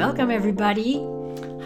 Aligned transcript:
Welcome, 0.00 0.30
everybody. 0.30 0.94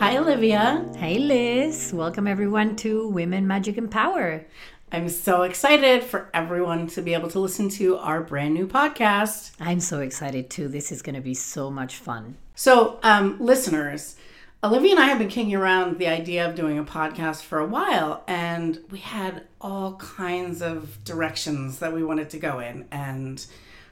Hi, 0.01 0.17
Olivia. 0.17 0.85
Hey, 0.97 1.19
Liz. 1.19 1.93
Welcome, 1.95 2.27
everyone, 2.27 2.75
to 2.79 3.07
Women, 3.07 3.47
Magic, 3.47 3.77
and 3.77 3.88
Power. 3.88 4.45
I'm 4.90 5.08
so 5.08 5.43
excited 5.43 6.03
for 6.03 6.31
everyone 6.35 6.89
to 6.89 7.01
be 7.01 7.15
able 7.15 7.29
to 7.29 7.39
listen 7.39 7.69
to 7.69 7.97
our 7.97 8.22
brand 8.22 8.54
new 8.54 8.67
podcast. 8.67 9.53
I'm 9.61 9.79
so 9.79 10.01
excited 10.01 10.51
too. 10.51 10.67
This 10.67 10.90
is 10.90 11.01
going 11.01 11.15
to 11.15 11.21
be 11.21 11.35
so 11.35 11.71
much 11.71 11.94
fun. 11.94 12.37
So, 12.57 12.99
um, 13.04 13.37
listeners, 13.39 14.17
Olivia 14.65 14.90
and 14.90 15.01
I 15.01 15.07
have 15.07 15.21
been 15.21 15.29
kicking 15.29 15.54
around 15.54 15.98
the 15.98 16.09
idea 16.09 16.45
of 16.45 16.57
doing 16.57 16.77
a 16.77 16.85
podcast 16.85 17.43
for 17.43 17.61
a 17.61 17.66
while, 17.66 18.25
and 18.27 18.80
we 18.91 18.98
had 18.98 19.45
all 19.61 19.95
kinds 19.95 20.61
of 20.61 21.05
directions 21.05 21.79
that 21.79 21.93
we 21.93 22.03
wanted 22.03 22.30
to 22.30 22.41
go 22.41 22.59
in, 22.59 22.87
and 22.91 23.47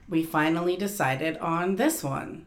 we 0.08 0.24
finally 0.24 0.76
decided 0.76 1.38
on 1.38 1.76
this 1.76 2.02
one. 2.02 2.46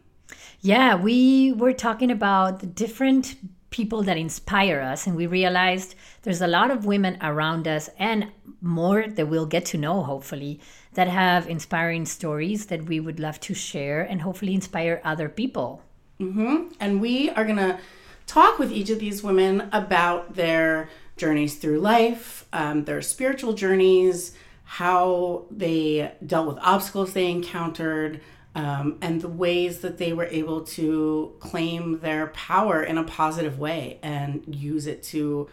Yeah, 0.66 0.96
we 0.96 1.52
were 1.52 1.74
talking 1.74 2.10
about 2.10 2.60
the 2.60 2.66
different 2.66 3.36
people 3.70 4.02
that 4.02 4.18
inspire 4.18 4.82
us, 4.82 5.06
and 5.06 5.16
we 5.16 5.28
realized 5.28 5.94
there's 6.23 6.42
a 6.42 6.48
lot 6.48 6.72
of 6.72 6.88
women 6.88 7.20
around 7.22 7.68
us 7.68 7.88
and 8.00 8.32
more 8.62 9.06
that 9.08 9.28
we'll 9.28 9.46
get 9.46 9.64
to 9.68 9.78
know, 9.78 10.02
hopefully, 10.02 10.59
that 10.96 11.08
have 11.08 11.48
inspiring 11.48 12.08
stories 12.08 12.66
that 12.66 12.86
we 12.86 13.00
would 13.00 13.20
love 13.20 13.40
to 13.42 13.54
share 13.54 14.02
and 14.02 14.23
hopefully 14.23 14.56
inspire 14.56 15.02
other 15.04 15.30
people. 15.30 15.84
Mm-hmm. 16.20 16.73
And 16.80 17.00
we 17.00 17.30
are 17.30 17.45
going 17.45 17.58
to 17.58 17.78
talk 18.26 18.58
with 18.58 18.72
each 18.72 18.90
of 18.90 18.98
these 18.98 19.22
women 19.22 19.70
about 19.72 20.34
their 20.34 20.90
journeys 21.16 21.58
through 21.58 21.80
life, 21.80 22.48
um, 22.54 22.86
their 22.86 23.04
spiritual 23.04 23.54
journeys, 23.54 24.32
how 24.64 25.45
they 25.52 26.11
dealt 26.26 26.48
with 26.48 26.58
obstacles 26.59 27.14
they 27.14 27.30
encountered, 27.30 28.20
um, 28.56 28.98
and 29.02 29.22
the 29.22 29.28
ways 29.28 29.80
that 29.80 29.98
they 29.98 30.14
were 30.14 30.25
able 30.25 30.61
to 30.61 31.36
claim 31.39 32.00
their 32.00 32.28
power 32.28 32.81
in 32.81 32.98
a 32.98 33.03
positive 33.03 33.59
way 33.59 34.00
and 34.02 34.44
use 34.48 34.88
it 34.88 35.03
to 35.03 35.50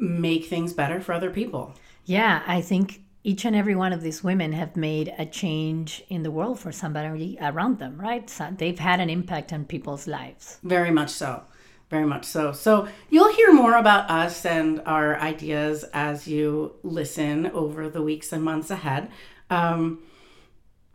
make 0.00 0.46
things 0.46 0.72
better 0.72 1.00
for 1.00 1.12
other 1.12 1.30
people. 1.30 1.74
Yeah, 2.04 2.42
I 2.46 2.60
think 2.60 3.02
each 3.24 3.44
and 3.44 3.54
every 3.54 3.74
one 3.74 3.92
of 3.92 4.00
these 4.00 4.22
women 4.22 4.52
have 4.52 4.76
made 4.76 5.12
a 5.18 5.26
change 5.26 6.04
in 6.08 6.22
the 6.22 6.30
world 6.30 6.60
for 6.60 6.70
somebody 6.70 7.36
around 7.40 7.80
them, 7.80 8.00
right? 8.00 8.30
So 8.30 8.48
they've 8.56 8.78
had 8.78 9.00
an 9.00 9.10
impact 9.10 9.52
on 9.52 9.64
people's 9.64 10.06
lives. 10.06 10.58
Very 10.62 10.92
much 10.92 11.10
so. 11.10 11.42
Very 11.90 12.06
much 12.06 12.24
so. 12.24 12.52
So 12.52 12.86
you'll 13.10 13.32
hear 13.34 13.52
more 13.52 13.76
about 13.76 14.08
us 14.08 14.46
and 14.46 14.80
our 14.86 15.18
ideas 15.18 15.84
as 15.92 16.28
you 16.28 16.74
listen 16.82 17.46
over 17.48 17.88
the 17.88 18.02
weeks 18.02 18.32
and 18.32 18.44
months 18.44 18.70
ahead. 18.70 19.10
Um, 19.50 20.02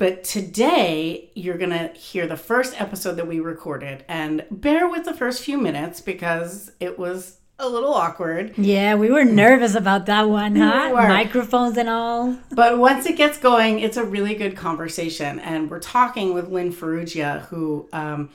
but 0.03 0.25
today, 0.25 1.31
you're 1.33 1.57
going 1.57 1.69
to 1.69 1.87
hear 1.97 2.27
the 2.27 2.35
first 2.35 2.81
episode 2.81 3.13
that 3.13 3.25
we 3.25 3.39
recorded. 3.39 4.03
And 4.09 4.43
bear 4.51 4.89
with 4.89 5.05
the 5.05 5.13
first 5.13 5.41
few 5.41 5.57
minutes 5.57 6.01
because 6.01 6.73
it 6.81 6.99
was 6.99 7.37
a 7.57 7.69
little 7.69 7.93
awkward. 7.93 8.53
Yeah, 8.57 8.95
we 8.95 9.09
were 9.09 9.23
nervous 9.23 9.75
about 9.75 10.07
that 10.07 10.23
one, 10.23 10.57
huh? 10.57 10.89
We 10.89 11.07
Microphones 11.07 11.77
and 11.77 11.87
all. 11.87 12.37
But 12.51 12.79
once 12.79 13.05
it 13.05 13.15
gets 13.15 13.37
going, 13.37 13.79
it's 13.79 13.95
a 13.95 14.03
really 14.03 14.35
good 14.35 14.57
conversation. 14.57 15.39
And 15.39 15.71
we're 15.71 15.79
talking 15.79 16.33
with 16.33 16.49
Lyn 16.49 16.73
Farrugia, 16.73 17.43
who 17.43 17.87
um, 17.93 18.29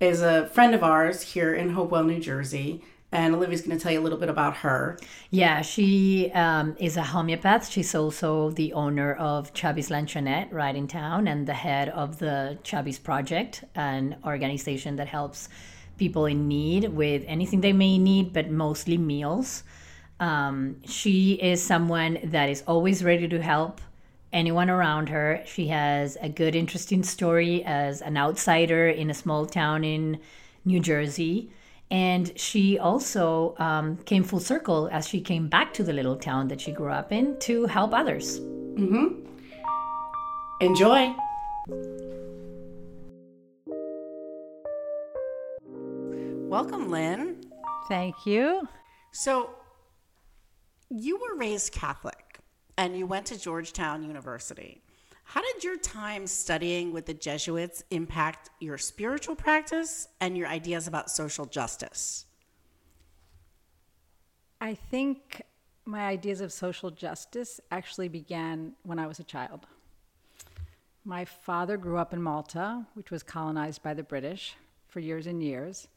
is 0.00 0.20
a 0.20 0.48
friend 0.48 0.74
of 0.74 0.82
ours 0.82 1.22
here 1.22 1.54
in 1.54 1.70
Hopewell, 1.70 2.04
New 2.04 2.20
Jersey 2.20 2.84
and 3.14 3.32
Olivia's 3.32 3.62
going 3.62 3.78
to 3.78 3.82
tell 3.82 3.92
you 3.92 4.00
a 4.00 4.02
little 4.02 4.18
bit 4.18 4.28
about 4.28 4.56
her. 4.56 4.98
Yeah, 5.30 5.62
she 5.62 6.32
um, 6.32 6.76
is 6.80 6.96
a 6.96 7.02
homeopath. 7.02 7.70
She's 7.70 7.94
also 7.94 8.50
the 8.50 8.72
owner 8.72 9.14
of 9.14 9.54
Chubby's 9.54 9.88
Luncheonette 9.88 10.52
right 10.52 10.74
in 10.74 10.88
town 10.88 11.28
and 11.28 11.46
the 11.46 11.54
head 11.54 11.88
of 11.90 12.18
the 12.18 12.58
Chubby's 12.64 12.98
Project, 12.98 13.62
an 13.76 14.16
organization 14.26 14.96
that 14.96 15.06
helps 15.06 15.48
people 15.96 16.26
in 16.26 16.48
need 16.48 16.88
with 16.88 17.22
anything 17.28 17.60
they 17.60 17.72
may 17.72 17.98
need, 17.98 18.32
but 18.32 18.50
mostly 18.50 18.98
meals. 18.98 19.62
Um, 20.18 20.80
she 20.84 21.34
is 21.34 21.62
someone 21.62 22.18
that 22.24 22.48
is 22.48 22.64
always 22.66 23.04
ready 23.04 23.28
to 23.28 23.40
help 23.40 23.80
anyone 24.32 24.68
around 24.68 25.08
her. 25.10 25.40
She 25.46 25.68
has 25.68 26.18
a 26.20 26.28
good, 26.28 26.56
interesting 26.56 27.04
story 27.04 27.62
as 27.64 28.02
an 28.02 28.16
outsider 28.16 28.88
in 28.88 29.08
a 29.08 29.14
small 29.14 29.46
town 29.46 29.84
in 29.84 30.18
New 30.64 30.80
Jersey 30.80 31.52
and 31.90 32.38
she 32.38 32.78
also 32.78 33.54
um, 33.58 33.96
came 33.98 34.22
full 34.22 34.40
circle 34.40 34.88
as 34.92 35.08
she 35.08 35.20
came 35.20 35.48
back 35.48 35.72
to 35.74 35.82
the 35.82 35.92
little 35.92 36.16
town 36.16 36.48
that 36.48 36.60
she 36.60 36.72
grew 36.72 36.90
up 36.90 37.12
in 37.12 37.38
to 37.40 37.66
help 37.66 37.92
others. 37.94 38.40
Mm-hmm. 38.40 39.24
Enjoy. 40.60 41.14
Welcome, 46.48 46.90
Lyn. 46.90 47.44
Thank 47.88 48.26
you. 48.26 48.68
So, 49.12 49.50
you 50.88 51.18
were 51.18 51.36
raised 51.36 51.72
Catholic 51.72 52.38
and 52.78 52.96
you 52.96 53.06
went 53.06 53.26
to 53.26 53.38
Georgetown 53.38 54.04
University. 54.04 54.83
How 55.24 55.42
did 55.42 55.64
your 55.64 55.76
time 55.76 56.26
studying 56.26 56.92
with 56.92 57.06
the 57.06 57.14
Jesuits 57.14 57.82
impact 57.90 58.50
your 58.60 58.78
spiritual 58.78 59.34
practice 59.34 60.08
and 60.20 60.36
your 60.36 60.46
ideas 60.46 60.86
about 60.86 61.10
social 61.10 61.44
justice? 61.46 62.26
I 64.60 64.74
think 64.74 65.42
my 65.84 66.06
ideas 66.06 66.40
of 66.40 66.52
social 66.52 66.90
justice 66.90 67.60
actually 67.70 68.08
began 68.08 68.74
when 68.84 68.98
I 68.98 69.06
was 69.06 69.18
a 69.18 69.24
child. 69.24 69.66
My 71.04 71.24
father 71.24 71.76
grew 71.76 71.98
up 71.98 72.14
in 72.14 72.22
Malta, 72.22 72.86
which 72.94 73.10
was 73.10 73.22
colonized 73.22 73.82
by 73.82 73.92
the 73.92 74.02
British 74.02 74.56
for 74.88 75.00
years 75.00 75.26
and 75.26 75.42
years, 75.42 75.88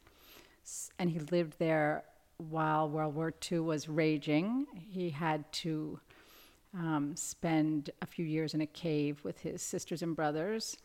and 1.00 1.10
he 1.10 1.20
lived 1.20 1.60
there 1.60 2.04
while 2.38 2.90
World 2.90 3.16
War 3.16 3.34
II 3.52 3.60
was 3.60 3.88
raging. 3.88 4.68
He 4.74 5.10
had 5.10 5.50
to 5.54 6.00
um, 6.78 7.16
spend 7.16 7.90
a 8.02 8.06
few 8.06 8.26
years 8.26 8.54
in 8.54 8.62
a 8.62 8.68
cave 8.68 9.20
with 9.24 9.40
his 9.40 9.62
sisters 9.62 10.02
and 10.02 10.16
brothers 10.16 10.78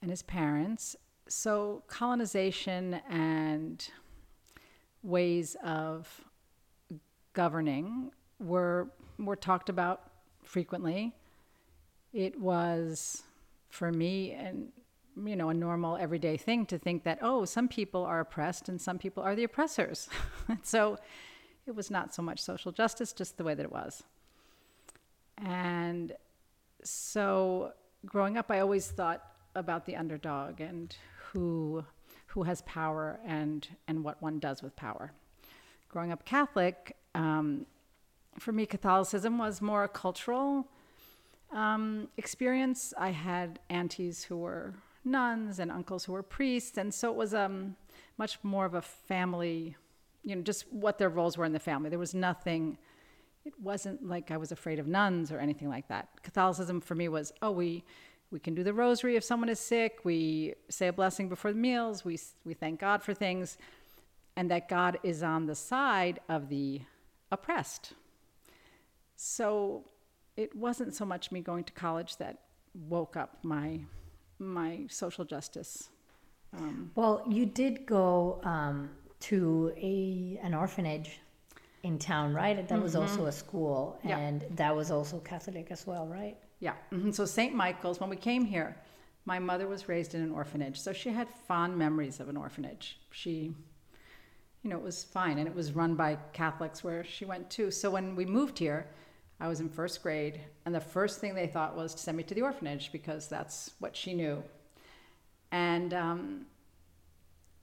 and 0.00 0.10
his 0.10 0.22
parents. 0.22 0.96
So, 1.28 1.82
colonization 1.86 2.94
and 3.10 3.86
ways 5.02 5.56
of 5.62 6.24
governing 7.32 8.10
were, 8.38 8.88
were 9.18 9.36
talked 9.36 9.68
about 9.68 10.10
frequently. 10.42 11.12
It 12.12 12.38
was, 12.40 13.22
for 13.68 13.92
me, 13.92 14.32
and 14.32 14.72
you 15.24 15.36
know, 15.36 15.48
a 15.48 15.54
normal 15.54 15.96
everyday 15.96 16.36
thing 16.36 16.66
to 16.66 16.78
think 16.78 17.04
that, 17.04 17.18
oh, 17.22 17.44
some 17.44 17.68
people 17.68 18.04
are 18.04 18.20
oppressed 18.20 18.68
and 18.68 18.80
some 18.80 18.98
people 18.98 19.22
are 19.22 19.34
the 19.34 19.44
oppressors. 19.44 20.08
so 20.62 20.98
it 21.66 21.74
was 21.74 21.90
not 21.90 22.14
so 22.14 22.22
much 22.22 22.40
social 22.40 22.70
justice, 22.70 23.12
just 23.12 23.36
the 23.36 23.44
way 23.44 23.54
that 23.54 23.64
it 23.64 23.72
was. 23.72 24.02
And 25.38 26.12
so 26.82 27.72
growing 28.04 28.36
up, 28.36 28.50
I 28.50 28.60
always 28.60 28.88
thought 28.88 29.22
about 29.54 29.86
the 29.86 29.96
underdog 29.96 30.60
and 30.60 30.94
who 31.32 31.84
who 32.28 32.42
has 32.42 32.62
power 32.62 33.18
and 33.26 33.66
and 33.88 34.04
what 34.04 34.20
one 34.22 34.38
does 34.38 34.62
with 34.62 34.76
power. 34.76 35.12
Growing 35.88 36.12
up 36.12 36.24
Catholic, 36.24 36.96
um, 37.14 37.66
for 38.38 38.52
me, 38.52 38.66
Catholicism 38.66 39.38
was 39.38 39.62
more 39.62 39.84
a 39.84 39.88
cultural 39.88 40.68
um, 41.52 42.08
experience. 42.16 42.92
I 42.98 43.10
had 43.10 43.60
aunties 43.70 44.24
who 44.24 44.36
were 44.36 44.74
nuns 45.04 45.58
and 45.58 45.70
uncles 45.70 46.04
who 46.04 46.12
were 46.12 46.22
priests, 46.22 46.76
and 46.76 46.92
so 46.92 47.10
it 47.10 47.16
was 47.16 47.32
um, 47.32 47.76
much 48.18 48.38
more 48.42 48.66
of 48.66 48.74
a 48.74 48.82
family, 48.82 49.76
you 50.24 50.36
know, 50.36 50.42
just 50.42 50.70
what 50.72 50.98
their 50.98 51.08
roles 51.08 51.38
were 51.38 51.44
in 51.44 51.52
the 51.52 51.60
family. 51.60 51.88
There 51.88 51.98
was 51.98 52.14
nothing 52.14 52.76
it 53.46 53.54
wasn't 53.62 54.04
like 54.04 54.32
I 54.32 54.36
was 54.36 54.50
afraid 54.50 54.80
of 54.80 54.88
nuns 54.88 55.30
or 55.30 55.38
anything 55.38 55.68
like 55.68 55.86
that. 55.86 56.08
Catholicism 56.24 56.80
for 56.80 56.96
me 56.96 57.08
was, 57.08 57.32
oh, 57.42 57.52
we 57.52 57.84
we 58.32 58.40
can 58.40 58.56
do 58.56 58.64
the 58.64 58.74
rosary 58.74 59.14
if 59.14 59.22
someone 59.22 59.48
is 59.48 59.60
sick. 59.60 60.00
We 60.02 60.54
say 60.68 60.88
a 60.88 60.92
blessing 60.92 61.28
before 61.28 61.52
the 61.52 61.58
meals. 61.58 62.04
We 62.04 62.18
we 62.44 62.54
thank 62.54 62.80
God 62.80 63.04
for 63.04 63.14
things, 63.14 63.56
and 64.36 64.50
that 64.50 64.68
God 64.68 64.98
is 65.04 65.22
on 65.22 65.46
the 65.46 65.54
side 65.54 66.18
of 66.28 66.48
the 66.48 66.80
oppressed. 67.30 67.92
So 69.14 69.84
it 70.36 70.54
wasn't 70.56 70.92
so 70.92 71.04
much 71.04 71.30
me 71.30 71.40
going 71.40 71.62
to 71.64 71.72
college 71.72 72.16
that 72.16 72.38
woke 72.88 73.16
up 73.16 73.38
my 73.44 73.78
my 74.40 74.86
social 74.88 75.24
justice. 75.24 75.90
Um, 76.58 76.90
well, 76.96 77.22
you 77.28 77.46
did 77.46 77.86
go 77.86 78.40
um, 78.42 78.90
to 79.20 79.72
a 79.76 80.40
an 80.42 80.52
orphanage 80.52 81.20
in 81.86 81.98
town, 81.98 82.34
right? 82.34 82.56
That 82.56 82.68
mm-hmm. 82.68 82.82
was 82.82 82.96
also 82.96 83.26
a 83.26 83.32
school, 83.32 83.98
and 84.02 84.42
yeah. 84.42 84.48
that 84.56 84.74
was 84.74 84.90
also 84.90 85.18
Catholic 85.20 85.68
as 85.70 85.86
well, 85.86 86.06
right? 86.06 86.36
Yeah. 86.58 86.74
Mm-hmm. 86.92 87.12
So 87.12 87.24
St. 87.24 87.54
Michael's, 87.54 88.00
when 88.00 88.10
we 88.10 88.16
came 88.16 88.44
here, 88.44 88.76
my 89.24 89.38
mother 89.38 89.66
was 89.66 89.88
raised 89.88 90.14
in 90.14 90.20
an 90.20 90.32
orphanage, 90.32 90.78
so 90.78 90.92
she 90.92 91.10
had 91.10 91.28
fond 91.48 91.76
memories 91.76 92.18
of 92.18 92.28
an 92.28 92.36
orphanage. 92.36 92.98
She, 93.12 93.54
you 94.62 94.70
know, 94.70 94.76
it 94.76 94.82
was 94.82 95.04
fine, 95.04 95.38
and 95.38 95.46
it 95.46 95.54
was 95.54 95.72
run 95.72 95.94
by 95.94 96.18
Catholics 96.32 96.82
where 96.82 97.04
she 97.04 97.24
went 97.24 97.48
to. 97.50 97.70
So 97.70 97.90
when 97.90 98.16
we 98.16 98.24
moved 98.24 98.58
here, 98.58 98.86
I 99.38 99.48
was 99.48 99.60
in 99.60 99.68
first 99.68 100.02
grade, 100.02 100.40
and 100.64 100.74
the 100.74 100.80
first 100.80 101.20
thing 101.20 101.34
they 101.34 101.46
thought 101.46 101.76
was 101.76 101.94
to 101.94 102.00
send 102.00 102.16
me 102.16 102.24
to 102.24 102.34
the 102.34 102.42
orphanage 102.42 102.90
because 102.90 103.28
that's 103.28 103.70
what 103.78 103.94
she 103.94 104.12
knew. 104.12 104.42
And 105.52 105.94
um, 105.94 106.46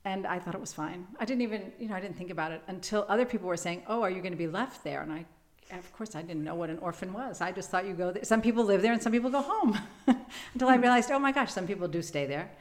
and 0.05 0.27
I 0.27 0.39
thought 0.39 0.53
it 0.53 0.61
was 0.61 0.73
fine. 0.73 1.07
I 1.19 1.25
didn't 1.25 1.41
even, 1.41 1.71
you 1.79 1.88
know, 1.88 1.95
I 1.95 2.01
didn't 2.01 2.17
think 2.17 2.29
about 2.29 2.51
it 2.51 2.61
until 2.67 3.05
other 3.07 3.25
people 3.25 3.47
were 3.47 3.57
saying, 3.57 3.83
"Oh, 3.88 4.01
are 4.01 4.09
you 4.09 4.21
going 4.21 4.33
to 4.33 4.38
be 4.38 4.47
left 4.47 4.83
there?" 4.83 5.01
And 5.01 5.11
I, 5.11 5.25
of 5.71 5.91
course, 5.94 6.15
I 6.15 6.21
didn't 6.21 6.44
know 6.44 6.55
what 6.55 6.69
an 6.69 6.79
orphan 6.79 7.13
was. 7.13 7.41
I 7.41 7.51
just 7.51 7.69
thought 7.69 7.85
you 7.85 7.94
go 7.94 8.11
there. 8.11 8.23
Some 8.23 8.41
people 8.41 8.65
live 8.65 8.81
there, 8.81 8.94
and 8.94 9.01
some 9.01 9.11
people 9.11 9.29
go 9.29 9.41
home. 9.41 9.77
until 10.53 10.67
I 10.67 10.75
realized, 10.75 11.09
oh 11.11 11.19
my 11.19 11.31
gosh, 11.31 11.51
some 11.51 11.67
people 11.67 11.88
do 11.88 12.01
stay 12.01 12.25
there, 12.25 12.51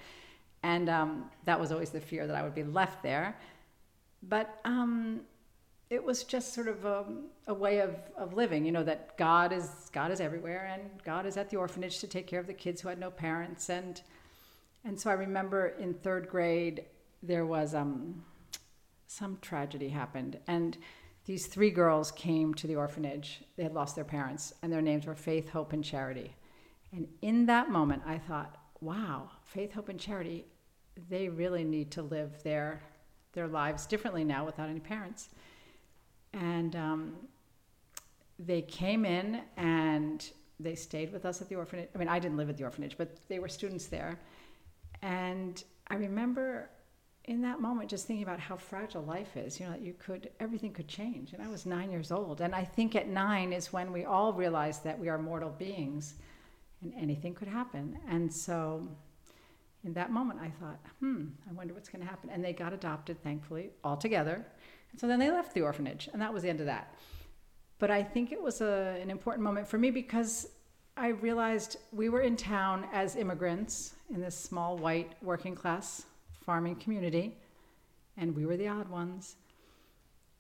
and 0.63 0.89
um, 0.89 1.31
that 1.45 1.59
was 1.59 1.73
always 1.73 1.91
the 1.91 2.01
fear 2.01 2.27
that 2.27 2.37
I 2.37 2.43
would 2.43 2.55
be 2.55 2.65
left 2.65 3.03
there. 3.03 3.37
But 4.23 4.61
um, 4.65 5.23
it 5.91 6.03
was 6.03 6.23
just 6.23 6.55
sort 6.55 6.69
of 6.69 6.85
a, 6.85 7.05
a, 7.49 7.55
way 7.55 7.81
of, 7.81 7.97
of 8.17 8.35
living, 8.35 8.65
you 8.65 8.71
know, 8.71 8.85
that 8.85 9.19
God 9.19 9.53
is 9.53 9.91
God 9.93 10.13
is 10.13 10.21
everywhere, 10.21 10.71
and 10.73 10.83
God 11.05 11.27
is 11.27 11.37
at 11.37 11.51
the 11.51 11.57
orphanage 11.57 11.99
to 11.99 12.07
take 12.07 12.29
care 12.29 12.39
of 12.39 12.47
the 12.47 12.55
kids 12.55 12.81
who 12.81 12.89
had 12.89 13.01
no 13.01 13.11
parents, 13.11 13.69
and 13.69 14.01
and 14.85 14.99
so 14.99 15.11
I 15.11 15.15
remember 15.15 15.75
in 15.79 15.95
third 15.95 16.29
grade 16.29 16.85
there 17.23 17.47
was 17.47 17.75
um, 17.75 18.25
some 19.07 19.39
tragedy 19.41 19.89
happened, 19.89 20.39
and 20.47 20.77
these 21.25 21.47
three 21.47 21.71
girls 21.71 22.11
came 22.13 22.53
to 22.55 22.67
the 22.67 22.77
orphanage. 22.77 23.43
They 23.57 23.63
had 23.63 23.75
lost 23.75 23.95
their 23.95 24.05
parents, 24.05 24.53
and 24.63 24.73
their 24.73 24.83
names 24.83 25.07
were 25.07 25.15
Faith, 25.15 25.51
Hope, 25.51 25.73
and 25.73 25.85
Charity. 25.85 26.35
And 26.93 27.09
in 27.23 27.47
that 27.47 27.71
moment, 27.71 28.03
I 28.07 28.19
thought, 28.19 28.57
wow, 28.81 29.31
Faith, 29.45 29.73
Hope, 29.73 29.89
and 29.89 30.01
Charity, 30.01 30.47
they 31.09 31.29
really 31.29 31.65
need 31.65 31.91
to 31.93 32.03
live 32.03 32.43
their 32.43 32.83
their 33.33 33.49
lives 33.49 33.87
differently 33.87 34.25
now 34.25 34.45
without 34.45 34.69
any 34.69 34.81
parents. 34.81 35.31
And 36.35 36.77
um, 36.77 37.17
they 38.39 38.63
came 38.63 39.05
in 39.05 39.41
and 39.57 40.29
they 40.61 40.75
stayed 40.75 41.13
with 41.13 41.25
us 41.25 41.41
at 41.41 41.49
the 41.49 41.55
orphanage. 41.55 41.89
I 41.95 41.99
mean, 41.99 42.09
I 42.09 42.19
didn't 42.19 42.37
live 42.37 42.51
at 42.51 42.57
the 42.57 42.65
orphanage, 42.65 42.97
but 42.99 43.17
they 43.29 43.39
were 43.39 43.49
students 43.49 43.87
there. 43.87 44.19
And 45.01 45.63
I 45.89 45.95
remember 45.95 46.69
in 47.27 47.43
that 47.43 47.61
moment 47.61 47.89
just 47.89 48.07
thinking 48.07 48.25
about 48.25 48.41
how 48.41 48.57
fragile 48.57 49.03
life 49.03 49.37
is 49.37 49.61
you 49.61 49.67
know 49.67 49.77
you 49.77 49.95
could 49.99 50.31
everything 50.41 50.73
could 50.73 50.89
change. 50.89 51.33
And 51.33 51.43
i 51.43 51.49
was 51.49 51.67
nine 51.67 51.91
years 51.91 52.11
old. 52.11 52.41
And 52.41 52.55
i 52.55 52.65
think 52.65 52.97
at 52.97 53.09
nine 53.09 53.53
is 53.53 53.73
when 53.73 53.93
we 53.93 54.05
all 54.05 54.33
realize 54.33 54.81
that 54.81 54.99
we 54.99 55.09
are 55.09 55.19
mortal 55.19 55.51
beings 55.51 56.15
and 56.83 56.93
anything 56.97 57.35
could 57.35 57.49
happen. 57.49 57.97
And 58.09 58.33
so 58.33 58.89
in 59.85 59.93
that 59.95 60.11
moment 60.11 60.41
i 60.41 60.51
thought 60.61 60.81
hmm 61.01 61.27
i 61.49 61.53
wonder 61.53 61.75
what's 61.75 61.89
going 61.89 62.03
to 62.03 62.09
happen. 62.09 62.31
And 62.31 62.45
they 62.45 62.53
got 62.53 62.73
adopted 62.73 63.23
thankfully 63.23 63.71
all 63.85 63.97
together. 63.97 64.45
And 64.91 65.01
so 65.01 65.07
then 65.07 65.19
they 65.19 65.31
left 65.31 65.55
the 65.55 65.63
orphanage 65.63 66.09
and 66.13 66.21
that 66.21 66.33
was 66.35 66.43
the 66.43 66.51
end 66.51 66.61
of 66.61 66.67
that. 66.67 66.95
But 67.79 67.91
i 67.91 68.03
think 68.03 68.33
it 68.33 68.43
was 68.43 68.61
a, 68.61 68.99
an 69.01 69.11
important 69.11 69.45
moment 69.45 69.69
for 69.69 69.79
me 69.79 69.91
because 69.91 70.49
i 70.97 71.09
realized 71.09 71.77
we 71.93 72.09
were 72.09 72.21
in 72.21 72.37
town 72.37 72.87
as 72.93 73.17
immigrants 73.17 73.95
in 74.11 74.21
this 74.21 74.37
small 74.39 74.77
white 74.77 75.13
working 75.23 75.55
class 75.55 76.05
farming 76.45 76.77
community, 76.77 77.37
and 78.17 78.35
we 78.37 78.47
were 78.47 78.57
the 78.57 78.69
odd 78.69 78.89
ones. 78.89 79.37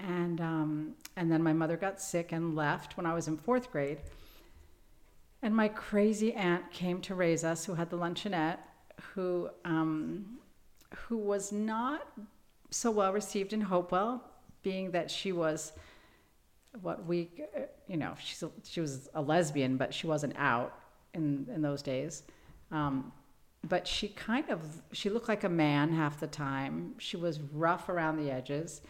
And 0.00 0.40
um, 0.40 0.94
and 1.16 1.31
then 1.31 1.43
my 1.43 1.52
mother 1.52 1.76
got 1.76 2.00
sick 2.00 2.32
and 2.32 2.56
left 2.56 2.96
when 2.96 3.06
I 3.06 3.14
was 3.14 3.28
in 3.28 3.37
fourth 3.37 3.70
grade. 3.70 3.99
And 5.43 5.54
my 5.54 5.69
crazy 5.69 6.32
aunt 6.34 6.70
came 6.70 7.00
to 7.02 7.14
raise 7.14 7.44
us, 7.44 7.64
who 7.64 7.75
had 7.75 7.90
the 7.90 7.99
luncheonette, 7.99 8.58
who 9.14 9.49
um, 9.64 10.38
who 11.06 11.16
was 11.16 11.52
not 11.52 12.06
so 12.70 12.90
well 12.90 13.12
received 13.12 13.52
in 13.52 13.60
Hopewell, 13.60 14.22
being 14.62 14.90
that 14.93 15.10
she 15.10 15.32
was 15.32 15.72
what 16.81 17.05
we, 17.06 17.31
you 17.87 17.96
know, 17.96 18.14
she's 18.19 18.43
a, 18.43 18.50
she 18.64 18.81
was 18.81 19.08
a 19.14 19.20
lesbian, 19.20 19.76
but 19.76 19.93
she 19.93 20.06
wasn't 20.06 20.34
out 20.37 20.78
in 21.14 21.46
in 21.55 21.62
those 21.62 21.82
days. 21.82 22.22
Um, 22.70 23.12
but 23.69 23.87
she 23.87 24.09
kind 24.09 24.49
of 24.50 24.82
she 24.93 25.09
looked 25.09 25.29
like 25.29 25.44
a 25.44 25.49
man 25.49 25.93
half 25.93 26.19
the 26.19 26.26
time. 26.26 26.94
She 26.99 27.17
was 27.17 27.41
rough 27.41 27.88
around 27.88 28.17
the 28.17 28.31
edges, 28.31 28.82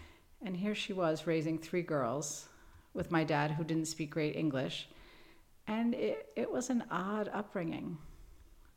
and 0.44 0.56
here 0.56 0.74
she 0.74 0.92
was 0.92 1.26
raising 1.26 1.58
three 1.58 1.82
girls 1.82 2.48
with 2.94 3.10
my 3.10 3.24
dad 3.24 3.52
who 3.52 3.64
didn't 3.64 3.86
speak 3.86 4.10
great 4.10 4.34
English, 4.36 4.88
and 5.66 5.94
it 5.94 6.30
it 6.36 6.50
was 6.50 6.70
an 6.70 6.84
odd 6.90 7.30
upbringing. 7.32 7.98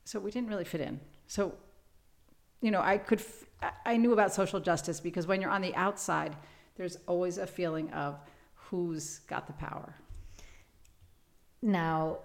So 0.03 0.19
we 0.19 0.31
didn't 0.31 0.49
really 0.49 0.65
fit 0.65 0.81
in. 0.81 0.99
So, 1.27 1.55
you 2.61 2.71
know, 2.71 2.81
I 2.81 2.97
could 2.97 3.21
I 3.85 3.97
knew 3.97 4.13
about 4.13 4.33
social 4.33 4.59
justice 4.59 4.99
because 4.99 5.27
when 5.27 5.41
you're 5.41 5.51
on 5.51 5.61
the 5.61 5.73
outside, 5.75 6.35
there's 6.75 6.97
always 7.07 7.37
a 7.37 7.47
feeling 7.47 7.89
of 7.91 8.19
who's 8.55 9.19
got 9.19 9.47
the 9.47 9.53
power. 9.53 9.95
Now, 11.61 12.19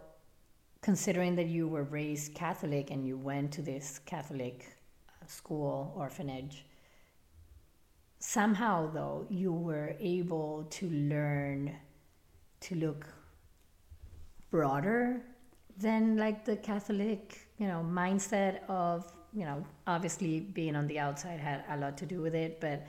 considering 0.83 1.37
that 1.37 1.47
you 1.47 1.69
were 1.69 1.85
raised 1.85 2.35
Catholic 2.35 2.91
and 2.91 3.07
you 3.07 3.17
went 3.17 3.53
to 3.53 3.63
this 3.63 4.01
Catholic 4.07 4.67
uh, 5.09 5.27
school 5.27 5.93
orphanage, 5.97 6.65
somehow 8.19 8.91
though 8.91 9.27
you 9.29 9.53
were 9.53 9.95
able 10.01 10.67
to 10.71 10.89
learn 10.89 11.75
to 12.61 12.75
look 12.75 13.07
broader 14.51 15.23
than 15.77 16.17
like 16.17 16.45
the 16.45 16.57
Catholic, 16.57 17.47
you 17.59 17.67
know, 17.67 17.85
mindset 17.89 18.61
of, 18.69 19.13
you 19.33 19.45
know, 19.45 19.65
obviously 19.87 20.41
being 20.41 20.77
on 20.77 20.87
the 20.87 20.99
outside 20.99 21.41
had 21.41 21.65
a 21.71 21.77
lot 21.77 21.97
to 21.99 22.07
do 22.07 22.21
with 22.21 22.35
it, 22.35 22.61
but 22.61 22.87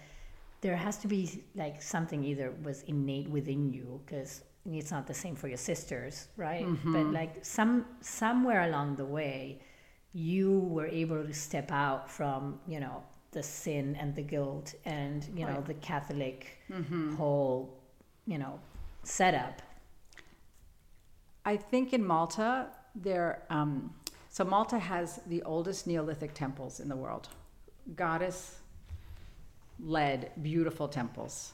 there 0.61 0.75
has 0.75 0.97
to 0.97 1.07
be 1.07 1.43
like 1.55 1.81
something 1.81 2.23
either 2.23 2.53
was 2.63 2.83
innate 2.83 3.29
within 3.29 3.71
you 3.71 3.99
because 4.05 4.41
it's 4.66 4.92
not 4.92 5.08
the 5.08 5.13
same 5.13 5.36
for 5.36 5.48
your 5.48 5.58
sisters, 5.58 6.28
right? 6.38 6.66
Mm-hmm. 6.66 6.94
But 6.94 7.06
like 7.08 7.46
some 7.46 7.86
somewhere 8.02 8.63
along 8.63 8.96
the 8.96 9.06
way, 9.06 9.62
you 10.13 10.60
were 10.60 10.88
able 10.88 11.24
to 11.25 11.34
step 11.34 11.72
out 11.72 12.10
from 12.10 12.60
you 12.68 12.80
know 12.80 13.04
the 13.31 13.42
sin 13.42 13.96
and 14.00 14.13
the 14.16 14.22
guilt 14.22 14.75
and 14.86 15.28
you 15.36 15.46
know 15.46 15.54
right. 15.54 15.66
the 15.66 15.74
Catholic 15.75 16.60
mm-hmm. 16.69 17.16
whole 17.16 17.80
you 18.25 18.38
know 18.38 18.60
setup. 19.04 19.62
I 21.44 21.58
think 21.58 21.94
in 21.94 22.06
Malta 22.06 22.68
there. 22.96 23.44
Um, 23.50 23.96
so 24.30 24.46
Malta 24.46 24.80
has 24.80 25.19
the 25.28 25.44
oldest 25.44 25.88
Neolithic 25.88 26.34
temples 26.34 26.80
in 26.80 26.88
the 26.88 26.96
world, 26.96 27.28
goddess 27.96 28.60
led 29.81 30.31
beautiful 30.42 30.88
temples. 30.88 31.54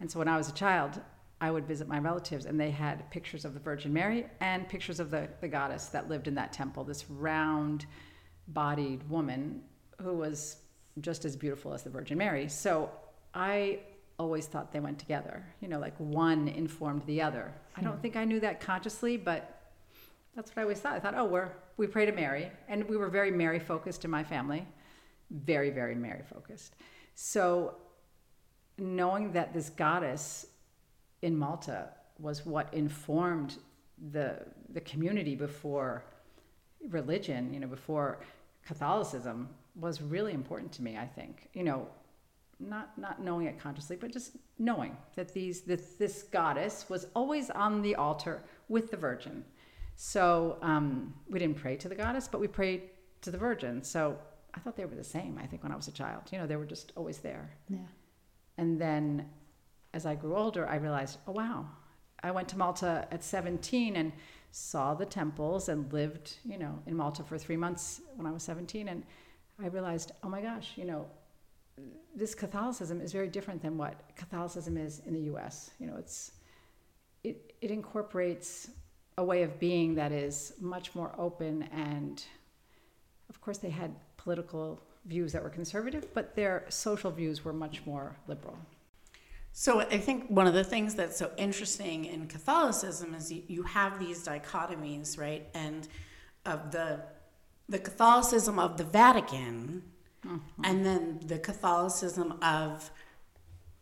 And 0.00 0.10
so 0.10 0.18
when 0.18 0.28
I 0.28 0.36
was 0.36 0.48
a 0.48 0.54
child, 0.54 1.00
I 1.44 1.50
would 1.50 1.66
visit 1.66 1.86
my 1.88 1.98
relatives, 1.98 2.46
and 2.46 2.58
they 2.58 2.70
had 2.70 3.10
pictures 3.10 3.44
of 3.44 3.52
the 3.52 3.60
Virgin 3.60 3.92
Mary 3.92 4.24
and 4.40 4.66
pictures 4.66 4.98
of 4.98 5.10
the, 5.10 5.28
the 5.42 5.48
goddess 5.48 5.88
that 5.88 6.08
lived 6.08 6.26
in 6.26 6.34
that 6.36 6.54
temple, 6.54 6.84
this 6.84 7.10
round 7.10 7.84
bodied 8.48 9.06
woman 9.10 9.60
who 10.00 10.14
was 10.14 10.56
just 11.02 11.26
as 11.26 11.36
beautiful 11.36 11.74
as 11.74 11.82
the 11.82 11.90
Virgin 11.90 12.16
Mary. 12.16 12.48
So 12.48 12.90
I 13.34 13.80
always 14.18 14.46
thought 14.46 14.72
they 14.72 14.80
went 14.80 14.98
together, 14.98 15.44
you 15.60 15.68
know, 15.68 15.78
like 15.78 15.94
one 15.98 16.48
informed 16.48 17.04
the 17.04 17.20
other. 17.20 17.52
I 17.76 17.82
don't 17.82 17.96
hmm. 17.96 18.00
think 18.00 18.16
I 18.16 18.24
knew 18.24 18.40
that 18.40 18.60
consciously, 18.60 19.18
but 19.18 19.70
that's 20.34 20.50
what 20.50 20.60
I 20.60 20.62
always 20.62 20.80
thought. 20.80 20.94
I 20.94 21.00
thought, 21.00 21.14
oh, 21.14 21.26
we're, 21.26 21.50
we 21.76 21.86
pray 21.86 22.06
to 22.06 22.12
Mary. 22.12 22.50
And 22.68 22.88
we 22.88 22.96
were 22.96 23.10
very 23.10 23.30
Mary 23.30 23.58
focused 23.58 24.06
in 24.06 24.10
my 24.10 24.24
family, 24.24 24.66
very, 25.30 25.68
very 25.68 25.94
Mary 25.94 26.22
focused. 26.22 26.74
So 27.14 27.76
knowing 28.78 29.32
that 29.32 29.52
this 29.52 29.68
goddess 29.68 30.46
in 31.24 31.36
Malta 31.36 31.88
was 32.18 32.46
what 32.46 32.72
informed 32.72 33.56
the 34.12 34.28
the 34.76 34.80
community 34.82 35.34
before 35.34 36.04
religion, 36.90 37.52
you 37.54 37.60
know, 37.60 37.66
before 37.66 38.20
Catholicism 38.64 39.48
was 39.74 40.02
really 40.02 40.32
important 40.32 40.70
to 40.72 40.82
me, 40.82 40.96
I 40.98 41.06
think. 41.06 41.48
You 41.54 41.64
know, 41.64 41.88
not 42.60 42.86
not 42.98 43.22
knowing 43.22 43.46
it 43.46 43.58
consciously, 43.58 43.96
but 43.96 44.12
just 44.12 44.36
knowing 44.58 44.96
that 45.16 45.32
these 45.32 45.62
that 45.62 45.98
this 45.98 46.24
goddess 46.24 46.86
was 46.88 47.06
always 47.16 47.50
on 47.50 47.82
the 47.82 47.94
altar 47.94 48.44
with 48.68 48.90
the 48.90 48.96
Virgin. 48.96 49.44
So 49.96 50.58
um, 50.60 51.14
we 51.30 51.38
didn't 51.38 51.56
pray 51.56 51.76
to 51.76 51.88
the 51.88 51.94
goddess, 51.94 52.28
but 52.28 52.40
we 52.40 52.48
prayed 52.48 52.82
to 53.22 53.30
the 53.30 53.38
Virgin. 53.38 53.82
So 53.82 54.18
I 54.52 54.60
thought 54.60 54.76
they 54.76 54.84
were 54.84 55.00
the 55.04 55.12
same. 55.18 55.38
I 55.42 55.46
think 55.46 55.62
when 55.62 55.72
I 55.72 55.76
was 55.76 55.88
a 55.88 55.96
child, 56.02 56.22
you 56.30 56.38
know, 56.38 56.46
they 56.46 56.56
were 56.56 56.70
just 56.76 56.92
always 56.96 57.18
there. 57.18 57.46
Yeah. 57.68 57.88
And 58.58 58.80
then 58.80 59.26
as 59.94 60.04
I 60.04 60.14
grew 60.14 60.36
older, 60.36 60.68
I 60.68 60.76
realized, 60.76 61.18
oh, 61.26 61.32
wow. 61.32 61.66
I 62.22 62.30
went 62.30 62.48
to 62.48 62.58
Malta 62.58 63.06
at 63.10 63.22
17 63.22 63.96
and 63.96 64.12
saw 64.50 64.94
the 64.94 65.06
temples 65.06 65.68
and 65.68 65.90
lived, 65.92 66.36
you 66.44 66.58
know, 66.58 66.78
in 66.86 66.96
Malta 66.96 67.22
for 67.22 67.38
three 67.38 67.56
months 67.56 68.00
when 68.16 68.26
I 68.26 68.32
was 68.32 68.42
17. 68.42 68.88
And 68.88 69.04
I 69.62 69.68
realized, 69.68 70.12
oh 70.22 70.28
my 70.28 70.40
gosh, 70.40 70.72
you 70.76 70.84
know, 70.84 71.06
this 72.14 72.34
Catholicism 72.34 73.00
is 73.00 73.12
very 73.12 73.28
different 73.28 73.62
than 73.62 73.76
what 73.76 73.94
Catholicism 74.16 74.76
is 74.76 75.00
in 75.06 75.14
the 75.14 75.22
U.S. 75.22 75.70
You 75.78 75.86
know, 75.86 75.96
it's 75.96 76.32
it 77.24 77.54
it 77.60 77.70
incorporates 77.70 78.70
a 79.18 79.24
way 79.24 79.42
of 79.42 79.58
being 79.58 79.94
that 79.94 80.12
is 80.12 80.52
much 80.60 80.94
more 80.94 81.14
open, 81.18 81.64
and 81.72 82.22
of 83.28 83.40
course 83.40 83.58
they 83.58 83.70
had 83.70 83.94
political 84.16 84.80
views 85.06 85.32
that 85.32 85.42
were 85.42 85.50
conservative, 85.50 86.12
but 86.14 86.34
their 86.34 86.64
social 86.68 87.10
views 87.10 87.44
were 87.44 87.52
much 87.52 87.84
more 87.86 88.16
liberal. 88.28 88.56
So 89.56 89.78
I 89.78 89.98
think 89.98 90.26
one 90.28 90.48
of 90.48 90.52
the 90.52 90.64
things 90.64 90.96
that's 90.96 91.16
so 91.16 91.30
interesting 91.36 92.06
in 92.06 92.26
Catholicism 92.26 93.14
is 93.14 93.32
you, 93.32 93.44
you 93.46 93.62
have 93.62 94.00
these 94.00 94.26
dichotomies, 94.26 95.16
right? 95.16 95.46
And 95.54 95.86
of 96.44 96.72
the 96.72 97.00
the 97.68 97.78
Catholicism 97.78 98.58
of 98.58 98.76
the 98.76 98.84
Vatican 98.84 99.84
mm-hmm. 100.26 100.64
and 100.64 100.84
then 100.84 101.20
the 101.26 101.38
Catholicism 101.38 102.36
of 102.42 102.90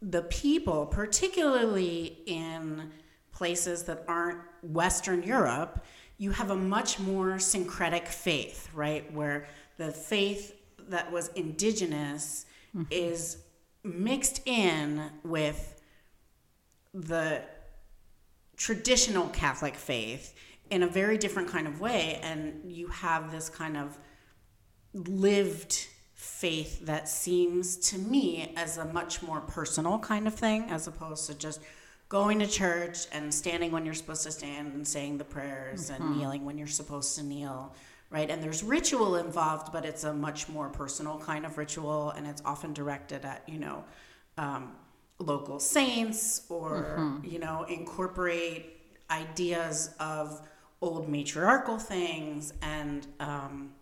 the 0.02 0.22
people, 0.22 0.84
particularly 0.84 2.18
in 2.26 2.90
places 3.32 3.84
that 3.84 4.04
aren't 4.06 4.40
Western 4.62 5.22
Europe, 5.22 5.82
you 6.18 6.32
have 6.32 6.50
a 6.50 6.56
much 6.56 7.00
more 7.00 7.38
syncretic 7.38 8.06
faith, 8.06 8.68
right? 8.74 9.10
Where 9.10 9.46
the 9.78 9.90
faith 9.90 10.54
that 10.90 11.10
was 11.10 11.28
indigenous 11.28 12.44
mm-hmm. 12.76 12.84
is 12.90 13.38
mixed 13.84 14.40
in 14.46 15.10
with 15.24 15.80
the 16.94 17.42
traditional 18.56 19.28
Catholic 19.28 19.74
faith 19.74 20.34
in 20.70 20.82
a 20.82 20.86
very 20.86 21.18
different 21.18 21.48
kind 21.48 21.66
of 21.66 21.80
way. 21.80 22.20
And 22.22 22.70
you 22.70 22.88
have 22.88 23.32
this 23.32 23.48
kind 23.48 23.76
of 23.76 23.98
lived 24.94 25.88
faith 26.14 26.86
that 26.86 27.08
seems 27.08 27.76
to 27.76 27.98
me 27.98 28.52
as 28.56 28.78
a 28.78 28.84
much 28.84 29.22
more 29.22 29.40
personal 29.40 29.98
kind 29.98 30.26
of 30.26 30.34
thing 30.34 30.62
as 30.70 30.86
opposed 30.86 31.26
to 31.26 31.34
just 31.34 31.60
going 32.08 32.38
to 32.38 32.46
church 32.46 33.06
and 33.10 33.32
standing 33.32 33.72
when 33.72 33.84
you're 33.84 33.94
supposed 33.94 34.22
to 34.22 34.30
stand 34.30 34.74
and 34.74 34.86
saying 34.86 35.18
the 35.18 35.24
prayers 35.24 35.90
and 35.90 35.98
mm-hmm. 36.04 36.18
kneeling 36.18 36.44
when 36.44 36.58
you're 36.58 36.66
supposed 36.66 37.16
to 37.16 37.22
kneel 37.22 37.74
right? 38.12 38.30
And 38.30 38.42
there's 38.42 38.62
ritual 38.62 39.16
involved 39.16 39.72
but 39.72 39.84
it's 39.84 40.04
a 40.04 40.12
much 40.12 40.48
more 40.48 40.68
personal 40.68 41.18
kind 41.18 41.44
of 41.44 41.58
ritual 41.58 42.10
and 42.10 42.26
it's 42.26 42.42
often 42.44 42.72
directed 42.72 43.24
at 43.24 43.42
you 43.48 43.58
know 43.58 43.84
um, 44.38 44.72
local 45.18 45.58
saints 45.58 46.42
or 46.48 47.20
you 47.24 47.38
know 47.38 47.64
incorporate 47.64 48.78
ideas 49.10 49.94
of 50.00 50.40
old 50.80 51.08
matriarchal 51.08 51.78
things. 51.78 52.52
And 52.60 53.06
um, 53.20 53.72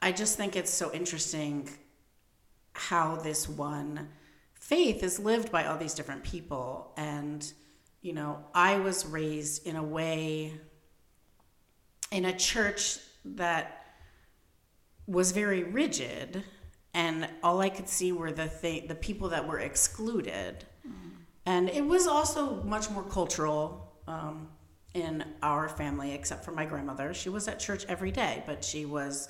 I 0.00 0.12
just 0.12 0.36
think 0.36 0.56
it's 0.56 0.72
so 0.72 0.92
interesting 0.92 1.68
how 2.74 3.16
this 3.16 3.48
one 3.48 4.08
faith 4.54 5.02
is 5.02 5.18
lived 5.18 5.50
by 5.50 5.66
all 5.66 5.78
these 5.78 5.94
different 5.94 6.22
people. 6.22 6.92
And, 6.96 7.50
you 8.02 8.12
know, 8.12 8.44
I 8.54 8.78
was 8.78 9.06
raised 9.06 9.66
in 9.66 9.76
a 9.76 9.82
way, 9.82 10.52
in 12.10 12.26
a 12.26 12.36
church 12.36 12.98
that 13.24 13.96
was 15.06 15.32
very 15.32 15.64
rigid, 15.64 16.44
and 16.94 17.28
all 17.42 17.60
I 17.60 17.68
could 17.68 17.88
see 17.88 18.12
were 18.12 18.32
the 18.32 18.48
th- 18.48 18.88
the 18.88 18.94
people 18.94 19.28
that 19.30 19.46
were 19.46 19.58
excluded. 19.58 20.64
Mm. 20.86 20.92
And 21.46 21.68
it 21.68 21.84
was 21.84 22.06
also 22.06 22.62
much 22.62 22.90
more 22.90 23.02
cultural 23.02 23.92
um, 24.06 24.48
in 24.94 25.24
our 25.42 25.68
family, 25.68 26.12
except 26.12 26.44
for 26.44 26.52
my 26.52 26.64
grandmother. 26.64 27.14
She 27.14 27.28
was 27.28 27.48
at 27.48 27.58
church 27.58 27.84
every 27.88 28.10
day, 28.10 28.42
but 28.46 28.64
she 28.64 28.84
was 28.84 29.28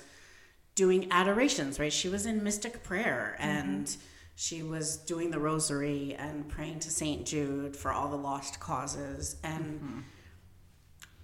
doing 0.75 1.07
adorations, 1.11 1.79
right? 1.79 1.93
She 1.93 2.09
was 2.09 2.25
in 2.25 2.43
mystic 2.43 2.83
prayer 2.83 3.37
mm-hmm. 3.39 3.49
and 3.49 3.97
she 4.35 4.63
was 4.63 4.97
doing 4.97 5.29
the 5.29 5.39
rosary 5.39 6.15
and 6.17 6.47
praying 6.49 6.79
to 6.79 6.89
St. 6.89 7.25
Jude 7.25 7.75
for 7.75 7.91
all 7.91 8.09
the 8.09 8.17
lost 8.17 8.59
causes. 8.59 9.37
And 9.43 9.63
mm-hmm. 9.65 9.99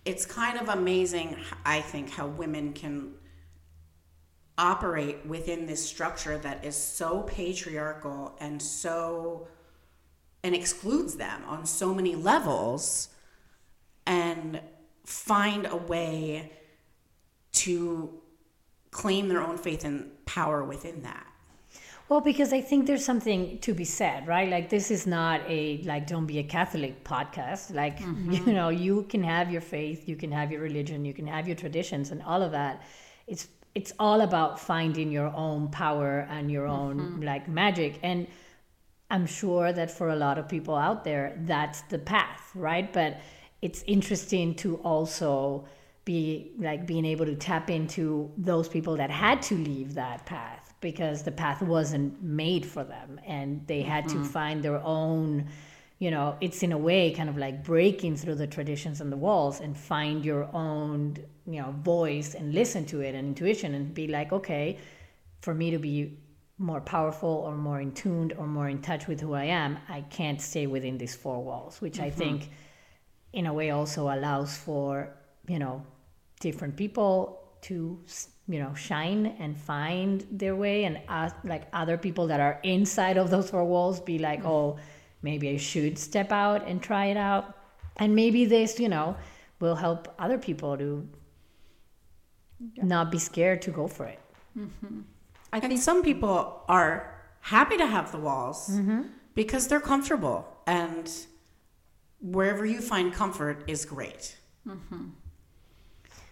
It's 0.10 0.26
kind 0.26 0.60
of 0.60 0.70
amazing, 0.70 1.38
I 1.64 1.82
think, 1.82 2.10
how 2.10 2.26
women 2.26 2.74
can 2.74 3.14
operate 4.58 5.24
within 5.24 5.68
this 5.68 5.88
structure 5.88 6.36
that 6.40 6.66
is 6.66 6.76
so 6.76 7.22
patriarchal 7.22 8.36
and 8.40 8.60
so 8.60 9.48
and 10.44 10.56
excludes 10.56 11.16
them 11.16 11.44
on 11.46 11.64
so 11.64 11.94
many 11.94 12.16
levels 12.16 13.10
and 14.08 14.60
find 15.06 15.68
a 15.68 15.76
way 15.76 16.54
to 17.52 18.20
claim 18.90 19.28
their 19.28 19.42
own 19.42 19.60
faith 19.60 19.86
and 19.86 20.26
power 20.26 20.64
within 20.64 21.04
that. 21.04 21.28
Well, 22.10 22.22
because 22.22 22.54
I 22.54 22.62
think 22.62 22.88
there's 22.88 23.06
something 23.06 23.60
to 23.60 23.76
be 23.76 23.86
said, 23.86 24.28
right? 24.28 24.50
Like 24.50 24.70
this 24.70 24.90
is 24.90 25.06
not 25.06 25.42
a 25.48 25.78
like 25.84 26.08
don't 26.08 26.26
be 26.26 26.40
a 26.40 26.44
Catholic 26.44 27.04
podcast. 27.04 27.74
Like 27.74 28.00
mm-hmm. 28.00 28.32
you 28.32 28.54
know, 28.54 28.70
you 28.70 29.04
can 29.04 29.24
have 29.24 29.52
your 29.52 29.62
faith, 29.62 30.10
you 30.10 30.16
can 30.16 30.32
have 30.32 30.52
your 30.52 30.62
religion, 30.62 31.06
you 31.06 31.14
can 31.14 31.28
have 31.28 31.48
your 31.48 31.56
traditions, 31.56 32.10
and 32.10 32.24
all 32.24 32.42
of 32.42 32.52
that. 32.52 32.82
It's 33.28 33.48
it's 33.76 33.94
all 34.00 34.22
about 34.22 34.60
finding 34.60 35.12
your 35.12 35.32
own 35.36 35.70
power 35.70 36.28
and 36.32 36.52
your 36.52 36.66
mm-hmm. 36.66 37.00
own 37.00 37.22
like 37.22 37.48
magic. 37.48 38.00
And 38.02 38.26
I'm 39.12 39.28
sure 39.28 39.72
that 39.72 39.92
for 39.92 40.10
a 40.10 40.16
lot 40.16 40.40
of 40.40 40.50
people 40.50 40.76
out 40.76 41.04
there, 41.04 41.38
that's 41.46 41.82
the 41.94 42.00
path, 42.00 42.50
right? 42.56 42.92
But 42.92 43.22
it's 43.62 43.84
interesting 43.86 44.56
to 44.56 44.78
also 44.78 45.68
be 46.06 46.54
like 46.58 46.88
being 46.88 47.06
able 47.06 47.26
to 47.26 47.36
tap 47.36 47.70
into 47.70 48.32
those 48.36 48.68
people 48.68 48.98
that 48.98 49.12
had 49.12 49.44
to 49.44 49.56
leave 49.56 49.94
that 49.94 50.26
path 50.26 50.59
because 50.82 51.24
the 51.24 51.32
path 51.32 51.62
wasn't 51.62 52.22
made 52.22 52.66
for 52.66 52.84
them 52.84 53.20
and 53.26 53.66
they 53.68 53.82
had 53.82 54.08
to 54.08 54.16
mm-hmm. 54.16 54.24
find 54.24 54.64
their 54.64 54.82
own 54.84 55.48
you 56.00 56.10
know 56.10 56.38
it's 56.40 56.64
in 56.64 56.72
a 56.72 56.78
way 56.78 57.12
kind 57.12 57.30
of 57.30 57.38
like 57.38 57.64
breaking 57.64 58.16
through 58.16 58.36
the 58.36 58.48
traditions 58.48 59.02
and 59.02 59.12
the 59.12 59.18
walls 59.18 59.60
and 59.60 59.78
find 59.78 60.24
your 60.24 60.50
own 60.56 61.18
you 61.46 61.62
know 61.62 61.72
voice 61.82 62.34
and 62.34 62.54
listen 62.54 62.86
to 62.86 63.02
it 63.02 63.14
and 63.14 63.28
intuition 63.28 63.74
and 63.76 63.94
be 63.94 64.08
like 64.08 64.32
okay 64.32 64.78
for 65.42 65.54
me 65.54 65.72
to 65.72 65.80
be 65.80 66.18
more 66.58 66.82
powerful 66.82 67.30
or 67.30 67.56
more 67.56 67.80
in 67.80 67.92
tuned 67.94 68.34
or 68.38 68.48
more 68.48 68.70
in 68.70 68.82
touch 68.82 69.08
with 69.08 69.20
who 69.20 69.34
i 69.34 69.44
am 69.44 69.78
i 69.90 70.02
can't 70.02 70.42
stay 70.42 70.68
within 70.68 70.98
these 70.98 71.16
four 71.16 71.44
walls 71.44 71.82
which 71.82 72.00
i 72.00 72.10
mm-hmm. 72.10 72.20
think 72.20 72.50
in 73.34 73.46
a 73.46 73.54
way 73.54 73.70
also 73.70 74.10
allows 74.10 74.56
for 74.56 75.10
you 75.48 75.60
know 75.60 75.86
different 76.40 76.76
people 76.76 77.39
to 77.62 78.00
you 78.48 78.60
know 78.60 78.74
shine 78.74 79.36
and 79.40 79.58
find 79.58 80.26
their 80.32 80.56
way 80.56 80.86
and 80.86 81.00
uh, 81.08 81.30
like 81.44 81.64
other 81.74 81.98
people 81.98 82.28
that 82.28 82.40
are 82.40 82.60
inside 82.64 83.18
of 83.18 83.30
those 83.30 83.50
four 83.50 83.66
walls 83.66 84.00
be 84.00 84.18
like 84.18 84.44
oh 84.46 84.78
maybe 85.22 85.50
i 85.50 85.58
should 85.58 85.98
step 85.98 86.32
out 86.32 86.68
and 86.68 86.82
try 86.82 87.06
it 87.06 87.18
out. 87.18 87.56
And 87.98 88.16
maybe 88.16 88.46
this 88.46 88.80
you 88.80 88.90
know 88.90 89.18
will 89.60 89.76
help 89.76 90.14
other 90.18 90.38
people 90.38 90.78
to 90.78 91.08
not 92.78 93.12
be 93.12 93.20
scared 93.20 93.62
to 93.64 93.72
go 93.72 93.88
for 93.88 94.06
it. 94.06 94.20
Mm-hmm. 94.58 95.02
I 95.52 95.58
And 95.58 95.68
think 95.72 95.82
some 95.82 96.04
people 96.04 96.64
are 96.68 97.16
happy 97.42 97.78
to 97.78 97.86
have 97.86 98.12
the 98.12 98.18
walls 98.18 98.70
mm-hmm. 98.70 99.04
because 99.36 99.68
they're 99.68 99.80
comfortable 99.80 100.48
and 100.68 101.10
wherever 102.22 102.66
you 102.66 102.82
find 102.82 103.14
comfort 103.14 103.64
is 103.68 103.86
great. 103.86 104.38
Mm-hmm. 104.68 105.10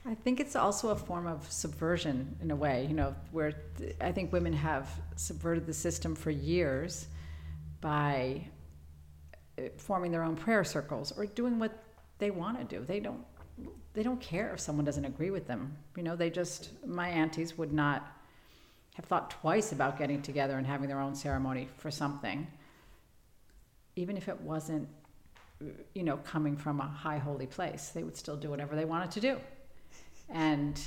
I 0.07 0.15
think 0.15 0.39
it's 0.39 0.55
also 0.55 0.89
a 0.89 0.95
form 0.95 1.27
of 1.27 1.51
subversion 1.51 2.37
in 2.41 2.49
a 2.51 2.55
way, 2.55 2.85
you 2.85 2.93
know, 2.93 3.13
where 3.31 3.53
I 3.99 4.13
think 4.13 4.31
women 4.31 4.53
have 4.53 4.89
subverted 5.17 5.65
the 5.65 5.73
system 5.73 6.15
for 6.15 6.31
years 6.31 7.07
by 7.81 8.47
uh, 9.59 9.63
forming 9.75 10.11
their 10.11 10.23
own 10.23 10.37
prayer 10.37 10.63
circles 10.63 11.11
or 11.17 11.25
doing 11.25 11.59
what 11.59 11.83
they 12.19 12.31
want 12.31 12.57
to 12.57 12.63
do. 12.63 12.85
They 12.85 13.01
don't 13.01 13.23
they 13.93 14.03
don't 14.03 14.21
care 14.21 14.53
if 14.53 14.59
someone 14.59 14.85
doesn't 14.85 15.03
agree 15.03 15.31
with 15.31 15.47
them. 15.47 15.75
You 15.97 16.03
know, 16.03 16.15
they 16.15 16.29
just 16.29 16.69
my 16.85 17.09
aunties 17.09 17.57
would 17.57 17.73
not 17.73 18.07
have 18.93 19.05
thought 19.05 19.29
twice 19.31 19.73
about 19.73 19.97
getting 19.97 20.21
together 20.21 20.57
and 20.57 20.65
having 20.65 20.87
their 20.87 21.01
own 21.01 21.15
ceremony 21.15 21.67
for 21.77 21.91
something 21.91 22.47
even 23.95 24.15
if 24.15 24.29
it 24.29 24.39
wasn't 24.41 24.87
you 25.95 26.03
know 26.03 26.17
coming 26.17 26.55
from 26.55 26.79
a 26.79 26.87
high 26.87 27.17
holy 27.17 27.47
place. 27.47 27.89
They 27.89 28.03
would 28.03 28.15
still 28.15 28.37
do 28.37 28.49
whatever 28.49 28.73
they 28.73 28.85
wanted 28.85 29.11
to 29.11 29.19
do 29.19 29.37
and 30.29 30.79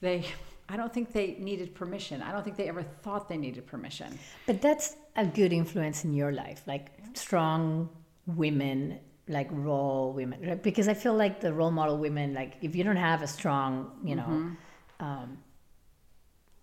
they 0.00 0.24
i 0.68 0.76
don't 0.76 0.92
think 0.92 1.12
they 1.12 1.36
needed 1.38 1.74
permission 1.74 2.22
i 2.22 2.30
don't 2.32 2.44
think 2.44 2.56
they 2.56 2.68
ever 2.68 2.82
thought 2.82 3.28
they 3.28 3.36
needed 3.36 3.66
permission 3.66 4.18
But 4.46 4.60
that's 4.60 4.96
a 5.16 5.26
good 5.26 5.52
influence 5.52 6.04
in 6.04 6.14
your 6.14 6.32
life, 6.32 6.62
like 6.66 6.90
strong 7.14 7.88
women, 8.26 8.98
like 9.28 9.48
role 9.50 10.12
women. 10.14 10.40
right? 10.40 10.62
Because 10.62 10.88
I 10.88 10.94
feel 10.94 11.14
like 11.14 11.40
the 11.40 11.52
role 11.52 11.70
model 11.70 11.98
women, 11.98 12.32
like 12.32 12.54
if 12.62 12.74
you 12.74 12.82
don't 12.82 12.96
have 12.96 13.20
a 13.20 13.26
strong, 13.26 13.90
you 14.02 14.16
know, 14.16 14.50
um, 15.00 15.38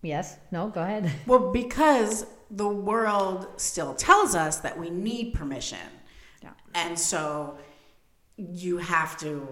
yes, 0.01 0.37
no, 0.51 0.69
go 0.69 0.81
ahead. 0.81 1.11
Well, 1.27 1.51
because 1.51 2.25
the 2.49 2.67
world 2.67 3.47
still 3.57 3.93
tells 3.93 4.33
us 4.33 4.57
that 4.61 4.77
we 4.79 4.89
need 4.89 5.33
permission. 5.35 5.87
Yeah. 6.41 6.53
And 6.73 6.97
so 6.97 7.57
you 8.37 8.77
have 8.77 9.15
to 9.19 9.47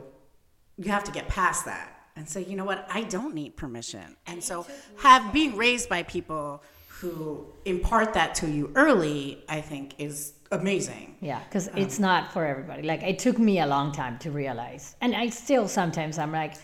you 0.78 0.92
have 0.92 1.04
to 1.04 1.12
get 1.12 1.28
past 1.28 1.66
that 1.66 1.97
and 2.18 2.28
say, 2.28 2.44
you 2.44 2.56
know 2.56 2.66
what, 2.66 2.88
I 2.92 3.04
don't 3.04 3.34
need 3.34 3.56
permission. 3.56 4.16
And 4.26 4.44
so 4.44 4.66
have 4.98 5.32
being 5.32 5.56
raised 5.56 5.88
by 5.90 6.04
people 6.04 6.64
who 6.88 7.46
impart 7.66 8.14
that 8.14 8.34
to 8.36 8.50
you 8.50 8.72
early, 8.76 9.44
I 9.48 9.62
think 9.62 9.94
is 10.00 10.34
amazing. 10.52 11.16
Yeah, 11.22 11.42
because 11.44 11.68
um, 11.68 11.78
it's 11.78 12.00
not 12.00 12.34
for 12.34 12.46
everybody. 12.46 12.84
Like 12.84 13.04
it 13.04 13.20
took 13.20 13.38
me 13.38 13.60
a 13.60 13.68
long 13.68 13.92
time 13.92 14.18
to 14.20 14.32
realize, 14.32 14.96
and 15.02 15.16
I 15.16 15.30
still 15.30 15.68
sometimes 15.68 16.18
I'm 16.18 16.32
like, 16.32 16.56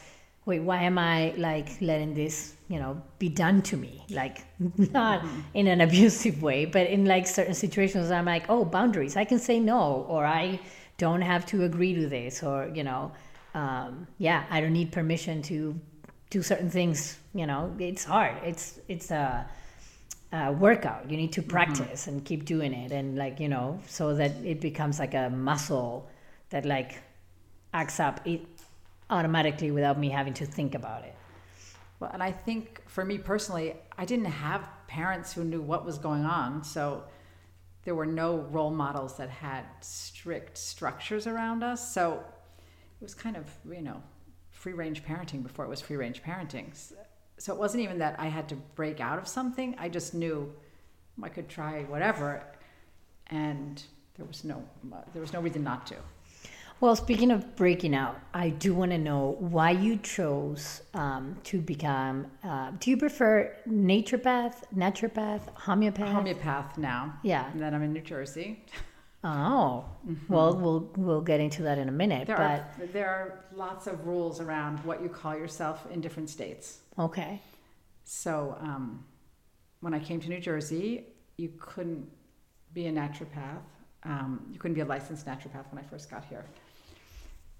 wait, 0.45 0.61
why 0.61 0.83
am 0.83 0.97
I 0.97 1.33
like 1.37 1.69
letting 1.81 2.13
this, 2.13 2.55
you 2.67 2.79
know, 2.79 3.01
be 3.19 3.29
done 3.29 3.61
to 3.63 3.77
me? 3.77 4.03
Like 4.09 4.45
not 4.77 5.21
mm-hmm. 5.21 5.41
in 5.53 5.67
an 5.67 5.81
abusive 5.81 6.41
way, 6.41 6.65
but 6.65 6.87
in 6.87 7.05
like 7.05 7.27
certain 7.27 7.53
situations, 7.53 8.11
I'm 8.11 8.25
like, 8.25 8.45
oh, 8.49 8.65
boundaries. 8.65 9.15
I 9.15 9.25
can 9.25 9.39
say 9.39 9.59
no, 9.59 10.05
or 10.09 10.25
I 10.25 10.59
don't 10.97 11.21
have 11.21 11.45
to 11.47 11.63
agree 11.63 11.93
to 11.93 12.07
this, 12.07 12.41
or 12.43 12.71
you 12.73 12.83
know, 12.83 13.11
um, 13.53 14.07
yeah, 14.17 14.45
I 14.49 14.61
don't 14.61 14.73
need 14.73 14.91
permission 14.91 15.41
to 15.43 15.79
do 16.29 16.41
certain 16.41 16.69
things. 16.69 17.17
You 17.33 17.45
know, 17.45 17.75
it's 17.79 18.03
hard. 18.03 18.37
It's 18.43 18.79
it's 18.87 19.11
a 19.11 19.45
uh, 20.31 20.55
workout. 20.57 21.09
You 21.09 21.17
need 21.17 21.33
to 21.33 21.41
practice 21.41 22.07
and 22.07 22.25
keep 22.25 22.45
doing 22.45 22.73
it, 22.73 22.91
and 22.91 23.17
like 23.17 23.39
you 23.39 23.49
know, 23.49 23.79
so 23.87 24.15
that 24.15 24.31
it 24.43 24.59
becomes 24.61 24.99
like 24.99 25.13
a 25.13 25.29
muscle 25.29 26.09
that 26.49 26.65
like 26.65 27.01
acts 27.73 27.99
up 27.99 28.21
it 28.25 28.41
automatically 29.09 29.71
without 29.71 29.99
me 29.99 30.09
having 30.09 30.33
to 30.33 30.45
think 30.45 30.75
about 30.75 31.03
it. 31.03 31.15
Well, 31.99 32.09
and 32.13 32.23
I 32.23 32.31
think 32.31 32.81
for 32.87 33.05
me 33.05 33.17
personally, 33.17 33.75
I 33.97 34.05
didn't 34.05 34.25
have 34.25 34.67
parents 34.87 35.33
who 35.33 35.43
knew 35.43 35.61
what 35.61 35.85
was 35.85 35.97
going 35.97 36.25
on. 36.25 36.63
So 36.63 37.03
there 37.83 37.95
were 37.95 38.05
no 38.05 38.37
role 38.37 38.71
models 38.71 39.17
that 39.17 39.29
had 39.29 39.65
strict 39.81 40.57
structures 40.57 41.27
around 41.27 41.63
us. 41.63 41.93
So 41.93 42.23
was 43.03 43.13
kind 43.13 43.37
of, 43.37 43.45
you 43.69 43.81
know, 43.81 44.01
free 44.51 44.73
range 44.73 45.03
parenting 45.03 45.43
before 45.43 45.65
it 45.65 45.69
was 45.69 45.81
free 45.81 45.97
range 45.97 46.23
parenting. 46.23 46.67
So 47.37 47.53
it 47.53 47.59
wasn't 47.59 47.83
even 47.83 47.99
that 47.99 48.19
I 48.19 48.27
had 48.27 48.47
to 48.49 48.55
break 48.55 48.99
out 48.99 49.19
of 49.19 49.27
something. 49.27 49.75
I 49.77 49.89
just 49.89 50.13
knew 50.13 50.53
I 51.21 51.29
could 51.29 51.49
try 51.49 51.83
whatever. 51.83 52.43
And 53.27 53.83
there 54.15 54.25
was 54.25 54.43
no, 54.43 54.63
there 55.13 55.21
was 55.21 55.33
no 55.33 55.41
reason 55.41 55.63
not 55.63 55.85
to. 55.87 55.95
Well, 56.79 56.95
speaking 56.95 57.31
of 57.31 57.55
breaking 57.55 57.95
out, 57.95 58.19
I 58.33 58.49
do 58.49 58.73
want 58.73 58.91
to 58.91 58.97
know 58.97 59.37
why 59.39 59.71
you 59.71 59.97
chose 59.97 60.81
um, 60.93 61.37
to 61.45 61.61
become. 61.61 62.27
Uh, 62.43 62.71
do 62.79 62.89
you 62.89 62.97
prefer 62.97 63.55
naturopath, 63.67 64.63
naturopath, 64.75 65.47
homeopath? 65.55 66.09
Homeopath 66.09 66.77
now. 66.77 67.13
Yeah. 67.23 67.49
And 67.51 67.61
then 67.61 67.73
I'm 67.73 67.83
in 67.83 67.93
New 67.93 68.01
Jersey. 68.01 68.65
Oh, 69.23 69.85
well, 70.27 70.53
we'll 70.57 70.91
we'll 70.97 71.21
get 71.21 71.39
into 71.39 71.61
that 71.63 71.77
in 71.77 71.87
a 71.87 71.91
minute. 71.91 72.27
There 72.27 72.35
but 72.35 72.43
are 72.43 72.87
there 72.91 73.09
are 73.09 73.45
lots 73.55 73.87
of 73.87 74.05
rules 74.05 74.41
around 74.41 74.79
what 74.83 75.01
you 75.01 75.07
call 75.09 75.35
yourself 75.37 75.87
in 75.91 76.01
different 76.01 76.29
states. 76.29 76.79
okay, 76.99 77.41
So 78.03 78.57
um, 78.59 79.05
when 79.79 79.93
I 79.93 79.99
came 79.99 80.19
to 80.21 80.29
New 80.29 80.39
Jersey, 80.41 81.05
you 81.37 81.51
couldn't 81.59 82.09
be 82.73 82.87
a 82.87 82.91
naturopath. 82.91 83.63
Um, 84.03 84.45
you 84.51 84.59
couldn't 84.59 84.75
be 84.75 84.81
a 84.81 84.85
licensed 84.85 85.25
naturopath 85.25 85.71
when 85.71 85.79
I 85.83 85.87
first 85.87 86.11
got 86.11 86.25
here, 86.25 86.43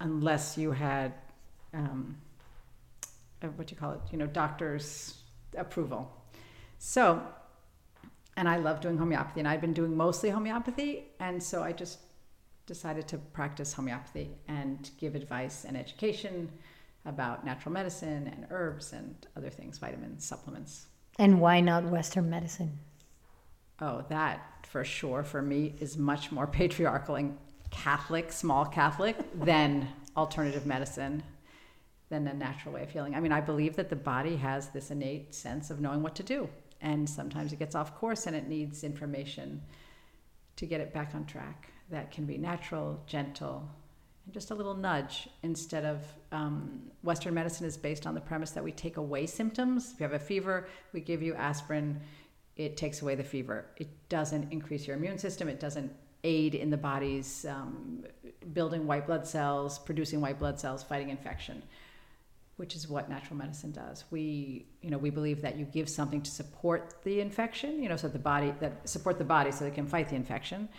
unless 0.01 0.57
you 0.57 0.71
had 0.71 1.13
um, 1.73 2.17
uh, 3.41 3.47
what 3.55 3.67
do 3.67 3.75
you 3.75 3.79
call 3.79 3.93
it? 3.93 4.01
You 4.11 4.17
know, 4.17 4.27
doctor's 4.27 5.17
approval. 5.57 6.11
So, 6.77 7.21
and 8.37 8.47
I 8.47 8.57
love 8.57 8.81
doing 8.81 8.97
homeopathy, 8.97 9.39
and 9.39 9.47
I'd 9.47 9.61
been 9.61 9.73
doing 9.73 9.95
mostly 9.95 10.29
homeopathy, 10.29 11.05
and 11.19 11.41
so 11.41 11.63
I 11.63 11.71
just 11.71 11.99
decided 12.65 13.07
to 13.09 13.17
practice 13.17 13.73
homeopathy 13.73 14.31
and 14.47 14.89
give 14.97 15.15
advice 15.15 15.65
and 15.65 15.75
education 15.75 16.49
about 17.05 17.45
natural 17.45 17.73
medicine 17.73 18.27
and 18.27 18.47
herbs 18.49 18.93
and 18.93 19.27
other 19.35 19.49
things, 19.49 19.77
vitamins, 19.77 20.25
supplements. 20.25 20.87
and 21.19 21.39
why 21.39 21.59
not 21.59 21.83
Western 21.83 22.29
medicine? 22.29 22.79
Oh, 23.81 24.03
that 24.09 24.65
for 24.65 24.83
sure 24.83 25.23
for 25.23 25.41
me 25.41 25.75
is 25.79 25.97
much 25.97 26.31
more 26.31 26.47
patriarchal 26.47 27.15
and 27.15 27.37
Catholic, 27.69 28.31
small 28.31 28.65
Catholic, 28.65 29.17
than 29.33 29.87
alternative 30.15 30.65
medicine, 30.65 31.23
than 32.09 32.27
a 32.27 32.33
natural 32.33 32.75
way 32.75 32.83
of 32.83 32.89
healing. 32.89 33.15
I 33.15 33.19
mean, 33.19 33.31
I 33.31 33.41
believe 33.41 33.75
that 33.75 33.89
the 33.89 33.95
body 33.95 34.35
has 34.37 34.69
this 34.69 34.91
innate 34.91 35.33
sense 35.35 35.69
of 35.69 35.81
knowing 35.81 36.01
what 36.01 36.15
to 36.15 36.23
do. 36.23 36.47
And 36.83 37.09
sometimes 37.09 37.51
it 37.51 37.59
gets 37.59 37.73
off 37.73 37.95
course 37.95 38.27
and 38.27 38.35
it 38.35 38.47
needs 38.47 38.83
information 38.83 39.61
to 40.57 40.65
get 40.67 40.79
it 40.79 40.93
back 40.93 41.15
on 41.15 41.25
track. 41.25 41.71
That 41.89 42.11
can 42.11 42.25
be 42.25 42.37
natural, 42.37 43.01
gentle, 43.07 43.67
and 44.25 44.33
just 44.33 44.51
a 44.51 44.55
little 44.55 44.75
nudge 44.75 45.27
instead 45.41 45.85
of 45.85 46.01
um, 46.31 46.81
Western 47.01 47.33
medicine 47.33 47.65
is 47.65 47.77
based 47.77 48.05
on 48.05 48.13
the 48.13 48.21
premise 48.21 48.51
that 48.51 48.63
we 48.63 48.71
take 48.71 48.97
away 48.97 49.25
symptoms. 49.25 49.93
If 49.93 49.99
you 49.99 50.03
have 50.03 50.13
a 50.13 50.19
fever, 50.19 50.67
we 50.93 51.01
give 51.01 51.21
you 51.21 51.33
aspirin, 51.35 51.99
it 52.55 52.77
takes 52.77 53.01
away 53.01 53.15
the 53.15 53.23
fever. 53.23 53.65
It 53.77 53.89
doesn't 54.09 54.51
increase 54.51 54.85
your 54.85 54.95
immune 54.95 55.17
system, 55.17 55.47
it 55.49 55.59
doesn't 55.59 55.91
aid 56.23 56.55
in 56.55 56.69
the 56.69 56.77
body's 56.77 57.45
um, 57.45 58.05
building 58.53 58.87
white 58.87 59.05
blood 59.05 59.27
cells, 59.27 59.79
producing 59.79 60.21
white 60.21 60.39
blood 60.39 60.59
cells, 60.59 60.83
fighting 60.83 61.09
infection. 61.09 61.61
Which 62.57 62.75
is 62.75 62.87
what 62.87 63.09
natural 63.09 63.37
medicine 63.37 63.71
does. 63.71 64.05
We, 64.11 64.67
you 64.81 64.91
know, 64.91 64.99
we 64.99 65.09
believe 65.09 65.41
that 65.41 65.57
you 65.57 65.65
give 65.65 65.89
something 65.89 66.21
to 66.21 66.29
support 66.29 67.03
the 67.03 67.19
infection, 67.19 67.81
you 67.81 67.89
know, 67.89 67.97
so 67.97 68.07
the 68.07 68.19
body 68.19 68.53
that 68.59 68.87
support 68.87 69.17
the 69.17 69.23
body 69.23 69.51
so 69.51 69.65
they 69.65 69.71
can 69.71 69.87
fight 69.87 70.07
the 70.09 70.15
infection, 70.15 70.69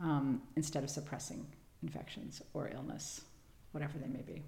um, 0.00 0.40
instead 0.56 0.84
of 0.84 0.90
suppressing 0.90 1.46
infections 1.82 2.40
or 2.54 2.70
illness, 2.74 3.22
whatever 3.72 3.98
they 3.98 4.08
may 4.08 4.22
be. 4.22 4.42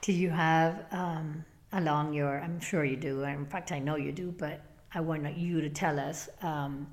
Do 0.00 0.12
you 0.12 0.30
have 0.30 0.86
um, 0.90 1.44
along 1.72 2.14
your? 2.14 2.40
I'm 2.40 2.60
sure 2.60 2.84
you 2.84 2.96
do. 2.96 3.22
In 3.22 3.46
fact, 3.46 3.72
I 3.72 3.78
know 3.78 3.96
you 3.96 4.12
do. 4.12 4.32
But 4.32 4.60
I 4.94 5.00
want 5.00 5.36
you 5.36 5.60
to 5.60 5.68
tell 5.68 5.98
us 5.98 6.28
um, 6.42 6.86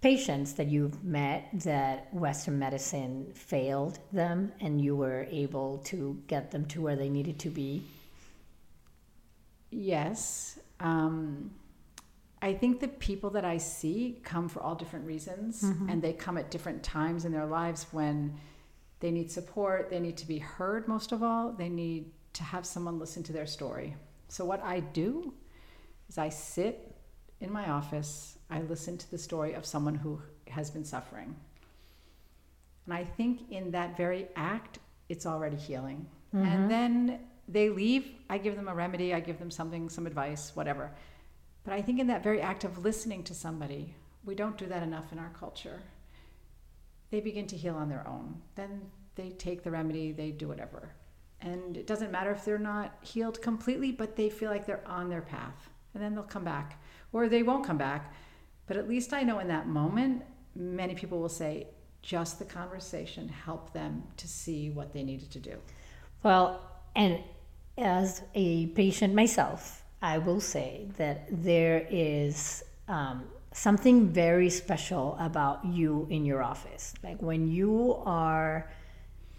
patients 0.00 0.54
that 0.54 0.68
you've 0.68 1.02
met 1.04 1.48
that 1.64 2.12
Western 2.14 2.58
medicine 2.58 3.32
failed 3.34 3.98
them, 4.12 4.52
and 4.60 4.80
you 4.80 4.96
were 4.96 5.26
able 5.30 5.78
to 5.78 6.20
get 6.26 6.50
them 6.50 6.64
to 6.66 6.80
where 6.80 6.96
they 6.96 7.08
needed 7.08 7.38
to 7.40 7.50
be. 7.50 7.82
Yes. 9.76 10.58
Um, 10.80 11.50
I 12.40 12.54
think 12.54 12.80
the 12.80 12.88
people 12.88 13.30
that 13.30 13.44
I 13.44 13.58
see 13.58 14.20
come 14.24 14.48
for 14.48 14.60
all 14.62 14.74
different 14.74 15.06
reasons, 15.06 15.62
and 15.90 16.00
they 16.00 16.12
come 16.12 16.38
at 16.38 16.50
different 16.50 16.82
times 16.82 17.24
in 17.24 17.32
their 17.32 17.46
lives 17.46 17.86
when 17.92 18.38
they 19.00 19.10
need 19.10 19.30
support, 19.30 19.90
they 19.90 20.00
need 20.00 20.16
to 20.18 20.26
be 20.26 20.38
heard 20.38 20.88
most 20.88 21.12
of 21.12 21.22
all, 21.22 21.52
they 21.52 21.68
need 21.68 22.12
to 22.34 22.42
have 22.42 22.64
someone 22.64 22.98
listen 22.98 23.22
to 23.24 23.32
their 23.32 23.46
story. 23.46 23.96
So, 24.28 24.44
what 24.44 24.62
I 24.62 24.80
do 24.80 25.34
is 26.08 26.18
I 26.18 26.28
sit 26.30 26.94
in 27.40 27.52
my 27.52 27.70
office, 27.70 28.38
I 28.50 28.62
listen 28.62 28.96
to 28.98 29.10
the 29.10 29.18
story 29.18 29.54
of 29.54 29.66
someone 29.66 29.94
who 29.94 30.20
has 30.48 30.70
been 30.70 30.84
suffering. 30.84 31.36
And 32.86 32.94
I 32.94 33.04
think 33.04 33.50
in 33.50 33.72
that 33.72 33.96
very 33.96 34.28
act, 34.36 34.78
it's 35.08 35.26
already 35.26 35.56
healing. 35.56 36.06
And 36.32 36.70
then 36.70 37.20
they 37.48 37.68
leave, 37.68 38.10
I 38.28 38.38
give 38.38 38.56
them 38.56 38.68
a 38.68 38.74
remedy, 38.74 39.14
I 39.14 39.20
give 39.20 39.38
them 39.38 39.50
something, 39.50 39.88
some 39.88 40.06
advice, 40.06 40.52
whatever. 40.54 40.90
But 41.64 41.74
I 41.74 41.82
think 41.82 42.00
in 42.00 42.06
that 42.08 42.22
very 42.22 42.40
act 42.40 42.64
of 42.64 42.84
listening 42.84 43.22
to 43.24 43.34
somebody, 43.34 43.94
we 44.24 44.34
don't 44.34 44.58
do 44.58 44.66
that 44.66 44.82
enough 44.82 45.12
in 45.12 45.18
our 45.18 45.32
culture. 45.38 45.82
They 47.10 47.20
begin 47.20 47.46
to 47.48 47.56
heal 47.56 47.74
on 47.74 47.88
their 47.88 48.06
own. 48.06 48.40
Then 48.56 48.82
they 49.14 49.30
take 49.30 49.62
the 49.62 49.70
remedy, 49.70 50.12
they 50.12 50.30
do 50.30 50.48
whatever. 50.48 50.90
And 51.40 51.76
it 51.76 51.86
doesn't 51.86 52.10
matter 52.10 52.32
if 52.32 52.44
they're 52.44 52.58
not 52.58 52.96
healed 53.02 53.40
completely, 53.42 53.92
but 53.92 54.16
they 54.16 54.30
feel 54.30 54.50
like 54.50 54.66
they're 54.66 54.86
on 54.86 55.08
their 55.08 55.22
path. 55.22 55.70
And 55.94 56.02
then 56.02 56.14
they'll 56.14 56.24
come 56.24 56.44
back. 56.44 56.82
Or 57.12 57.28
they 57.28 57.42
won't 57.42 57.66
come 57.66 57.78
back. 57.78 58.12
But 58.66 58.76
at 58.76 58.88
least 58.88 59.12
I 59.12 59.22
know 59.22 59.38
in 59.38 59.48
that 59.48 59.68
moment, 59.68 60.22
many 60.54 60.94
people 60.94 61.20
will 61.20 61.28
say, 61.28 61.68
just 62.02 62.38
the 62.38 62.44
conversation 62.44 63.28
helped 63.28 63.74
them 63.74 64.02
to 64.16 64.28
see 64.28 64.70
what 64.70 64.92
they 64.92 65.02
needed 65.02 65.30
to 65.32 65.40
do. 65.40 65.56
Well, 66.22 66.60
and 66.94 67.20
as 67.78 68.22
a 68.34 68.66
patient 68.68 69.14
myself, 69.14 69.84
I 70.02 70.18
will 70.18 70.40
say 70.40 70.88
that 70.96 71.26
there 71.30 71.86
is 71.90 72.64
um, 72.88 73.24
something 73.52 74.08
very 74.08 74.50
special 74.50 75.16
about 75.18 75.64
you 75.64 76.06
in 76.10 76.24
your 76.24 76.42
office. 76.42 76.94
Like 77.02 77.20
when 77.20 77.48
you 77.48 78.00
are 78.04 78.70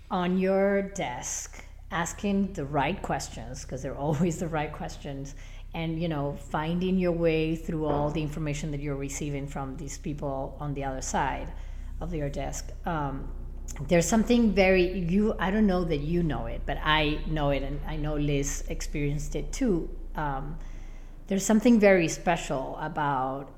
on 0.09 0.37
your 0.37 0.81
desk 0.81 1.63
asking 1.91 2.53
the 2.53 2.65
right 2.65 3.01
questions, 3.01 3.63
because 3.63 3.81
they're 3.81 3.97
always 4.07 4.39
the 4.39 4.47
right 4.47 4.71
questions, 4.71 5.35
and 5.73 6.01
you 6.01 6.07
know, 6.07 6.35
finding 6.49 6.97
your 6.97 7.11
way 7.11 7.55
through 7.55 7.85
all 7.85 8.09
the 8.09 8.21
information 8.21 8.71
that 8.71 8.79
you're 8.79 8.95
receiving 8.95 9.47
from 9.47 9.77
these 9.77 9.97
people 9.97 10.57
on 10.59 10.73
the 10.73 10.83
other 10.83 11.01
side 11.01 11.51
of 12.01 12.13
your 12.13 12.29
desk. 12.29 12.71
Um, 12.85 13.27
there's 13.87 14.07
something 14.07 14.53
very 14.53 14.99
you 14.99 15.35
i 15.39 15.51
don't 15.51 15.67
know 15.67 15.83
that 15.83 15.99
you 15.99 16.23
know 16.23 16.45
it 16.47 16.61
but 16.65 16.77
i 16.83 17.19
know 17.27 17.51
it 17.51 17.61
and 17.61 17.79
i 17.87 17.95
know 17.95 18.15
liz 18.15 18.63
experienced 18.69 19.35
it 19.35 19.51
too. 19.51 19.89
Um, 20.15 20.57
there's 21.27 21.45
something 21.45 21.79
very 21.79 22.07
special 22.07 22.77
about 22.79 23.51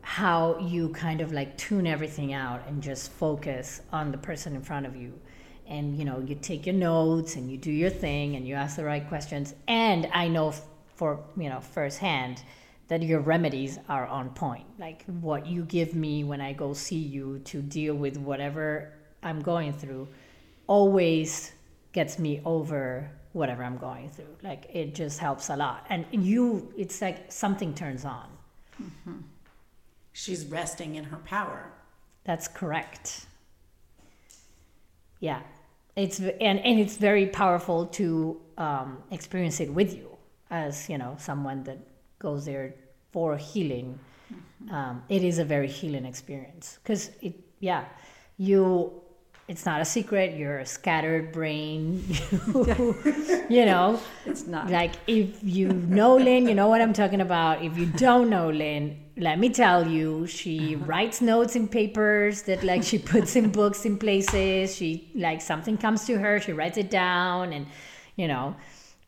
how 0.00 0.58
you 0.60 0.90
kind 0.90 1.20
of 1.20 1.32
like 1.32 1.58
tune 1.58 1.86
everything 1.86 2.32
out 2.32 2.62
and 2.68 2.80
just 2.80 3.10
focus 3.10 3.82
on 3.92 4.12
the 4.12 4.18
person 4.18 4.54
in 4.54 4.62
front 4.62 4.86
of 4.86 4.94
you. 4.94 5.12
And 5.66 5.98
you 5.98 6.04
know 6.04 6.20
you 6.20 6.36
take 6.36 6.64
your 6.64 6.76
notes 6.76 7.34
and 7.34 7.50
you 7.50 7.58
do 7.58 7.72
your 7.72 7.90
thing 7.90 8.36
and 8.36 8.46
you 8.46 8.54
ask 8.54 8.76
the 8.76 8.84
right 8.84 9.06
questions. 9.08 9.54
And 9.66 10.08
i 10.12 10.28
know 10.28 10.54
for 10.94 11.24
you 11.36 11.48
know 11.48 11.60
firsthand 11.60 12.42
that 12.88 13.02
your 13.02 13.18
remedies 13.20 13.80
are 13.88 14.06
on 14.06 14.30
point. 14.30 14.64
Like 14.78 15.04
what 15.06 15.46
you 15.46 15.64
give 15.64 15.94
me 15.96 16.22
when 16.22 16.40
i 16.40 16.52
go 16.52 16.72
see 16.72 16.96
you 17.16 17.40
to 17.40 17.60
deal 17.60 17.94
with 17.94 18.16
whatever 18.16 18.92
i'm 19.26 19.40
going 19.40 19.72
through 19.72 20.08
always 20.66 21.52
gets 21.92 22.18
me 22.18 22.40
over 22.44 23.10
whatever 23.32 23.62
i'm 23.62 23.76
going 23.76 24.08
through. 24.08 24.34
Like 24.42 24.66
it 24.72 24.94
just 24.94 25.18
helps 25.18 25.50
a 25.50 25.56
lot. 25.56 25.86
And 25.90 26.06
you 26.10 26.72
it's 26.76 27.00
like 27.02 27.30
something 27.30 27.74
turns 27.74 28.04
on. 28.04 28.28
She's 30.12 30.46
resting 30.46 30.94
in 30.96 31.04
her 31.04 31.18
power. 31.18 31.70
That's 32.24 32.48
correct. 32.48 33.26
Yeah, 35.20 35.40
it's 35.96 36.18
and 36.20 36.58
and 36.60 36.80
it's 36.80 36.96
very 36.96 37.26
powerful 37.26 37.86
to 37.86 38.40
um, 38.58 39.02
experience 39.10 39.60
it 39.60 39.72
with 39.72 39.94
you 39.94 40.08
as 40.50 40.88
you 40.88 40.98
know 40.98 41.16
someone 41.18 41.62
that 41.64 41.78
goes 42.18 42.44
there 42.46 42.74
for 43.12 43.36
healing. 43.36 43.98
um, 44.70 45.02
it 45.08 45.22
is 45.22 45.38
a 45.38 45.44
very 45.44 45.68
healing 45.68 46.06
experience. 46.06 46.78
Because 46.82 47.10
it 47.20 47.34
yeah 47.60 47.84
you 48.38 48.92
it's 49.48 49.64
not 49.64 49.80
a 49.80 49.84
secret 49.84 50.36
you're 50.36 50.58
a 50.58 50.66
scattered 50.66 51.32
brain 51.32 52.04
you 53.48 53.64
know? 53.64 54.00
It's 54.24 54.46
not. 54.46 54.70
like 54.70 54.94
if 55.06 55.38
you 55.42 55.68
know 55.68 56.16
lyn 56.16 56.48
you 56.48 56.54
know 56.54 56.68
what 56.68 56.80
i'm 56.80 56.92
talking 56.92 57.20
about. 57.20 57.62
If 57.62 57.76
you 57.78 57.86
don't 57.86 58.28
know 58.30 58.50
lyn 58.50 58.98
let 59.16 59.38
me 59.38 59.48
tell 59.48 59.86
you 59.86 60.26
she 60.26 60.74
uh-huh. 60.74 60.84
writes 60.84 61.20
notes 61.20 61.56
in 61.56 61.68
papers 61.68 62.42
that 62.42 62.62
like 62.62 62.82
she 62.82 62.98
puts 62.98 63.36
in 63.36 63.50
books 63.50 63.84
in 63.84 63.98
places. 63.98 64.74
She 64.74 65.10
like 65.14 65.40
something 65.40 65.78
comes 65.78 66.06
to 66.06 66.18
her 66.18 66.40
she 66.40 66.52
writes 66.52 66.78
it 66.78 66.90
down 66.90 67.52
and 67.52 67.66
you 68.16 68.28
know 68.28 68.56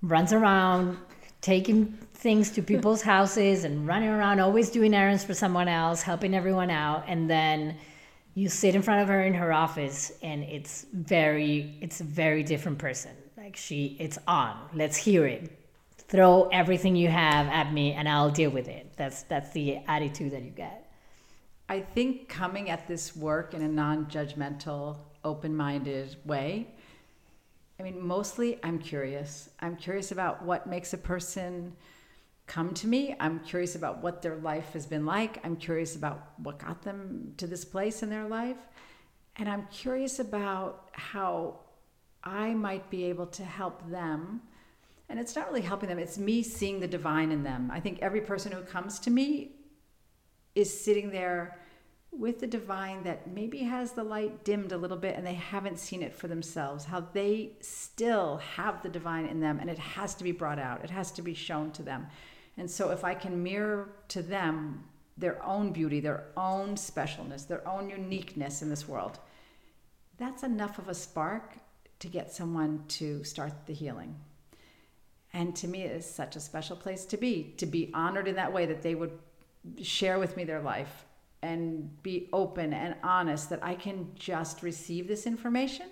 runs 0.03 0.33
around 0.33 0.97
taking 1.41 1.99
things 2.15 2.51
to 2.51 2.63
people's 2.63 3.03
houses 3.03 3.65
and 3.65 3.87
running 3.87 4.09
around 4.09 4.41
always 4.41 4.71
doing 4.71 4.93
errands 4.93 5.25
for 5.25 5.35
someone 5.35 5.69
else 5.69 6.03
helping 6.03 6.35
everyone 6.35 6.71
out. 6.71 7.05
And 7.07 7.31
then 7.31 7.77
you 8.39 8.49
sit 8.49 8.77
in 8.77 8.83
front 8.83 9.03
of 9.03 9.09
her 9.09 9.25
in 9.25 9.35
her 9.35 9.53
office 9.53 10.13
and 10.23 10.45
it's 10.45 10.87
very 10.93 11.77
it's 11.81 12.01
a 12.01 12.05
very 12.05 12.45
different 12.45 12.79
person. 12.79 13.11
Like 13.37 13.57
she 13.57 13.97
it's 13.99 14.17
on. 14.29 14.57
Let's 14.73 14.97
hear 14.97 15.27
it. 15.27 15.51
Throw 16.07 16.49
everything 16.53 16.95
you 16.95 17.09
have 17.09 17.49
at 17.49 17.73
me 17.73 17.95
and 17.95 18.09
i'll 18.09 18.31
deal 18.31 18.51
with 18.51 18.69
it. 18.69 18.93
That's 18.97 19.25
that's 19.25 19.51
the 19.51 19.79
attitude 19.89 20.31
that 20.35 20.45
you 20.45 20.51
get. 20.51 20.89
I 21.69 21.81
think 21.81 22.29
coming 22.29 22.71
at 22.71 22.87
this 22.87 23.17
work 23.17 23.55
in 23.55 23.63
a 23.63 23.69
non 23.69 24.07
judgmental, 24.07 24.99
open 25.25 25.57
minded 25.57 26.15
way, 26.25 26.69
I 27.81 27.83
mean, 27.83 28.01
mostly 28.01 28.61
I'm 28.63 28.79
curious. 28.79 29.51
I'm 29.59 29.75
curious 29.75 30.13
about 30.13 30.45
what 30.45 30.69
makes 30.69 30.93
a 30.93 30.99
person 30.99 31.75
come 32.49 32.73
to 32.75 32.89
me. 32.89 33.15
I'm 33.21 33.41
curious 33.41 33.77
about 33.77 34.03
what 34.03 34.23
their 34.23 34.37
life 34.37 34.73
has 34.73 34.87
been 34.87 35.07
like. 35.07 35.39
I'm 35.45 35.55
curious 35.55 35.95
about 35.95 36.33
what 36.39 36.59
got 36.59 36.83
them 36.83 37.35
to 37.37 37.47
this 37.47 37.65
place 37.65 38.03
in 38.03 38.11
their 38.11 38.27
life. 38.27 38.57
And 39.37 39.49
I'm 39.49 39.67
curious 39.71 40.19
about 40.19 40.89
how 40.93 41.61
I 42.25 42.55
might 42.55 42.91
be 42.91 43.05
able 43.05 43.27
to 43.27 43.45
help 43.45 43.89
them. 43.91 44.41
And 45.09 45.21
it's 45.21 45.37
not 45.37 45.47
really 45.49 45.61
helping 45.61 45.89
them, 45.89 45.99
it's 45.99 46.19
me 46.19 46.43
seeing 46.43 46.81
the 46.81 46.89
divine 46.89 47.31
in 47.31 47.43
them. 47.43 47.71
I 47.73 47.81
think 47.81 48.01
every 48.01 48.21
person 48.21 48.51
who 48.51 48.63
comes 48.63 48.99
to 49.01 49.11
me 49.11 49.53
is 50.55 50.85
sitting 50.85 51.11
there 51.11 51.59
with 52.11 52.41
the 52.41 52.47
divine 52.47 53.03
that 53.05 53.31
maybe 53.31 53.59
has 53.59 53.93
the 53.93 54.03
light 54.03 54.45
dimmed 54.45 54.73
a 54.73 54.77
little 54.77 54.97
bit 54.97 55.17
and 55.17 55.27
they 55.27 55.35
haven't 55.35 55.79
seen 55.79 56.03
it 56.03 56.15
for 56.15 56.27
themselves, 56.27 56.85
how 56.85 57.01
they 57.13 57.53
still 57.61 58.39
have 58.39 58.83
the 58.83 58.89
divine 58.89 59.27
in 59.27 59.41
them 59.41 59.59
and 59.61 59.71
it 59.71 59.79
has 59.79 60.15
to 60.15 60.25
be 60.25 60.33
brought 60.33 60.59
out, 60.59 60.83
it 60.83 60.91
has 60.91 61.13
to 61.13 61.23
be 61.23 61.35
shown 61.35 61.71
to 61.71 61.83
them. 61.83 62.07
And 62.59 62.71
so 62.71 62.91
if 62.91 63.05
I 63.05 63.15
can 63.15 63.43
mirror 63.43 63.89
to 64.09 64.21
them 64.21 64.85
their 65.17 65.43
own 65.45 65.73
beauty, 65.73 66.01
their 66.01 66.25
own 66.37 66.75
specialness, 66.75 67.47
their 67.47 67.67
own 67.67 67.89
uniqueness 67.89 68.63
in 68.63 68.69
this 68.69 68.87
world, 68.87 69.19
that's 70.19 70.43
enough 70.43 70.79
of 70.79 70.89
a 70.89 70.95
spark 70.95 71.55
to 72.01 72.09
get 72.09 72.33
someone 72.33 72.85
to 72.89 73.23
start 73.25 73.53
the 73.67 73.73
healing. 73.73 74.17
And 75.33 75.55
to 75.57 75.69
me, 75.69 75.83
it 75.83 75.93
is 75.93 76.09
such 76.09 76.37
a 76.37 76.41
special 76.41 76.77
place 76.77 77.05
to 77.07 77.17
be, 77.17 77.55
to 77.59 77.67
be 77.67 77.91
honored 77.95 78.27
in 78.27 78.37
that 78.37 78.53
way 78.53 78.67
that 78.67 78.83
they 78.83 78.95
would 78.95 79.19
share 79.83 80.19
with 80.19 80.37
me 80.37 80.45
their 80.45 80.61
life 80.61 81.05
and 81.43 82.03
be 82.03 82.29
open 82.33 82.73
and 82.73 82.97
honest 83.05 83.51
that 83.51 83.63
I 83.63 83.75
can 83.75 84.11
just 84.17 84.63
receive 84.63 85.07
this 85.07 85.27
information 85.27 85.87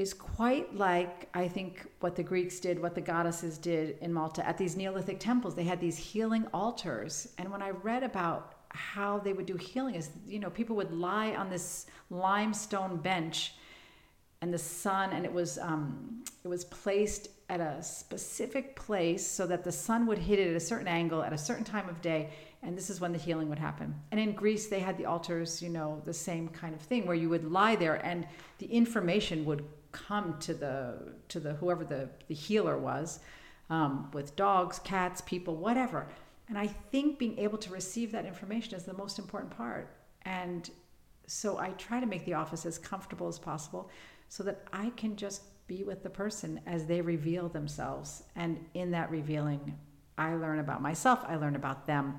is 0.00 0.14
quite 0.14 0.74
like 0.74 1.28
I 1.34 1.46
think 1.46 1.86
what 2.00 2.16
the 2.16 2.22
Greeks 2.22 2.58
did, 2.58 2.80
what 2.80 2.94
the 2.94 3.02
goddesses 3.02 3.58
did 3.58 3.98
in 4.00 4.10
Malta 4.10 4.46
at 4.48 4.56
these 4.56 4.74
Neolithic 4.74 5.20
temples. 5.20 5.54
They 5.54 5.64
had 5.64 5.78
these 5.78 5.98
healing 5.98 6.46
altars. 6.54 7.28
And 7.36 7.52
when 7.52 7.60
I 7.60 7.70
read 7.70 8.02
about 8.02 8.54
how 8.70 9.18
they 9.18 9.34
would 9.34 9.44
do 9.44 9.56
healing 9.56 9.96
is 9.96 10.10
you 10.26 10.38
know 10.38 10.48
people 10.48 10.74
would 10.76 10.92
lie 10.92 11.34
on 11.34 11.50
this 11.50 11.86
limestone 12.08 12.96
bench 12.96 13.54
and 14.40 14.54
the 14.54 14.58
sun 14.58 15.10
and 15.12 15.26
it 15.26 15.32
was 15.32 15.58
um, 15.58 16.22
it 16.44 16.48
was 16.48 16.64
placed 16.64 17.28
at 17.50 17.60
a 17.60 17.82
specific 17.82 18.76
place 18.76 19.26
so 19.26 19.44
that 19.46 19.64
the 19.64 19.72
sun 19.72 20.06
would 20.06 20.18
hit 20.18 20.38
it 20.38 20.48
at 20.48 20.56
a 20.56 20.60
certain 20.60 20.88
angle 20.88 21.22
at 21.22 21.32
a 21.32 21.38
certain 21.38 21.64
time 21.64 21.88
of 21.88 22.00
day 22.00 22.30
and 22.62 22.78
this 22.78 22.90
is 22.90 23.00
when 23.00 23.12
the 23.12 23.18
healing 23.18 23.48
would 23.48 23.58
happen 23.58 23.92
and 24.12 24.20
in 24.20 24.32
greece 24.32 24.68
they 24.68 24.78
had 24.78 24.96
the 24.96 25.04
altars 25.04 25.60
you 25.60 25.68
know 25.68 26.00
the 26.04 26.14
same 26.14 26.48
kind 26.48 26.72
of 26.72 26.80
thing 26.80 27.06
where 27.06 27.16
you 27.16 27.28
would 27.28 27.50
lie 27.50 27.74
there 27.74 27.96
and 28.06 28.24
the 28.58 28.66
information 28.66 29.44
would 29.44 29.64
come 29.92 30.38
to 30.40 30.54
the 30.54 31.14
to 31.28 31.40
the 31.40 31.54
whoever 31.54 31.84
the 31.84 32.08
the 32.28 32.34
healer 32.34 32.78
was 32.78 33.20
um, 33.68 34.10
with 34.12 34.36
dogs 34.36 34.78
cats 34.80 35.20
people 35.20 35.56
whatever. 35.56 36.08
And 36.48 36.58
i 36.58 36.66
think 36.66 37.18
being 37.18 37.38
able 37.38 37.58
to 37.58 37.70
receive 37.70 38.12
that 38.12 38.26
information 38.26 38.74
is 38.74 38.84
the 38.84 38.94
most 38.94 39.18
important 39.18 39.56
part. 39.56 39.96
And 40.22 40.70
so 41.26 41.58
i 41.58 41.70
try 41.70 42.00
to 42.00 42.06
make 42.06 42.24
the 42.24 42.34
office 42.34 42.66
as 42.66 42.78
comfortable 42.78 43.28
as 43.28 43.38
possible 43.38 43.90
so 44.28 44.42
that 44.42 44.66
i 44.72 44.90
can 44.96 45.16
just 45.16 45.42
be 45.66 45.84
with 45.84 46.02
the 46.02 46.10
person 46.10 46.60
as 46.66 46.86
they 46.86 47.00
reveal 47.00 47.48
themselves. 47.48 48.24
And 48.36 48.64
in 48.74 48.90
that 48.92 49.10
revealing 49.10 49.78
i 50.18 50.34
learn 50.34 50.58
about 50.58 50.82
myself 50.82 51.20
i 51.26 51.36
learn 51.36 51.56
about 51.56 51.86
them. 51.86 52.18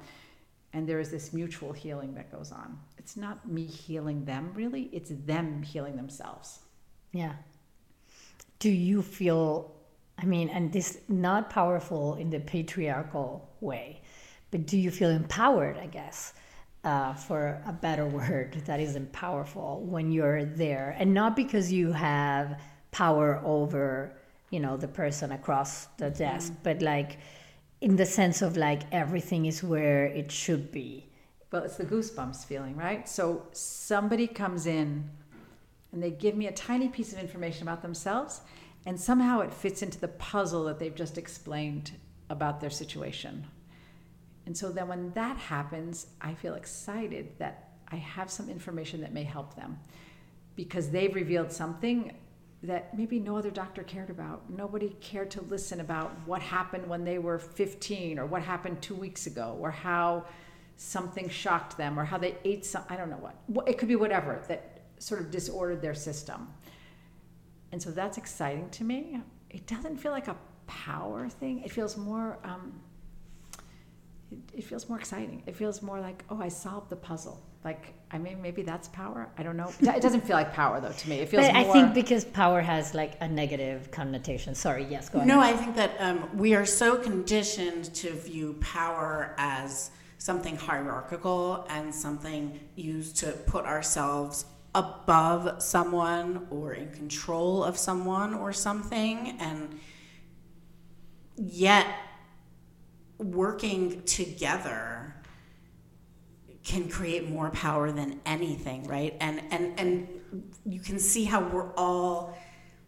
And 0.74 0.88
there 0.88 1.02
is 1.02 1.12
this 1.12 1.34
mutual 1.34 1.74
healing 1.74 2.14
that 2.14 2.32
goes 2.32 2.54
on. 2.54 2.80
It's 2.98 3.18
not 3.18 3.46
me 3.46 3.66
healing 3.66 4.24
them 4.24 4.54
really. 4.54 4.84
It's 4.94 5.12
them 5.26 5.62
healing 5.62 5.98
themselves. 5.98 6.60
Yeah 7.12 7.34
do 8.62 8.70
you 8.70 9.02
feel 9.02 9.46
i 10.18 10.26
mean 10.26 10.48
and 10.50 10.72
this 10.72 11.00
not 11.10 11.50
powerful 11.50 12.16
in 12.16 12.30
the 12.30 12.40
patriarchal 12.40 13.50
way 13.60 14.02
but 14.52 14.66
do 14.66 14.78
you 14.78 14.90
feel 14.90 15.10
empowered 15.10 15.78
i 15.78 15.88
guess 15.88 16.34
uh, 16.84 17.14
for 17.14 17.62
a 17.66 17.74
better 17.74 18.06
word 18.20 18.62
that 18.66 18.80
isn't 18.80 19.12
powerful 19.12 19.82
when 19.86 20.12
you're 20.12 20.46
there? 20.46 20.96
And 20.98 21.14
not 21.14 21.36
because 21.36 21.72
you 21.72 21.92
have 21.92 22.60
power 22.92 23.42
over 23.46 24.14
you 24.50 24.60
know 24.60 24.76
the 24.76 24.88
person 24.88 25.32
across 25.32 25.86
the 25.98 26.10
desk 26.10 26.52
but 26.62 26.82
like 26.82 27.20
in 27.80 27.96
the 27.96 28.06
sense 28.06 28.42
of 28.42 28.58
like 28.58 28.82
everything 28.92 29.46
is 29.46 29.64
where 29.64 30.06
it 30.08 30.30
should 30.30 30.74
be. 30.74 31.10
Well 31.52 31.64
it's 31.64 31.78
the 31.78 31.86
goosebumps 31.86 32.46
feeling 32.46 32.76
right? 32.76 33.08
So 33.08 33.44
somebody 33.54 34.28
comes 34.28 34.66
in 34.66 35.10
and 35.92 36.02
they 36.02 36.12
give 36.12 36.36
me 36.36 36.48
a 36.48 36.52
tiny 36.52 36.88
piece 36.88 37.14
of 37.14 37.20
information 37.20 37.64
about 37.64 37.82
themselves 37.82 38.42
and 38.86 39.00
somehow 39.00 39.42
it 39.42 39.54
fits 39.54 39.82
into 39.82 40.00
the 40.00 40.08
puzzle 40.08 40.64
that 40.66 40.80
they've 40.80 40.96
just 40.96 41.18
explained 41.18 41.92
about 42.30 42.60
their 42.60 42.70
situation 42.70 43.46
and 44.46 44.58
so 44.58 44.72
then 44.72 44.88
when 44.88 45.12
that 45.14 45.38
happens 45.38 46.08
i 46.22 46.34
feel 46.34 46.56
excited 46.56 47.30
that 47.38 47.70
i 47.92 47.96
have 47.96 48.30
some 48.32 48.50
information 48.50 49.02
that 49.02 49.14
may 49.14 49.24
help 49.24 49.56
them 49.56 49.78
because 50.56 50.90
they've 50.90 51.16
revealed 51.16 51.52
something 51.52 52.14
that 52.64 52.96
maybe 52.96 53.20
no 53.20 53.38
other 53.38 53.50
doctor 53.50 53.84
cared 53.84 54.10
about. 54.10 54.50
Nobody 54.50 54.96
cared 55.02 55.32
to 55.32 55.42
listen 55.42 55.80
about 55.80 56.12
what 56.26 56.42
happened 56.42 56.88
when 56.88 57.04
they 57.04 57.18
were 57.18 57.40
15 57.40 58.20
or 58.20 58.26
what 58.26 58.44
happened 58.44 58.82
two 58.82 58.94
weeks 58.94 59.26
ago 59.26 59.58
or 59.60 59.72
how 59.72 60.26
something 60.78 61.28
shocked 61.28 61.78
them 61.78 62.00
or 62.00 62.06
how 62.06 62.18
they 62.18 62.38
ate 62.46 62.66
some, 62.66 62.84
I 62.90 62.98
don't 62.98 63.10
know 63.10 63.18
what. 63.18 63.68
It 63.68 63.78
could 63.78 63.88
be 63.88 63.96
whatever 63.96 64.44
that 64.48 64.71
sort 65.02 65.20
of 65.20 65.32
disordered 65.32 65.82
their 65.82 65.96
system. 65.96 66.48
And 67.72 67.82
so 67.82 67.92
that's 67.92 68.18
exciting 68.18 68.70
to 68.72 68.84
me. 68.84 69.20
It 69.50 69.66
doesn't 69.66 69.98
feel 69.98 70.12
like 70.12 70.28
a 70.28 70.36
power 70.68 71.28
thing. 71.28 71.64
It 71.64 71.72
feels 71.72 71.98
more, 71.98 72.38
um, 72.44 72.80
it, 74.32 74.38
it 74.54 74.64
feels 74.64 74.88
more 74.88 75.00
exciting. 75.00 75.42
It 75.46 75.56
feels 75.56 75.82
more 75.82 76.00
like, 76.00 76.24
oh, 76.30 76.40
I 76.40 76.50
solved 76.50 76.90
the 76.90 76.96
puzzle. 76.96 77.42
Like, 77.64 77.94
I 78.12 78.18
mean, 78.18 78.42
maybe 78.42 78.62
that's 78.62 78.90
power. 78.90 79.30
I 79.38 79.44
don't 79.44 79.58
know. 79.58 79.72
It 79.80 80.02
doesn't 80.02 80.22
feel 80.26 80.36
like 80.36 80.54
power 80.54 80.80
though 80.80 80.92
to 80.92 81.10
me. 81.10 81.18
It 81.18 81.30
feels 81.30 81.46
but 81.46 81.54
more. 81.54 81.70
i 81.70 81.74
think 81.74 81.94
because 81.94 82.26
power 82.26 82.62
has 82.62 82.94
like 82.94 83.14
a 83.22 83.28
negative 83.28 83.92
connotation 83.92 84.56
sorry 84.56 84.86
yes 84.90 85.10
go 85.10 85.20
ahead 85.20 85.28
No, 85.28 85.40
I 85.40 85.54
think 85.54 85.76
that 85.76 85.92
um, 86.00 86.30
we 86.38 86.54
are 86.56 86.66
so 86.66 86.98
conditioned 86.98 87.94
to 87.96 88.12
view 88.14 88.56
power 88.62 89.36
as 89.38 89.92
something 90.18 90.56
hierarchical 90.56 91.66
and 91.70 91.94
something 91.94 92.60
used 92.76 93.16
to 93.18 93.32
put 93.32 93.66
ourselves 93.66 94.46
above 94.74 95.62
someone 95.62 96.48
or 96.50 96.74
in 96.74 96.92
control 96.92 97.64
of 97.64 97.78
someone 97.78 98.34
or 98.34 98.54
something. 98.54 99.38
And 99.40 99.80
yet, 101.36 101.88
working 103.18 104.02
together 104.04 105.16
can 106.64 106.90
create 106.90 107.30
more 107.30 107.50
power 107.50 107.92
than 107.92 108.20
anything, 108.26 108.84
right? 108.84 109.16
And 109.20 109.42
and 109.52 109.80
and 109.80 110.08
you 110.66 110.80
can 110.80 111.00
see 111.00 111.24
how 111.24 111.42
we're 111.42 111.74
all 111.76 112.38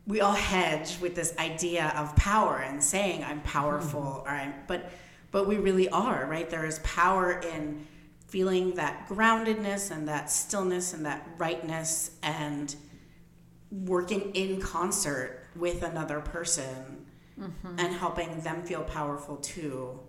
we 0.05 0.21
all 0.21 0.33
hedge 0.33 0.99
with 0.99 1.15
this 1.15 1.35
idea 1.37 1.93
of 1.95 2.15
power 2.15 2.57
and 2.57 2.83
saying 2.83 3.23
I'm 3.23 3.41
powerful 3.41 4.01
hmm. 4.01 4.27
or 4.27 4.29
I'm 4.29 4.53
but 4.67 4.91
but 5.31 5.47
we 5.47 5.57
really 5.57 5.89
are, 5.89 6.27
right? 6.27 6.49
There 6.49 6.65
is 6.65 6.79
power 6.79 7.39
in 7.39 7.87
feeling 8.33 8.73
that 8.73 9.07
groundedness 9.07 9.91
and 9.91 10.07
that 10.07 10.27
stillness 10.27 10.95
and 10.95 11.05
that 11.05 11.23
rightness 11.37 12.09
and 12.23 12.75
working 13.69 14.31
in 14.33 14.59
concert 14.59 15.45
with 15.55 15.83
another 15.83 16.19
person 16.19 17.05
mm-hmm. 17.39 17.75
and 17.77 17.93
helping 17.93 18.41
them 18.41 18.63
feel 18.63 18.81
powerful 18.81 19.35
too. 19.37 19.99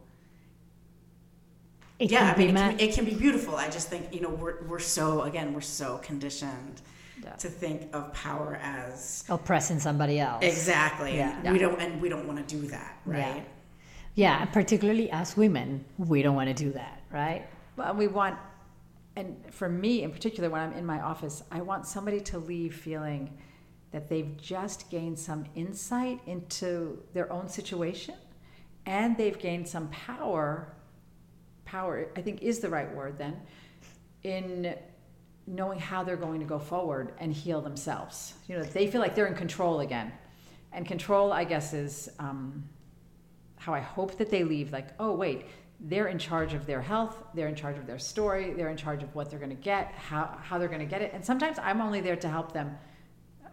It 1.99 2.11
yeah, 2.11 2.33
can 2.33 2.35
I 2.35 2.47
mean, 2.47 2.55
be 2.55 2.61
it 2.61 2.79
can, 2.79 2.81
it 2.81 2.95
can 2.95 3.05
be 3.05 3.15
beautiful. 3.15 3.57
I 3.57 3.69
just 3.69 3.91
think 3.91 4.15
you 4.15 4.23
know 4.23 4.31
we're 4.31 4.65
we're 4.69 4.79
so 4.79 5.21
again 5.21 5.53
we're 5.53 5.61
so 5.61 5.99
conditioned 5.99 6.81
Yeah. 7.23 7.33
to 7.45 7.49
think 7.49 7.95
of 7.95 8.13
power 8.15 8.59
as 8.63 9.25
oppressing 9.29 9.81
somebody 9.81 10.19
else. 10.19 10.43
exactly. 10.43 11.17
Yeah. 11.17 11.39
And 11.45 11.53
we 11.53 11.59
don't 11.59 11.79
and 11.79 12.01
we 12.01 12.09
don't 12.09 12.27
want 12.27 12.39
to 12.41 12.57
do 12.57 12.69
that, 12.69 12.97
right? 13.05 13.45
Yeah, 14.15 14.41
and 14.43 14.51
particularly 14.53 15.11
as 15.11 15.37
women, 15.37 15.85
we 15.99 16.23
don't 16.23 16.37
want 16.37 16.49
to 16.49 16.55
do 16.55 16.73
that, 16.73 17.03
right? 17.13 17.45
Well, 17.77 17.95
we 17.95 18.07
want, 18.07 18.39
and 19.17 19.37
for 19.51 19.69
me 19.69 20.03
in 20.03 20.13
particular, 20.13 20.49
when 20.49 20.61
I'm 20.61 20.73
in 20.73 20.87
my 20.87 21.01
office, 21.01 21.43
I 21.51 21.61
want 21.61 21.87
somebody 21.87 22.21
to 22.21 22.39
leave 22.39 22.75
feeling 22.75 23.37
that 23.91 24.09
they've 24.09 24.37
just 24.37 24.91
gained 24.91 25.19
some 25.19 25.45
insight 25.55 26.21
into 26.27 27.03
their 27.13 27.33
own 27.33 27.49
situation 27.49 28.15
and 28.87 29.17
they've 29.17 29.39
gained 29.39 29.69
some 29.69 29.89
power. 29.89 30.75
Power, 31.65 32.09
I 32.17 32.23
think, 32.23 32.43
is 32.43 32.61
the 32.61 32.69
right 32.69 32.93
word 32.95 33.19
then, 33.19 33.41
in 34.23 34.75
knowing 35.47 35.79
how 35.79 36.03
they're 36.03 36.17
going 36.17 36.41
to 36.41 36.47
go 36.47 36.59
forward 36.59 37.13
and 37.19 37.33
heal 37.33 37.61
themselves. 37.61 38.35
You 38.49 38.59
know, 38.59 38.65
they 38.65 38.87
feel 38.87 39.01
like 39.01 39.15
they're 39.15 39.27
in 39.27 39.35
control 39.35 39.81
again. 39.81 40.13
And 40.73 40.87
control, 40.87 41.33
I 41.33 41.45
guess, 41.45 41.73
is 41.73 42.11
um, 42.19 42.65
how 43.57 43.73
I 43.75 43.81
hope 43.81 44.19
that 44.19 44.31
they 44.31 44.45
leave 44.45 44.73
like, 44.73 44.89
oh, 44.99 45.13
wait, 45.13 45.47
they're 45.81 46.09
in 46.09 46.19
charge 46.19 46.55
of 46.55 46.67
their 46.67 46.81
health, 46.81 47.17
they're 47.35 47.49
in 47.49 47.55
charge 47.55 47.77
of 47.77 47.87
their 47.87 47.99
story, 47.99 48.53
they're 48.55 48.71
in 48.71 48.77
charge 48.77 49.03
of 49.03 49.15
what 49.15 49.31
they're 49.31 49.39
going 49.39 49.51
to 49.51 49.57
get, 49.57 49.93
how, 49.93 50.39
how 50.43 50.59
they're 50.59 50.69
going 50.69 50.81
to 50.81 50.87
get 50.87 51.03
it. 51.03 51.13
And 51.13 51.25
sometimes 51.25 51.59
I'm 51.59 51.81
only 51.81 52.01
there 52.01 52.17
to 52.17 52.29
help 52.29 52.53
them 52.53 52.77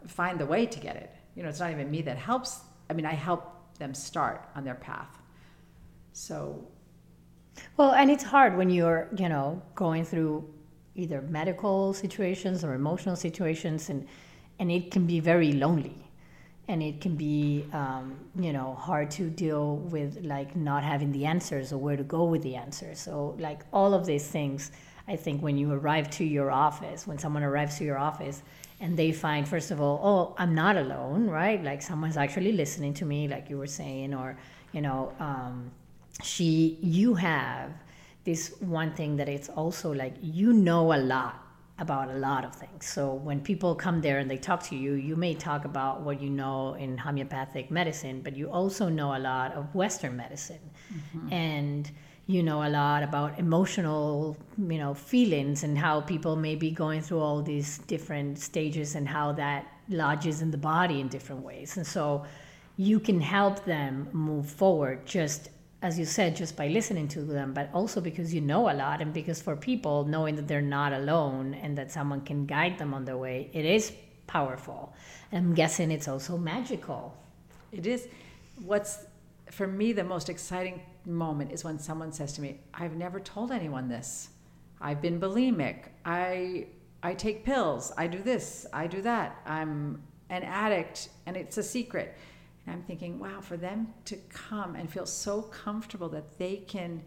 find 0.07 0.39
the 0.39 0.45
way 0.45 0.65
to 0.65 0.79
get 0.79 0.95
it. 0.95 1.13
You 1.35 1.43
know, 1.43 1.49
it's 1.49 1.59
not 1.59 1.71
even 1.71 1.89
me 1.89 2.01
that 2.03 2.17
helps. 2.17 2.61
I 2.89 2.93
mean, 2.93 3.05
I 3.05 3.13
help 3.13 3.77
them 3.77 3.93
start 3.93 4.47
on 4.55 4.63
their 4.63 4.75
path. 4.75 5.17
So, 6.13 6.67
Well, 7.77 7.91
and 7.93 8.09
it's 8.09 8.23
hard 8.23 8.57
when 8.57 8.69
you're, 8.69 9.09
you 9.17 9.29
know, 9.29 9.61
going 9.75 10.05
through 10.05 10.47
either 10.95 11.21
medical 11.21 11.93
situations 11.93 12.63
or 12.63 12.73
emotional 12.73 13.15
situations, 13.15 13.89
and 13.89 14.07
and 14.59 14.71
it 14.71 14.91
can 14.91 15.07
be 15.07 15.19
very 15.19 15.53
lonely, 15.53 15.95
and 16.67 16.81
it 16.81 17.01
can 17.01 17.15
be, 17.15 17.65
um, 17.73 18.15
you 18.39 18.53
know, 18.53 18.75
hard 18.75 19.11
to 19.11 19.29
deal 19.29 19.77
with 19.77 20.23
like 20.23 20.55
not 20.55 20.83
having 20.83 21.11
the 21.11 21.25
answers 21.25 21.73
or 21.73 21.77
where 21.77 21.97
to 21.97 22.03
go 22.03 22.23
with 22.25 22.43
the 22.43 22.55
answers. 22.55 22.99
So, 22.99 23.35
like 23.39 23.61
all 23.73 23.93
of 23.93 24.05
these 24.05 24.27
things, 24.27 24.71
I 25.07 25.15
think 25.15 25.41
when 25.41 25.57
you 25.57 25.71
arrive 25.73 26.09
to 26.11 26.23
your 26.23 26.51
office, 26.51 27.07
when 27.07 27.17
someone 27.17 27.43
arrives 27.43 27.77
to 27.79 27.83
your 27.83 27.97
office. 27.97 28.43
And 28.79 28.97
they 28.97 29.11
find, 29.11 29.47
first 29.47 29.69
of 29.69 29.79
all, 29.79 29.99
oh, 30.01 30.35
I'm 30.39 30.55
not 30.55 30.75
alone, 30.75 31.27
right? 31.27 31.63
Like 31.63 31.83
someone's 31.83 32.17
actually 32.17 32.51
listening 32.51 32.95
to 32.95 33.05
me, 33.05 33.27
like 33.27 33.47
you 33.47 33.59
were 33.59 33.67
saying, 33.67 34.15
or, 34.15 34.35
you 34.71 34.81
know, 34.81 35.13
um, 35.19 35.69
she 36.23 36.77
you 36.81 37.13
have 37.15 37.71
this 38.23 38.53
one 38.59 38.93
thing 38.93 39.15
that 39.17 39.27
it's 39.27 39.49
also 39.49 39.91
like 39.93 40.13
you 40.21 40.53
know 40.53 40.93
a 40.93 40.97
lot 40.97 41.40
about 41.81 42.09
a 42.09 42.13
lot 42.13 42.45
of 42.45 42.55
things. 42.55 42.85
So 42.85 43.13
when 43.13 43.41
people 43.41 43.75
come 43.75 43.99
there 43.99 44.19
and 44.19 44.29
they 44.31 44.37
talk 44.37 44.63
to 44.69 44.75
you 44.75 44.93
you 44.93 45.15
may 45.15 45.33
talk 45.33 45.65
about 45.65 46.01
what 46.01 46.21
you 46.21 46.29
know 46.29 46.75
in 46.75 46.97
homeopathic 46.97 47.71
medicine 47.71 48.21
but 48.21 48.35
you 48.37 48.49
also 48.49 48.87
know 48.87 49.15
a 49.15 49.21
lot 49.31 49.53
of 49.53 49.73
western 49.75 50.15
medicine. 50.15 50.63
Mm-hmm. 50.93 51.33
And 51.33 51.91
you 52.27 52.43
know 52.43 52.63
a 52.63 52.69
lot 52.69 53.03
about 53.03 53.37
emotional 53.39 54.37
you 54.57 54.77
know 54.77 54.93
feelings 54.93 55.63
and 55.63 55.77
how 55.77 55.99
people 55.99 56.35
may 56.35 56.55
be 56.55 56.71
going 56.71 57.01
through 57.01 57.19
all 57.19 57.41
these 57.41 57.79
different 57.79 58.39
stages 58.39 58.95
and 58.95 59.07
how 59.07 59.33
that 59.33 59.65
lodges 59.89 60.41
in 60.41 60.51
the 60.51 60.57
body 60.57 61.01
in 61.01 61.07
different 61.07 61.41
ways. 61.43 61.77
And 61.77 61.85
so 61.85 62.23
you 62.77 62.99
can 62.99 63.19
help 63.19 63.65
them 63.65 64.07
move 64.13 64.47
forward 64.49 65.05
just 65.05 65.49
as 65.81 65.97
you 65.97 66.05
said 66.05 66.35
just 66.35 66.55
by 66.55 66.67
listening 66.67 67.07
to 67.07 67.21
them 67.21 67.53
but 67.53 67.69
also 67.73 67.99
because 68.01 68.33
you 68.33 68.41
know 68.41 68.69
a 68.69 68.73
lot 68.73 69.01
and 69.01 69.13
because 69.13 69.41
for 69.41 69.55
people 69.55 70.05
knowing 70.05 70.35
that 70.35 70.47
they're 70.47 70.61
not 70.61 70.93
alone 70.93 71.53
and 71.55 71.77
that 71.77 71.91
someone 71.91 72.21
can 72.21 72.45
guide 72.45 72.77
them 72.77 72.93
on 72.93 73.05
their 73.05 73.17
way 73.17 73.49
it 73.53 73.65
is 73.65 73.91
powerful 74.27 74.93
and 75.31 75.45
i'm 75.47 75.53
guessing 75.53 75.91
it's 75.91 76.07
also 76.07 76.37
magical 76.37 77.17
It 77.71 77.87
is. 77.87 78.07
What's 78.65 79.05
for 79.51 79.67
me 79.67 79.93
the 79.93 80.03
most 80.03 80.29
exciting 80.29 80.81
moment 81.05 81.51
is 81.51 81.63
when 81.63 81.79
someone 81.79 82.11
says 82.11 82.33
to 82.33 82.41
me, 82.41 82.59
"I've 82.73 82.95
never 82.95 83.19
told 83.19 83.51
anyone 83.51 83.87
this. 83.87 84.29
I've 84.79 85.01
been 85.01 85.19
bulimic. 85.19 85.77
I 86.05 86.67
I 87.03 87.13
take 87.15 87.43
pills. 87.45 87.91
I 87.97 88.07
do 88.07 88.19
this. 88.21 88.65
I 88.73 88.87
do 88.87 89.01
that. 89.03 89.41
I'm 89.45 90.01
an 90.29 90.43
addict, 90.43 91.09
and 91.25 91.37
it's 91.37 91.57
a 91.57 91.63
secret." 91.63 92.15
And 92.65 92.75
I'm 92.75 92.83
thinking, 92.83 93.19
wow, 93.19 93.41
for 93.41 93.57
them 93.57 93.93
to 94.05 94.15
come 94.29 94.75
and 94.75 94.89
feel 94.89 95.05
so 95.05 95.41
comfortable 95.41 96.09
that 96.09 96.37
they 96.37 96.57
can 96.57 97.01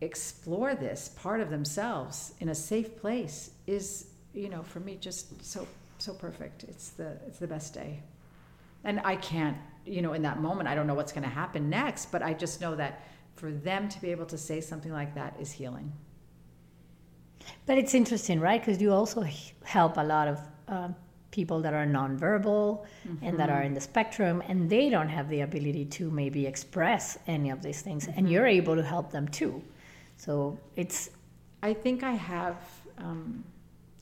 explore 0.00 0.74
this 0.74 1.10
part 1.16 1.40
of 1.40 1.50
themselves 1.50 2.34
in 2.40 2.50
a 2.50 2.54
safe 2.54 2.96
place 2.96 3.52
is, 3.66 4.08
you 4.34 4.48
know, 4.48 4.62
for 4.62 4.80
me 4.80 4.96
just 5.00 5.44
so 5.44 5.66
so 5.98 6.12
perfect. 6.12 6.64
It's 6.64 6.90
the 6.90 7.16
it's 7.26 7.38
the 7.38 7.46
best 7.46 7.72
day 7.72 8.02
and 8.84 9.00
I 9.04 9.16
can't, 9.16 9.56
you 9.86 10.02
know, 10.02 10.12
in 10.12 10.22
that 10.22 10.40
moment, 10.40 10.68
I 10.68 10.74
don't 10.74 10.86
know 10.86 10.94
what's 10.94 11.12
going 11.12 11.24
to 11.24 11.28
happen 11.28 11.68
next, 11.70 12.12
but 12.12 12.22
I 12.22 12.34
just 12.34 12.60
know 12.60 12.76
that 12.76 13.02
for 13.34 13.50
them 13.50 13.88
to 13.88 14.00
be 14.00 14.10
able 14.10 14.26
to 14.26 14.38
say 14.38 14.60
something 14.60 14.92
like 14.92 15.14
that 15.14 15.36
is 15.40 15.50
healing. 15.50 15.92
but 17.66 17.76
it's 17.78 17.94
interesting 17.94 18.40
right 18.40 18.60
because 18.60 18.80
you 18.80 18.92
also 18.92 19.26
help 19.64 19.96
a 19.96 20.02
lot 20.02 20.28
of 20.28 20.38
uh, 20.68 20.88
people 21.34 21.60
that 21.60 21.74
are 21.74 21.84
nonverbal 21.84 22.84
and 23.22 23.36
that 23.40 23.50
are 23.50 23.62
in 23.62 23.74
the 23.74 23.80
spectrum 23.80 24.40
and 24.48 24.70
they 24.70 24.88
don't 24.88 25.08
have 25.08 25.28
the 25.28 25.40
ability 25.40 25.84
to 25.84 26.08
maybe 26.10 26.46
express 26.46 27.18
any 27.26 27.50
of 27.50 27.60
these 27.60 27.80
things 27.82 28.08
and 28.16 28.30
you're 28.30 28.46
able 28.46 28.76
to 28.76 28.84
help 28.84 29.10
them 29.10 29.26
too. 29.28 29.60
So 30.16 30.58
it's 30.76 31.10
I 31.64 31.72
think 31.72 32.02
I 32.02 32.12
have, 32.12 32.56
um, 32.98 33.42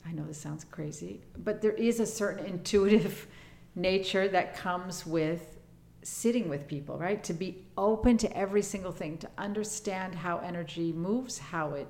I 0.05 0.11
know 0.11 0.25
this 0.25 0.37
sounds 0.37 0.65
crazy, 0.65 1.21
but 1.45 1.61
there 1.61 1.77
is 1.89 2.01
a 2.01 2.05
certain 2.05 2.45
intuitive 2.45 3.25
nature 3.75 4.27
that 4.27 4.53
comes 4.55 5.05
with 5.05 5.57
sitting 6.01 6.49
with 6.49 6.67
people, 6.67 6.97
right? 6.97 7.23
To 7.23 7.33
be 7.33 7.63
open 7.77 8.17
to 8.17 8.37
every 8.37 8.61
single 8.61 8.91
thing, 8.91 9.17
to 9.19 9.29
understand 9.37 10.13
how 10.13 10.39
energy 10.39 10.91
moves, 10.91 11.39
how 11.39 11.69
it, 11.75 11.87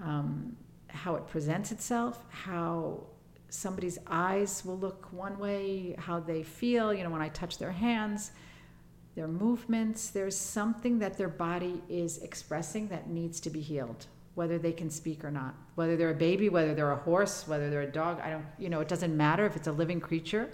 um, 0.00 0.56
how 0.88 1.14
it 1.14 1.28
presents 1.28 1.70
itself, 1.70 2.24
how 2.28 3.04
somebody's 3.52 3.98
eyes 4.06 4.64
will 4.64 4.78
look 4.78 5.12
one 5.12 5.38
way, 5.38 5.94
how 5.98 6.18
they 6.18 6.42
feel, 6.42 6.92
you 6.92 7.04
know, 7.04 7.10
when 7.10 7.20
I 7.20 7.28
touch 7.28 7.58
their 7.58 7.70
hands, 7.70 8.32
their 9.14 9.28
movements, 9.28 10.08
there's 10.08 10.36
something 10.36 10.98
that 11.00 11.18
their 11.18 11.28
body 11.28 11.82
is 11.88 12.18
expressing 12.18 12.88
that 12.88 13.10
needs 13.10 13.40
to 13.40 13.50
be 13.50 13.60
healed, 13.60 14.06
whether 14.36 14.58
they 14.58 14.72
can 14.72 14.88
speak 14.88 15.22
or 15.22 15.30
not. 15.30 15.54
Whether 15.74 15.98
they're 15.98 16.10
a 16.10 16.14
baby, 16.14 16.48
whether 16.48 16.74
they're 16.74 16.92
a 16.92 16.96
horse, 16.96 17.46
whether 17.46 17.68
they're 17.68 17.82
a 17.82 17.92
dog, 17.92 18.20
I 18.20 18.30
don't, 18.30 18.46
you 18.58 18.70
know, 18.70 18.80
it 18.80 18.88
doesn't 18.88 19.14
matter 19.14 19.44
if 19.44 19.54
it's 19.54 19.68
a 19.68 19.72
living 19.72 20.00
creature. 20.00 20.48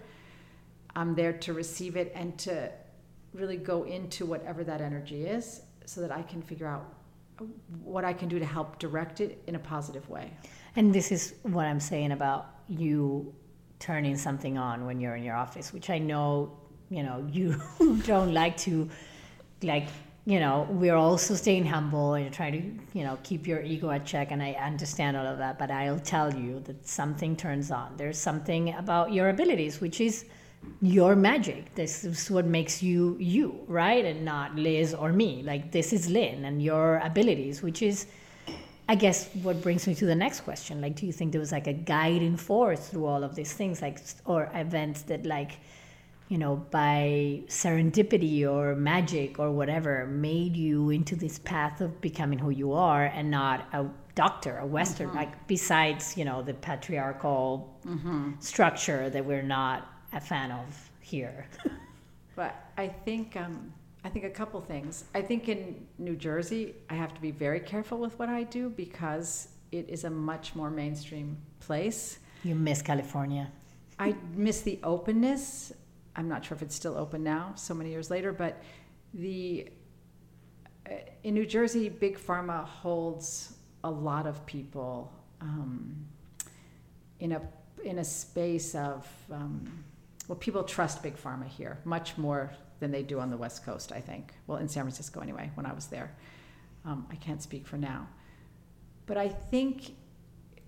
I'm 0.97 1.15
there 1.15 1.33
to 1.35 1.53
receive 1.53 1.97
it 1.97 2.11
and 2.17 2.37
to 2.41 2.69
really 3.33 3.57
go 3.59 3.85
into 3.85 4.27
whatever 4.27 4.65
that 4.65 4.81
energy 4.81 5.25
is 5.25 5.61
so 5.85 6.01
that 6.01 6.11
I 6.11 6.23
can 6.23 6.43
figure 6.43 6.67
out 6.67 6.93
uh, 7.41 7.45
what 7.85 8.05
I 8.05 8.13
can 8.13 8.29
do 8.29 8.41
to 8.41 8.45
help 8.45 8.81
direct 8.81 9.21
it 9.21 9.41
in 9.47 9.55
a 9.55 9.61
positive 9.61 10.09
way. 10.09 10.33
And 10.79 10.95
this 10.95 11.11
is 11.11 11.35
what 11.43 11.67
I'm 11.67 11.81
saying 11.81 12.13
about 12.13 12.47
you 12.69 13.35
turning 13.81 14.17
something 14.17 14.57
on 14.57 14.87
when 14.87 15.01
you're 15.01 15.17
in 15.17 15.25
your 15.25 15.35
office, 15.35 15.73
which 15.73 15.91
I 15.91 15.99
know, 15.99 16.57
you 16.89 17.03
know, 17.03 17.27
you 17.33 17.61
don't 18.07 18.33
like 18.33 18.57
to, 18.59 18.89
like, 19.65 19.89
you 20.25 20.39
know, 20.39 20.69
we're 20.71 20.95
also 20.95 21.35
staying 21.35 21.67
humble 21.67 22.15
and 22.15 22.33
trying 22.33 22.53
to, 22.53 22.97
you 22.97 23.05
know, 23.05 23.19
keep 23.25 23.45
your 23.45 23.61
ego 23.61 23.91
at 23.91 24.07
check. 24.07 24.31
And 24.31 24.41
I 24.41 24.53
understand 24.53 25.17
all 25.17 25.27
of 25.27 25.39
that, 25.39 25.59
but 25.59 25.73
I'll 25.73 25.99
tell 25.99 26.33
you 26.33 26.61
that 26.61 26.87
something 26.87 27.35
turns 27.35 27.73
on. 27.73 27.97
There's 27.97 28.19
something 28.19 28.73
about 28.75 29.13
your 29.13 29.31
abilities, 29.31 29.81
which 29.81 30.01
is 30.01 30.27
your 30.81 31.17
magic. 31.17 31.75
This 31.75 32.05
is 32.05 32.31
what 32.31 32.47
makes 32.47 32.85
you 32.85 33.17
you, 33.19 33.65
right? 33.67 34.05
And 34.05 34.25
not 34.25 34.55
Liz 34.55 34.95
or 34.95 35.13
me. 35.13 35.43
Like, 35.43 35.73
this 35.73 35.93
is 35.93 36.09
Lyn 36.09 36.45
and 36.45 36.63
your 36.63 36.99
abilities, 36.99 37.63
which 37.63 37.83
is 37.83 38.07
I 38.91 38.95
guess 38.95 39.29
what 39.43 39.61
brings 39.61 39.87
me 39.87 39.95
to 39.97 40.07
the 40.07 40.15
next 40.15 40.41
question. 40.41 40.81
Like, 40.81 40.97
do 40.97 41.05
you 41.05 41.13
think 41.13 41.33
there 41.33 41.41
was 41.41 41.53
like 41.53 41.67
a 41.67 41.75
guiding 41.75 42.37
force 42.39 42.89
through 42.89 43.05
all 43.05 43.23
of 43.23 43.35
these 43.35 43.53
things, 43.53 43.83
like, 43.83 43.99
or 44.25 44.51
events 44.55 45.03
that, 45.03 45.27
like, 45.27 45.59
you 46.29 46.39
know, 46.39 46.57
by 46.57 47.43
serendipity 47.49 48.51
or 48.51 48.75
magic 48.75 49.39
or 49.39 49.51
whatever, 49.51 50.07
made 50.07 50.57
you 50.57 50.89
into 50.91 51.17
this 51.17 51.39
path 51.39 51.81
of 51.83 52.01
becoming 52.01 52.39
who 52.39 52.51
you 52.51 52.73
are 52.73 53.05
and 53.05 53.31
not 53.31 53.69
a 53.75 53.87
doctor, 54.15 54.59
a 54.59 54.67
Western, 54.67 55.13
like, 55.15 55.47
besides, 55.47 56.17
you 56.17 56.25
know, 56.25 56.43
the 56.43 56.55
patriarchal 56.55 57.75
structure 58.41 59.11
that 59.11 59.25
we're 59.25 59.43
not 59.43 59.87
a 60.15 60.21
fan 60.21 60.51
of 60.51 60.91
here? 61.01 61.47
But 62.37 62.55
I 62.77 62.89
think 62.89 63.37
um, 63.37 63.73
I 64.05 64.09
think 64.09 64.25
a 64.25 64.31
couple 64.31 64.61
things. 64.61 65.05
I 65.15 65.23
think 65.23 65.49
in 65.49 65.87
New 65.99 66.17
Jersey, 66.17 66.75
I 66.89 66.95
have 66.95 67.15
to 67.15 67.21
be 67.21 67.31
very 67.31 67.61
careful 67.61 67.99
with 67.99 68.19
what 68.19 68.29
I 68.29 68.45
do 68.45 68.71
because 68.71 69.49
it 69.73 69.89
is 69.89 70.05
a 70.05 70.11
much 70.11 70.55
more 70.55 70.71
mainstream 70.71 71.37
place. 71.61 72.19
you 72.45 72.55
miss 72.55 72.81
California. 72.81 73.51
I 73.99 74.15
miss 74.35 74.61
the 74.63 74.79
openness. 74.83 75.73
I'm 76.15 76.29
not 76.29 76.45
sure 76.45 76.55
if 76.57 76.63
it's 76.63 76.75
still 76.75 76.97
open 76.97 77.23
now, 77.23 77.53
so 77.57 77.75
many 77.75 77.91
years 77.91 78.11
later, 78.11 78.33
but 78.33 78.63
the 79.15 79.69
in 81.23 81.35
New 81.35 81.47
Jersey, 81.47 81.89
big 81.89 82.19
pharma 82.19 82.65
holds 82.65 83.55
a 83.85 83.91
lot 83.91 84.27
of 84.27 84.45
people 84.47 85.13
um, 85.41 86.07
in 87.21 87.33
a 87.33 87.43
in 87.85 87.99
a 87.99 88.05
space 88.05 88.75
of 88.75 89.07
um, 89.31 89.85
well, 90.27 90.37
people 90.37 90.63
trust 90.65 91.03
big 91.03 91.17
pharma 91.17 91.47
here 91.47 91.79
much 91.85 92.19
more 92.19 92.53
than 92.81 92.91
they 92.91 93.03
do 93.03 93.21
on 93.21 93.31
the 93.31 93.37
West 93.37 93.65
Coast. 93.65 93.93
I 93.93 94.01
think. 94.01 94.33
Well, 94.47 94.59
in 94.59 94.69
San 94.69 94.85
Francisco 94.85 95.21
anyway. 95.21 95.51
When 95.55 95.67
I 95.67 95.73
was 95.73 95.87
there, 95.87 96.15
um, 96.85 97.07
I 97.11 97.17
can't 97.17 97.43
speak 97.43 97.67
for 97.67 97.77
now, 97.77 98.09
but 99.07 99.17
I 99.17 99.29
think 99.29 99.93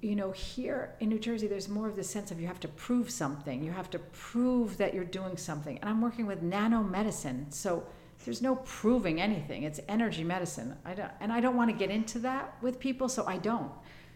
you 0.03 0.17
know, 0.17 0.31
here 0.31 0.95
in 1.01 1.11
New 1.11 1.19
Jersey, 1.19 1.47
there's 1.47 1.69
more 1.69 1.87
of 1.87 1.95
the 1.95 2.05
sense 2.05 2.31
of 2.31 2.41
you 2.41 2.47
have 2.47 2.61
to 2.61 2.69
prove 2.69 3.11
something. 3.11 3.63
You 3.63 3.71
have 3.71 3.91
to 3.91 3.99
prove 3.99 4.79
that 4.79 4.95
you're 4.95 5.05
doing 5.05 5.37
something. 5.37 5.79
And 5.79 5.91
I'm 5.91 6.01
working 6.01 6.27
with 6.27 6.43
nanomedicine, 6.43 7.53
so 7.53 7.85
there's 8.25 8.41
no 8.41 8.57
proving 8.57 9.21
anything. 9.21 9.65
It's 9.65 9.81
energy 9.89 10.25
medicine. 10.25 10.77
I 10.85 10.95
don't, 10.95 11.11
and 11.21 11.33
I 11.33 11.41
don't 11.41 11.57
want 11.57 11.71
to 11.71 11.77
get 11.77 11.91
into 11.91 12.19
that 12.21 12.57
with 12.63 12.81
people, 12.81 13.09
so 13.09 13.27
I 13.27 13.37
don't. 13.39 13.71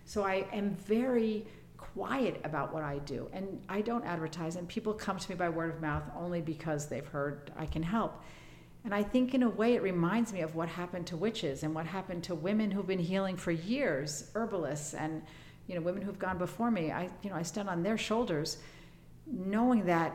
So 0.07 0.23
I 0.23 0.47
am 0.53 0.75
very 0.75 1.47
quiet 1.95 2.41
about 2.45 2.75
what 2.75 2.83
I 2.83 2.99
do, 2.99 3.29
and 3.33 3.63
I 3.69 3.81
don't 3.81 4.05
advertise. 4.05 4.57
And 4.57 4.69
people 4.69 4.93
come 4.93 5.19
to 5.19 5.31
me 5.31 5.37
by 5.37 5.49
word 5.49 5.75
of 5.75 5.81
mouth 5.81 6.03
only 6.19 6.41
because 6.41 6.89
they've 6.89 7.07
heard 7.07 7.53
I 7.57 7.67
can 7.67 7.83
help. 7.83 8.23
And 8.85 8.95
I 8.95 9.03
think, 9.03 9.33
in 9.33 9.43
a 9.43 9.49
way, 9.49 9.75
it 9.75 9.83
reminds 9.83 10.33
me 10.33 10.43
of 10.43 10.55
what 10.55 10.69
happened 10.69 11.07
to 11.07 11.17
witches 11.17 11.63
and 11.63 11.75
what 11.75 11.87
happened 11.87 12.23
to 12.25 12.35
women 12.35 12.71
who've 12.71 12.87
been 12.87 12.99
healing 12.99 13.37
for 13.37 13.51
years, 13.51 14.31
herbalists 14.35 14.93
and 14.93 15.23
you 15.67 15.75
know, 15.75 15.81
women 15.81 16.03
who've 16.03 16.19
gone 16.19 16.39
before 16.39 16.71
me, 16.71 16.91
I, 16.91 17.09
you 17.23 17.31
know, 17.31 17.37
I 17.37 17.43
stand 17.43 17.69
on 17.69 17.83
their 17.83 17.97
shoulders, 17.97 18.59
knowing 19.27 19.87
that 19.87 20.15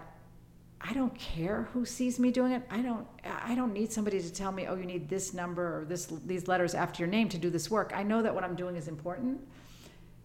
I 0.82 0.94
don't 0.94 1.14
care 1.16 1.68
who 1.74 1.86
sees 1.86 2.20
me 2.20 2.32
doing 2.32 2.54
it. 2.54 2.64
I 2.70 2.82
don't, 2.82 3.06
I 3.26 3.56
don't 3.56 3.74
need 3.74 3.92
somebody 3.92 4.22
to 4.22 4.32
tell 4.32 4.52
me, 4.52 4.68
oh, 4.68 4.76
you 4.76 4.86
need 4.86 5.10
this 5.10 5.34
number 5.34 5.80
or 5.80 5.86
this, 5.86 6.06
these 6.26 6.48
letters 6.48 6.74
after 6.74 7.02
your 7.02 7.10
name 7.10 7.28
to 7.30 7.38
do 7.38 7.50
this 7.50 7.70
work. 7.70 7.92
I 7.96 8.04
know 8.04 8.22
that 8.22 8.34
what 8.34 8.44
I'm 8.44 8.56
doing 8.56 8.76
is 8.76 8.88
important, 8.88 9.42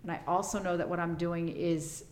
and 0.05 0.13
I 0.13 0.21
also 0.29 0.63
know 0.63 0.77
that 0.77 0.89
what 0.89 1.01
I'm 1.01 1.15
doing 1.15 1.49
is 1.49 2.05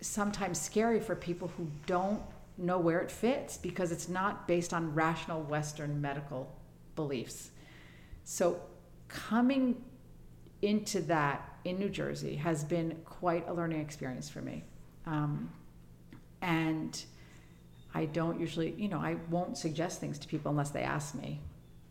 sometimes 0.00 0.60
scary 0.60 0.98
for 0.98 1.14
people 1.14 1.48
who 1.56 1.68
don't 1.86 2.20
know 2.58 2.78
where 2.78 2.98
it 2.98 3.10
fits 3.12 3.56
because 3.56 3.92
it's 3.92 4.08
not 4.08 4.48
based 4.48 4.74
on 4.74 4.92
rational 4.92 5.42
Western 5.42 6.00
medical 6.00 6.52
beliefs. 6.96 7.50
So 8.24 8.60
coming 9.06 9.82
into 10.62 11.00
that 11.02 11.58
in 11.64 11.78
New 11.78 11.88
Jersey 11.88 12.34
has 12.34 12.64
been 12.64 12.96
quite 13.04 13.48
a 13.48 13.54
learning 13.54 13.80
experience 13.80 14.28
for 14.28 14.42
me. 14.42 14.64
Um, 15.06 15.52
and 16.42 17.00
I 17.94 18.06
don't 18.06 18.40
usually, 18.40 18.74
you 18.76 18.88
know, 18.88 18.98
I 18.98 19.16
won't 19.30 19.56
suggest 19.56 20.00
things 20.00 20.18
to 20.18 20.26
people 20.26 20.50
unless 20.50 20.70
they 20.70 20.82
ask 20.82 21.14
me 21.14 21.40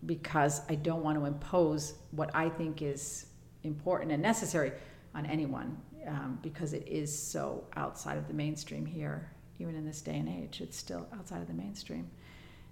because 0.05 0.61
I 0.67 0.75
don't 0.75 1.03
want 1.03 1.17
to 1.17 1.25
impose 1.25 1.93
what 2.11 2.29
I 2.35 2.49
think 2.49 2.81
is 2.81 3.27
important 3.63 4.11
and 4.11 4.21
necessary 4.21 4.73
on 5.17 5.25
anyone 5.25 5.75
um, 6.07 6.39
because 6.41 6.73
it 6.73 6.87
is 6.87 7.17
so 7.17 7.65
outside 7.75 8.17
of 8.17 8.27
the 8.27 8.33
mainstream 8.33 8.85
here, 8.85 9.29
even 9.59 9.75
in 9.75 9.85
this 9.85 10.01
day 10.01 10.17
and 10.17 10.29
age. 10.29 10.61
It's 10.61 10.77
still 10.77 11.07
outside 11.13 11.41
of 11.41 11.47
the 11.47 11.53
mainstream. 11.53 12.09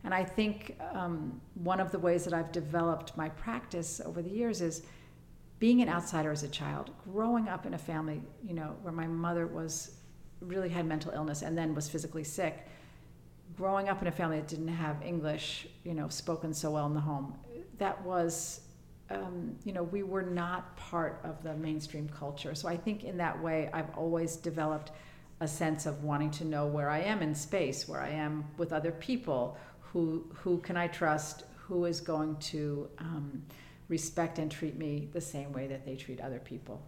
And 0.03 0.13
I 0.13 0.23
think 0.23 0.77
um, 0.93 1.41
one 1.55 1.79
of 1.79 1.91
the 1.91 1.97
ways 1.97 2.23
that 2.25 2.33
I've 2.33 2.51
developed 2.51 3.17
my 3.17 3.29
practice 3.29 3.99
over 4.05 4.21
the 4.21 4.29
years 4.29 4.61
is 4.61 4.83
being 5.57 5.81
an 5.81 5.89
outsider 5.89 6.31
as 6.31 6.43
a 6.43 6.47
child, 6.47 6.91
growing 7.11 7.49
up 7.49 7.65
in 7.65 7.73
a 7.73 7.77
family, 7.77 8.21
you 8.47 8.53
know, 8.53 8.75
where 8.83 8.93
my 8.93 9.07
mother 9.07 9.47
was 9.47 9.95
really 10.41 10.69
had 10.69 10.85
mental 10.85 11.11
illness 11.11 11.41
and 11.41 11.57
then 11.57 11.73
was 11.73 11.89
physically 11.89 12.23
sick, 12.23 12.67
growing 13.57 13.89
up 13.89 14.01
in 14.01 14.07
a 14.07 14.11
family 14.11 14.37
that 14.37 14.47
didn't 14.47 14.67
have 14.67 15.01
English, 15.01 15.67
you 15.83 15.95
know, 15.95 16.07
spoken 16.09 16.53
so 16.53 16.71
well 16.71 16.85
in 16.85 16.93
the 16.93 16.99
home, 16.99 17.33
that 17.79 17.99
was, 18.03 18.61
um, 19.09 19.55
you 19.63 19.71
know, 19.71 19.83
we 19.83 20.03
were 20.03 20.23
not 20.23 20.75
part 20.77 21.21
of 21.23 21.43
the 21.43 21.53
mainstream 21.55 22.09
culture. 22.09 22.55
So 22.55 22.67
I 22.67 22.77
think 22.77 23.03
in 23.03 23.17
that 23.17 23.41
way, 23.41 23.69
I've 23.73 23.89
always 23.95 24.35
developed 24.35 24.91
a 25.41 25.47
sense 25.47 25.85
of 25.85 26.03
wanting 26.03 26.31
to 26.31 26.45
know 26.45 26.65
where 26.65 26.89
I 26.89 26.99
am 26.99 27.21
in 27.21 27.35
space, 27.35 27.87
where 27.87 28.01
I 28.01 28.09
am 28.09 28.45
with 28.57 28.73
other 28.73 28.91
people, 28.91 29.57
who 29.79 30.25
who 30.33 30.59
can 30.59 30.77
I 30.77 30.87
trust, 30.87 31.43
who 31.55 31.85
is 31.85 32.01
going 32.01 32.37
to 32.37 32.89
um, 32.99 33.43
respect 33.89 34.39
and 34.39 34.51
treat 34.51 34.77
me 34.77 35.09
the 35.13 35.21
same 35.21 35.51
way 35.51 35.67
that 35.67 35.85
they 35.85 35.95
treat 35.95 36.19
other 36.21 36.39
people. 36.39 36.81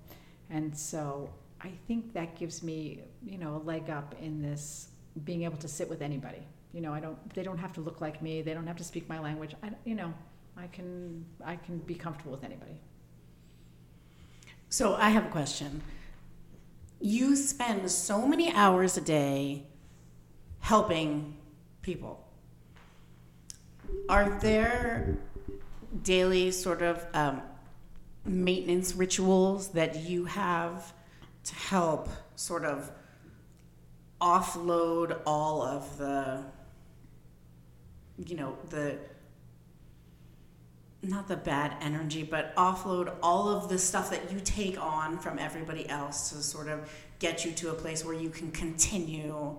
And 0.50 0.76
so 0.76 1.30
I 1.62 1.72
think 1.88 2.14
that 2.14 2.36
gives 2.36 2.64
me, 2.64 3.02
you 3.24 3.38
know, 3.38 3.56
a 3.58 3.62
leg 3.64 3.90
up 3.90 4.16
in 4.22 4.42
this 4.42 4.90
being 5.24 5.44
able 5.44 5.58
to 5.58 5.68
sit 5.68 5.90
with 5.90 6.02
anybody. 6.02 6.42
You 6.74 6.82
know, 6.82 6.94
I 6.94 7.00
don't 7.00 7.18
they 7.34 7.44
don't 7.44 7.58
have 7.58 7.74
to 7.74 7.82
look 7.82 8.02
like 8.02 8.22
me, 8.22 8.42
they 8.42 8.54
don't 8.54 8.68
have 8.68 8.78
to 8.78 8.84
speak 8.84 9.08
my 9.10 9.20
language. 9.20 9.56
I 9.62 9.72
you 9.86 9.96
know, 9.96 10.14
I 10.58 10.68
can 10.68 11.26
I 11.44 11.56
can 11.56 11.78
be 11.80 11.96
comfortable 11.96 12.32
with 12.32 12.44
anybody. 12.44 12.80
So 14.70 14.96
I 14.96 15.10
have 15.10 15.26
a 15.26 15.30
question. 15.30 15.82
You 17.00 17.36
spend 17.36 17.90
so 17.92 18.28
many 18.28 18.52
hours 18.52 18.98
a 18.98 19.02
day 19.02 19.64
helping 20.60 21.38
people. 21.82 22.28
Are 24.10 24.38
there 24.40 25.18
daily 26.04 26.52
sort 26.52 26.82
of 26.82 27.06
um, 27.14 27.42
maintenance 28.26 28.96
rituals 28.96 29.70
that 29.70 29.96
you 29.96 30.26
have 30.26 30.94
to 31.46 31.56
help 31.56 32.10
sort 32.36 32.66
of 32.66 32.92
offload 34.20 35.20
all 35.26 35.62
of 35.62 35.98
the 35.98 36.44
you 38.26 38.36
know 38.36 38.58
the 38.70 38.98
not 41.08 41.28
the 41.28 41.38
bad 41.38 41.76
energy 41.82 42.24
but 42.24 42.56
offload 42.56 43.14
all 43.22 43.50
of 43.50 43.70
the 43.70 43.78
stuff 43.78 44.10
that 44.10 44.32
you 44.32 44.40
take 44.40 44.82
on 44.82 45.18
from 45.18 45.40
everybody 45.40 45.88
else 45.90 46.30
to 46.30 46.42
sort 46.42 46.68
of 46.68 46.92
get 47.20 47.44
you 47.46 47.52
to 47.52 47.72
a 47.72 47.74
place 47.74 48.06
where 48.06 48.16
you 48.16 48.30
can 48.30 48.52
continue 48.52 49.56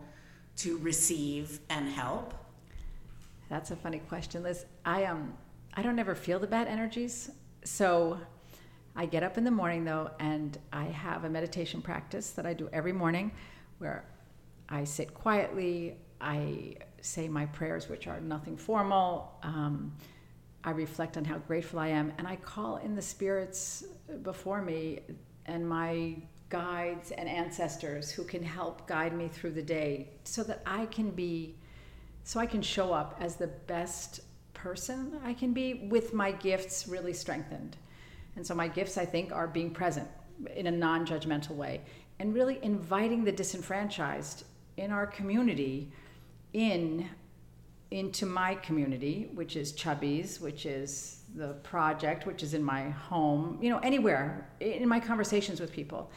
to 0.56 0.78
receive 0.78 1.60
and 1.70 1.88
help 1.88 2.34
that's 3.48 3.70
a 3.70 3.76
funny 3.76 3.98
question 3.98 4.42
liz 4.42 4.64
i 4.84 5.04
um, 5.04 5.32
I 5.78 5.82
don't 5.82 6.00
ever 6.00 6.16
feel 6.16 6.40
the 6.40 6.46
bad 6.48 6.66
energies. 6.66 7.30
So 7.64 8.18
I 8.96 9.06
get 9.06 9.22
up 9.22 9.38
in 9.38 9.44
the 9.44 9.50
morning 9.52 9.84
though, 9.84 10.10
and 10.18 10.58
I 10.72 10.86
have 10.86 11.22
a 11.22 11.30
meditation 11.30 11.82
practice 11.82 12.30
that 12.30 12.46
I 12.46 12.52
do 12.52 12.68
every 12.72 12.92
morning 12.92 13.30
where 13.78 14.04
I 14.68 14.82
sit 14.82 15.14
quietly, 15.14 15.94
I 16.20 16.78
say 17.00 17.28
my 17.28 17.46
prayers, 17.46 17.88
which 17.88 18.08
are 18.08 18.20
nothing 18.20 18.56
formal. 18.56 19.38
Um, 19.44 19.92
I 20.64 20.70
reflect 20.70 21.16
on 21.16 21.24
how 21.24 21.38
grateful 21.38 21.78
I 21.78 21.88
am, 21.88 22.12
and 22.18 22.26
I 22.26 22.36
call 22.36 22.76
in 22.76 22.94
the 22.94 23.02
spirits 23.02 23.84
before 24.22 24.60
me 24.60 25.00
and 25.46 25.68
my 25.68 26.16
guides 26.50 27.10
and 27.12 27.28
ancestors 27.28 28.10
who 28.10 28.24
can 28.24 28.42
help 28.42 28.86
guide 28.86 29.14
me 29.14 29.28
through 29.28 29.52
the 29.52 29.62
day 29.62 30.08
so 30.24 30.42
that 30.44 30.62
I 30.66 30.86
can 30.86 31.10
be, 31.10 31.54
so 32.24 32.40
I 32.40 32.46
can 32.46 32.62
show 32.62 32.92
up 32.92 33.16
as 33.20 33.36
the 33.36 33.46
best 33.46 34.20
person 34.54 35.20
I 35.24 35.34
can 35.34 35.52
be 35.52 35.86
with 35.88 36.12
my 36.12 36.32
gifts 36.32 36.88
really 36.88 37.12
strengthened. 37.12 37.76
And 38.36 38.46
so 38.46 38.54
my 38.54 38.68
gifts, 38.68 38.98
I 38.98 39.04
think, 39.04 39.32
are 39.32 39.46
being 39.46 39.70
present 39.70 40.08
in 40.54 40.66
a 40.66 40.70
non 40.70 41.06
judgmental 41.06 41.56
way 41.56 41.82
and 42.18 42.34
really 42.34 42.58
inviting 42.62 43.24
the 43.24 43.32
disenfranchised 43.32 44.44
in 44.76 44.90
our 44.90 45.06
community 45.06 45.92
in 46.52 47.08
into 47.90 48.26
my 48.26 48.54
community, 48.56 49.30
which 49.34 49.56
is 49.56 49.72
Chubby's, 49.72 50.40
which 50.40 50.66
is 50.66 51.22
the 51.34 51.54
project, 51.62 52.26
which 52.26 52.42
is 52.42 52.54
in 52.54 52.62
my 52.62 52.90
home, 52.90 53.58
you 53.62 53.70
know, 53.70 53.78
anywhere 53.78 54.50
in 54.60 54.88
my 54.88 55.00
conversations 55.00 55.60
with 55.60 55.72
people, 55.72 56.10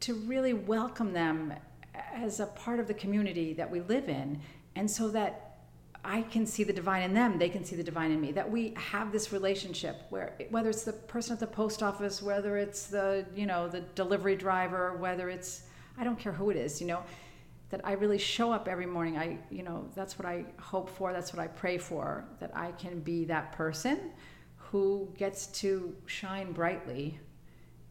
to 0.00 0.14
really 0.14 0.52
welcome 0.52 1.12
them 1.12 1.52
as 2.12 2.40
a 2.40 2.46
part 2.46 2.80
of 2.80 2.88
the 2.88 2.94
community 2.94 3.52
that 3.52 3.70
we 3.70 3.80
live 3.80 4.08
in. 4.08 4.40
And 4.74 4.90
so 4.90 5.08
that 5.10 5.58
I 6.04 6.22
can 6.22 6.44
see 6.44 6.64
the 6.64 6.72
divine 6.72 7.02
in 7.02 7.14
them, 7.14 7.38
they 7.38 7.48
can 7.48 7.64
see 7.64 7.76
the 7.76 7.82
divine 7.82 8.10
in 8.10 8.20
me. 8.20 8.32
That 8.32 8.50
we 8.50 8.74
have 8.76 9.12
this 9.12 9.32
relationship 9.32 10.02
where 10.10 10.34
whether 10.50 10.68
it's 10.68 10.82
the 10.82 10.92
person 10.92 11.32
at 11.32 11.40
the 11.40 11.46
post 11.46 11.82
office, 11.82 12.20
whether 12.20 12.58
it's 12.58 12.88
the, 12.88 13.24
you 13.34 13.46
know, 13.46 13.68
the 13.68 13.80
delivery 13.94 14.36
driver, 14.36 14.96
whether 14.96 15.30
it's 15.30 15.62
I 15.96 16.04
don't 16.04 16.18
care 16.18 16.32
who 16.32 16.50
it 16.50 16.56
is, 16.56 16.80
you 16.80 16.88
know, 16.88 17.02
that 17.74 17.80
I 17.84 17.94
really 17.94 18.18
show 18.18 18.52
up 18.52 18.68
every 18.68 18.86
morning. 18.86 19.18
I, 19.18 19.36
you 19.50 19.64
know, 19.64 19.88
that's 19.96 20.16
what 20.16 20.26
I 20.26 20.44
hope 20.60 20.88
for, 20.88 21.12
that's 21.12 21.32
what 21.32 21.42
I 21.42 21.48
pray 21.48 21.76
for, 21.76 22.24
that 22.38 22.56
I 22.56 22.70
can 22.70 23.00
be 23.00 23.24
that 23.24 23.50
person 23.50 24.12
who 24.54 25.12
gets 25.18 25.48
to 25.62 25.92
shine 26.06 26.52
brightly 26.52 27.18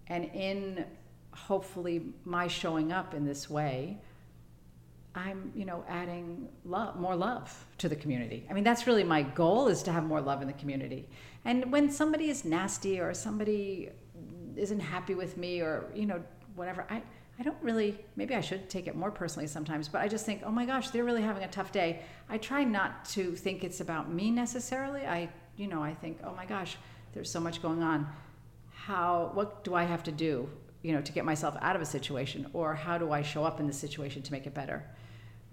and 0.07 0.23
in 0.33 0.85
hopefully 1.31 2.13
my 2.23 2.47
showing 2.47 2.93
up 2.93 3.13
in 3.13 3.25
this 3.25 3.49
way 3.49 3.99
I'm, 5.15 5.51
you 5.53 5.65
know, 5.65 5.83
adding 5.89 6.47
love, 6.63 6.95
more 6.97 7.17
love 7.17 7.65
to 7.79 7.89
the 7.89 7.95
community. 7.97 8.47
I 8.49 8.53
mean, 8.53 8.63
that's 8.63 8.87
really 8.87 9.03
my 9.03 9.21
goal 9.21 9.67
is 9.67 9.83
to 9.83 9.91
have 9.91 10.05
more 10.05 10.21
love 10.21 10.41
in 10.41 10.47
the 10.47 10.53
community. 10.53 11.09
And 11.43 11.69
when 11.73 11.91
somebody 11.91 12.29
is 12.29 12.45
nasty 12.45 13.01
or 13.01 13.13
somebody 13.13 13.89
isn't 14.55 14.79
happy 14.79 15.13
with 15.13 15.35
me 15.35 15.59
or, 15.59 15.91
you 15.93 16.05
know, 16.05 16.23
whatever, 16.55 16.87
I, 16.89 17.03
I 17.39 17.43
don't 17.43 17.57
really, 17.61 17.99
maybe 18.15 18.35
I 18.35 18.41
should 18.41 18.69
take 18.69 18.87
it 18.87 18.95
more 18.95 19.09
personally 19.09 19.47
sometimes, 19.47 19.87
but 19.87 20.01
I 20.01 20.07
just 20.07 20.25
think, 20.25 20.43
oh 20.45 20.51
my 20.51 20.65
gosh, 20.65 20.89
they're 20.89 21.03
really 21.03 21.23
having 21.23 21.43
a 21.43 21.47
tough 21.47 21.71
day. 21.71 22.01
I 22.29 22.37
try 22.37 22.63
not 22.63 23.05
to 23.05 23.35
think 23.35 23.63
it's 23.63 23.81
about 23.81 24.11
me 24.11 24.29
necessarily. 24.29 25.01
I, 25.01 25.29
you 25.57 25.67
know, 25.67 25.81
I 25.81 25.95
think, 25.95 26.19
oh 26.23 26.33
my 26.35 26.45
gosh, 26.45 26.77
there's 27.13 27.31
so 27.31 27.39
much 27.39 27.61
going 27.61 27.81
on. 27.81 28.07
How, 28.71 29.31
what 29.33 29.63
do 29.63 29.73
I 29.73 29.83
have 29.83 30.03
to 30.03 30.11
do, 30.11 30.47
you 30.83 30.93
know, 30.93 31.01
to 31.01 31.11
get 31.11 31.25
myself 31.25 31.55
out 31.61 31.75
of 31.75 31.81
a 31.81 31.85
situation? 31.85 32.47
Or 32.53 32.75
how 32.75 32.97
do 32.99 33.11
I 33.11 33.23
show 33.23 33.43
up 33.43 33.59
in 33.59 33.65
the 33.65 33.73
situation 33.73 34.21
to 34.21 34.31
make 34.31 34.45
it 34.45 34.53
better? 34.53 34.83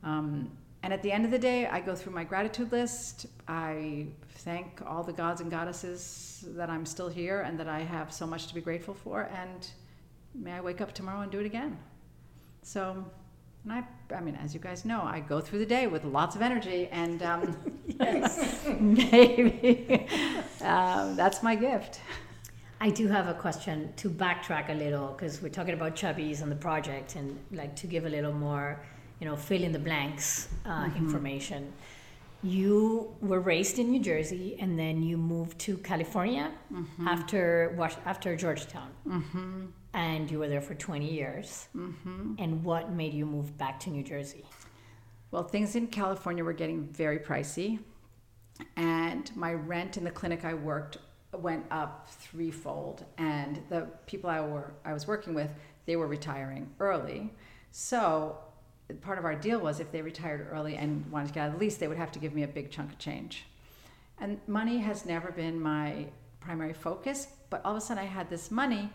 Um, 0.03 0.51
and 0.83 0.93
at 0.93 1.03
the 1.03 1.12
end 1.12 1.24
of 1.24 1.31
the 1.31 1.39
day, 1.39 1.66
I 1.66 1.81
go 1.81 1.95
through 1.95 2.12
my 2.12 2.24
gratitude 2.24 2.72
list. 2.72 3.26
I 3.49 4.07
thank 4.31 4.83
all 4.87 5.03
the 5.03 5.12
gods 5.12 5.41
and 5.41 5.51
goddesses 5.51 6.45
that 6.49 6.70
I'm 6.70 6.87
still 6.87 7.09
here 7.09 7.43
and 7.43 7.59
that 7.61 7.68
I 7.68 7.81
have 7.81 8.12
so 8.12 8.26
much 8.26 8.47
to 8.49 8.55
be 8.55 8.61
grateful 8.61 8.95
for. 8.95 9.31
And 9.35 9.68
may 10.35 10.53
I 10.53 10.61
wake 10.61 10.81
up 10.81 10.93
tomorrow 10.93 11.20
and 11.20 11.31
do 11.31 11.41
it 11.41 11.47
again. 11.47 11.78
So, 12.62 13.05
and 13.64 13.72
I, 13.72 13.85
I 14.14 14.20
mean, 14.20 14.37
as 14.37 14.55
you 14.55 14.61
guys 14.61 14.85
know, 14.85 15.03
I 15.03 15.20
go 15.20 15.41
through 15.41 15.61
the 15.61 15.66
day 15.66 15.87
with 15.87 16.05
lots 16.05 16.37
of 16.37 16.43
energy, 16.43 16.89
and 16.91 17.22
um, 17.22 17.57
yes, 17.87 18.66
maybe 18.78 20.07
um, 20.62 21.16
that's 21.16 21.43
my 21.43 21.55
gift. 21.55 22.01
I 22.83 22.89
do 22.89 23.09
have 23.09 23.28
a 23.28 23.35
question 23.35 23.93
to 23.97 24.09
backtrack 24.09 24.70
a 24.70 24.74
little 24.74 25.09
because 25.09 25.43
we're 25.43 25.51
talking 25.51 25.74
about 25.74 25.95
Chubby's 25.97 26.41
and 26.41 26.51
the 26.51 26.57
project, 26.57 27.16
and 27.16 27.39
like 27.53 27.76
to 27.76 27.87
give 27.87 28.07
a 28.07 28.09
little 28.09 28.33
more, 28.33 28.81
you 29.20 29.26
know, 29.26 29.37
fill 29.37 29.62
in 29.62 29.72
the 29.72 29.78
blanks 29.78 30.49
uh, 30.64 30.85
mm-hmm. 30.85 30.97
information. 30.97 31.72
You 32.43 33.14
were 33.20 33.41
raised 33.41 33.78
in 33.78 33.91
New 33.91 34.01
Jersey, 34.01 34.57
and 34.59 34.78
then 34.78 35.03
you 35.03 35.18
moved 35.18 35.59
to 35.61 35.76
California 35.76 36.51
mm-hmm. 36.72 37.07
after 37.07 37.76
after 38.07 38.35
Georgetown. 38.35 38.91
Mm-hmm 39.07 39.66
and 39.95 40.30
you 40.30 40.38
were 40.38 40.49
there 40.49 40.61
for 40.61 40.74
20 40.74 41.11
years. 41.11 41.68
Mm-hmm. 41.76 42.34
And 42.38 42.64
what 42.64 42.93
made 42.93 43.14
you 43.14 43.26
move 43.26 43.57
back 43.59 43.80
to 43.80 43.91
New 43.91 44.03
Jersey? 44.03 44.45
Well, 45.30 45.45
things 45.45 45.76
in 45.76 45.86
California 45.88 46.43
were 46.43 46.53
getting 46.53 46.86
very 46.88 47.18
pricey, 47.18 47.78
and 48.76 49.34
my 49.36 49.55
rent 49.55 49.97
in 49.97 50.05
the 50.05 50.11
clinic 50.11 50.45
I 50.45 50.55
worked 50.55 50.99
went 51.32 51.64
up 51.70 52.09
threefold. 52.11 53.05
And 53.16 53.62
the 53.68 53.88
people 54.07 54.28
I 54.28 54.41
were 54.41 54.74
I 54.84 54.93
was 54.93 55.07
working 55.07 55.34
with, 55.34 55.53
they 55.86 55.97
were 55.97 56.09
retiring 56.09 56.68
early, 56.80 57.32
so 57.70 58.38
part 59.01 59.18
of 59.18 59.24
our 59.24 59.34
deal 59.34 59.61
was 59.61 59.80
if 59.80 59.93
they 59.93 60.03
retired 60.03 60.49
early 60.51 60.76
and 60.76 61.11
wanted 61.11 61.28
to 61.28 61.34
get 61.34 61.41
out 61.43 61.49
of 61.49 61.53
the 61.55 61.61
lease, 61.61 61.76
they 61.76 61.88
would 61.88 61.97
have 61.97 62.12
to 62.12 62.18
give 62.18 62.34
me 62.34 62.43
a 62.43 62.49
big 62.49 62.70
chunk 62.70 62.91
of 62.91 62.99
change. 62.99 63.45
And 64.18 64.41
money 64.47 64.78
has 64.78 65.07
never 65.07 65.30
been 65.30 65.61
my 65.61 66.07
primary 66.41 66.74
focus, 66.74 67.28
but 67.49 67.64
all 67.64 67.72
of 67.72 67.78
a 67.78 67.80
sudden 67.80 68.03
I 68.03 68.07
had 68.07 68.28
this 68.28 68.51
money 68.51 68.91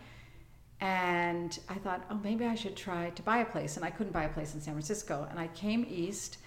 and 0.80 1.58
I 1.68 1.74
thought, 1.74 2.04
oh, 2.10 2.20
maybe 2.22 2.44
I 2.44 2.54
should 2.54 2.76
try 2.76 3.10
to 3.10 3.22
buy 3.22 3.38
a 3.38 3.44
place. 3.44 3.76
And 3.76 3.84
I 3.84 3.90
couldn't 3.90 4.12
buy 4.12 4.24
a 4.24 4.28
place 4.28 4.54
in 4.54 4.60
San 4.60 4.74
Francisco. 4.74 5.26
And 5.30 5.38
I 5.38 5.48
came 5.48 5.86
east, 5.88 6.38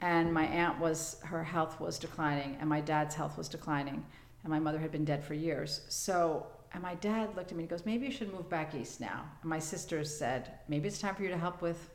and 0.00 0.32
my 0.32 0.46
aunt 0.46 0.78
was, 0.80 1.20
her 1.24 1.44
health 1.44 1.80
was 1.80 1.98
declining, 1.98 2.56
and 2.60 2.68
my 2.68 2.80
dad's 2.80 3.14
health 3.14 3.36
was 3.36 3.48
declining, 3.48 4.04
and 4.42 4.50
my 4.50 4.58
mother 4.58 4.78
had 4.78 4.90
been 4.90 5.04
dead 5.04 5.22
for 5.22 5.34
years. 5.34 5.82
So, 5.88 6.46
and 6.72 6.82
my 6.82 6.94
dad 6.96 7.36
looked 7.36 7.50
at 7.50 7.56
me 7.56 7.64
and 7.64 7.70
goes, 7.70 7.84
maybe 7.84 8.06
you 8.06 8.12
should 8.12 8.32
move 8.32 8.48
back 8.48 8.74
east 8.74 9.00
now. 9.00 9.24
And 9.42 9.50
my 9.50 9.58
sisters 9.58 10.14
said, 10.16 10.52
maybe 10.68 10.88
it's 10.88 10.98
time 10.98 11.14
for 11.14 11.22
you 11.22 11.28
to 11.28 11.38
help 11.38 11.60
with 11.60 11.90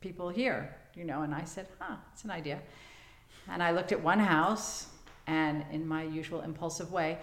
people 0.00 0.28
here, 0.28 0.76
you 0.94 1.04
know. 1.04 1.22
And 1.22 1.34
I 1.34 1.44
said, 1.44 1.66
huh, 1.78 1.96
it's 2.12 2.24
an 2.24 2.30
idea. 2.30 2.60
And 3.48 3.62
I 3.62 3.72
looked 3.72 3.92
at 3.92 4.00
one 4.00 4.20
house, 4.20 4.86
and 5.26 5.64
in 5.72 5.86
my 5.86 6.04
usual 6.04 6.42
impulsive 6.42 6.92
way, 6.92 7.18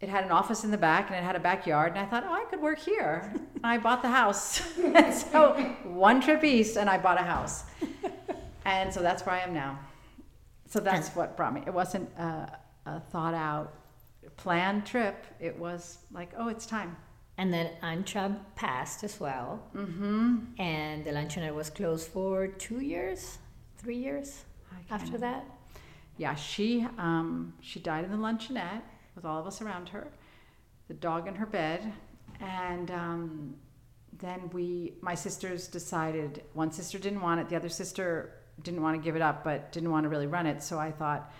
it 0.00 0.08
had 0.08 0.24
an 0.24 0.32
office 0.32 0.64
in 0.64 0.70
the 0.70 0.78
back 0.78 1.08
and 1.08 1.16
it 1.16 1.22
had 1.22 1.36
a 1.36 1.40
backyard. 1.40 1.92
And 1.92 1.98
I 1.98 2.06
thought, 2.06 2.24
oh, 2.26 2.32
I 2.32 2.44
could 2.48 2.60
work 2.60 2.78
here. 2.78 3.32
I 3.64 3.76
bought 3.76 4.02
the 4.02 4.08
house. 4.08 4.62
so 5.30 5.54
one 5.84 6.20
trip 6.22 6.42
east 6.42 6.76
and 6.76 6.88
I 6.88 6.96
bought 6.98 7.20
a 7.20 7.24
house. 7.24 7.64
And 8.66 8.92
so 8.92 9.00
that's 9.00 9.24
where 9.24 9.34
I 9.34 9.40
am 9.40 9.54
now. 9.54 9.78
So 10.68 10.80
that's 10.80 11.08
what 11.16 11.34
brought 11.34 11.54
me. 11.54 11.62
It 11.66 11.72
wasn't 11.72 12.08
a, 12.18 12.58
a 12.84 13.00
thought 13.00 13.32
out, 13.32 13.72
planned 14.36 14.84
trip. 14.84 15.26
It 15.40 15.58
was 15.58 15.98
like, 16.12 16.30
oh, 16.36 16.48
it's 16.48 16.66
time. 16.66 16.94
And 17.38 17.52
then 17.52 17.70
Anchab 17.82 18.38
passed 18.56 19.02
as 19.02 19.18
well. 19.18 19.62
Mm-hmm. 19.74 20.60
And 20.60 21.04
the 21.04 21.10
luncheonette 21.10 21.54
was 21.54 21.70
closed 21.70 22.08
for 22.08 22.48
two 22.48 22.80
years, 22.80 23.38
three 23.78 23.96
years 23.96 24.44
after 24.90 25.16
that. 25.18 25.46
Yeah, 26.18 26.34
she 26.34 26.86
um, 26.98 27.54
she 27.62 27.80
died 27.80 28.04
in 28.04 28.10
the 28.10 28.18
luncheonette 28.18 28.82
with 29.14 29.24
all 29.24 29.40
of 29.40 29.46
us 29.46 29.60
around 29.60 29.88
her, 29.90 30.08
the 30.88 30.94
dog 30.94 31.28
in 31.28 31.34
her 31.34 31.46
bed, 31.46 31.92
and 32.40 32.90
um, 32.90 33.54
then 34.18 34.50
we, 34.52 34.94
my 35.00 35.14
sisters 35.14 35.68
decided. 35.68 36.42
One 36.54 36.72
sister 36.72 36.98
didn't 36.98 37.20
want 37.20 37.40
it. 37.40 37.48
The 37.48 37.56
other 37.56 37.68
sister 37.68 38.34
didn't 38.62 38.82
want 38.82 38.96
to 38.96 39.02
give 39.02 39.16
it 39.16 39.22
up, 39.22 39.44
but 39.44 39.72
didn't 39.72 39.90
want 39.90 40.04
to 40.04 40.08
really 40.08 40.26
run 40.26 40.46
it. 40.46 40.62
So 40.62 40.78
I 40.78 40.90
thought, 40.90 41.32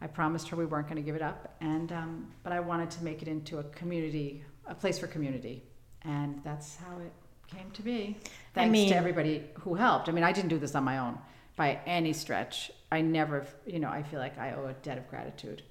I 0.00 0.06
promised 0.06 0.48
her 0.48 0.56
we 0.56 0.66
weren't 0.66 0.86
going 0.86 0.96
to 0.96 1.02
give 1.02 1.16
it 1.16 1.22
up, 1.22 1.56
and 1.60 1.92
um, 1.92 2.28
but 2.42 2.52
I 2.52 2.60
wanted 2.60 2.90
to 2.92 3.04
make 3.04 3.22
it 3.22 3.28
into 3.28 3.58
a 3.58 3.64
community, 3.64 4.44
a 4.66 4.74
place 4.74 4.98
for 4.98 5.06
community, 5.06 5.64
and 6.02 6.40
that's 6.44 6.76
how 6.76 6.98
it 6.98 7.12
came 7.54 7.70
to 7.72 7.82
be. 7.82 8.16
Thanks 8.54 8.68
I 8.68 8.70
mean, 8.70 8.88
to 8.90 8.96
everybody 8.96 9.44
who 9.54 9.74
helped. 9.74 10.08
I 10.08 10.12
mean, 10.12 10.24
I 10.24 10.32
didn't 10.32 10.50
do 10.50 10.58
this 10.58 10.74
on 10.74 10.84
my 10.84 10.98
own 10.98 11.18
by 11.56 11.80
any 11.86 12.12
stretch. 12.12 12.70
I 12.92 13.00
never, 13.00 13.46
you 13.66 13.80
know, 13.80 13.88
I 13.88 14.02
feel 14.02 14.20
like 14.20 14.38
I 14.38 14.52
owe 14.52 14.66
a 14.66 14.72
debt 14.74 14.98
of 14.98 15.08
gratitude 15.08 15.62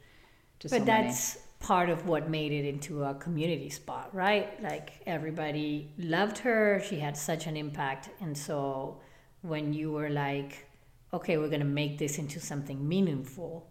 to 0.59 0.69
but 0.69 0.79
so 0.79 0.85
that's 0.85 1.35
many. 1.35 1.45
part 1.59 1.89
of 1.89 2.07
what 2.07 2.29
made 2.29 2.51
it 2.51 2.65
into 2.65 3.03
a 3.03 3.13
community 3.15 3.69
spot 3.69 4.09
right 4.13 4.61
like 4.63 5.01
everybody 5.05 5.91
loved 5.97 6.37
her 6.39 6.81
she 6.87 6.99
had 6.99 7.15
such 7.15 7.47
an 7.47 7.57
impact 7.57 8.09
and 8.21 8.37
so 8.37 8.99
when 9.41 9.73
you 9.73 9.91
were 9.91 10.09
like 10.09 10.67
okay 11.13 11.37
we're 11.37 11.49
going 11.49 11.59
to 11.59 11.65
make 11.65 11.97
this 11.97 12.17
into 12.17 12.39
something 12.39 12.87
meaningful 12.87 13.69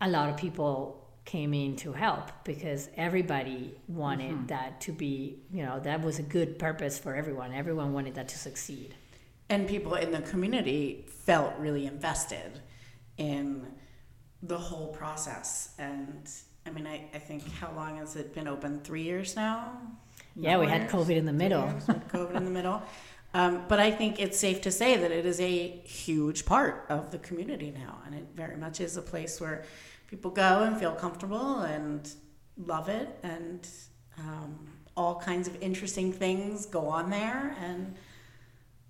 a 0.00 0.08
lot 0.08 0.28
of 0.28 0.36
people 0.36 1.02
came 1.24 1.52
in 1.52 1.74
to 1.74 1.92
help 1.92 2.30
because 2.44 2.88
everybody 2.96 3.74
wanted 3.88 4.30
mm-hmm. 4.30 4.46
that 4.46 4.80
to 4.80 4.92
be 4.92 5.40
you 5.52 5.62
know 5.64 5.80
that 5.80 6.00
was 6.00 6.18
a 6.18 6.22
good 6.22 6.58
purpose 6.58 6.98
for 6.98 7.14
everyone 7.14 7.52
everyone 7.52 7.92
wanted 7.92 8.14
that 8.14 8.28
to 8.28 8.38
succeed 8.38 8.94
and 9.48 9.68
people 9.68 9.94
in 9.94 10.12
the 10.12 10.20
community 10.22 11.04
felt 11.08 11.52
really 11.58 11.86
invested 11.86 12.60
in 13.18 13.66
the 14.42 14.58
whole 14.58 14.88
process. 14.88 15.74
And 15.78 16.28
I 16.66 16.70
mean, 16.70 16.86
I, 16.86 17.08
I 17.14 17.18
think 17.18 17.50
how 17.52 17.72
long 17.74 17.98
has 17.98 18.16
it 18.16 18.34
been 18.34 18.48
open? 18.48 18.80
Three 18.80 19.02
years 19.02 19.36
now? 19.36 19.72
Yeah, 20.34 20.58
we 20.58 20.66
had 20.66 20.90
COVID 20.90 21.16
in 21.16 21.24
the 21.24 21.32
middle. 21.32 21.62
COVID 22.12 22.36
in 22.36 22.44
the 22.44 22.50
middle. 22.50 22.82
Um, 23.34 23.64
but 23.68 23.80
I 23.80 23.90
think 23.90 24.20
it's 24.20 24.38
safe 24.38 24.60
to 24.62 24.70
say 24.70 24.96
that 24.96 25.10
it 25.10 25.26
is 25.26 25.40
a 25.40 25.68
huge 25.84 26.46
part 26.46 26.86
of 26.88 27.10
the 27.10 27.18
community 27.18 27.70
now. 27.70 27.98
And 28.06 28.14
it 28.14 28.26
very 28.34 28.56
much 28.56 28.80
is 28.80 28.96
a 28.96 29.02
place 29.02 29.40
where 29.40 29.64
people 30.08 30.30
go 30.30 30.62
and 30.62 30.78
feel 30.78 30.92
comfortable 30.92 31.60
and 31.60 32.08
love 32.56 32.88
it. 32.88 33.18
And 33.22 33.66
um, 34.18 34.68
all 34.96 35.20
kinds 35.20 35.48
of 35.48 35.62
interesting 35.62 36.12
things 36.12 36.66
go 36.66 36.86
on 36.86 37.10
there. 37.10 37.56
And 37.60 37.96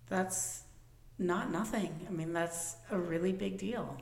that's 0.09 0.63
not 1.19 1.51
nothing. 1.51 2.07
I 2.09 2.13
mean, 2.13 2.33
that's 2.33 2.77
a 2.91 2.99
really 2.99 3.33
big 3.33 3.59
deal. 3.59 3.97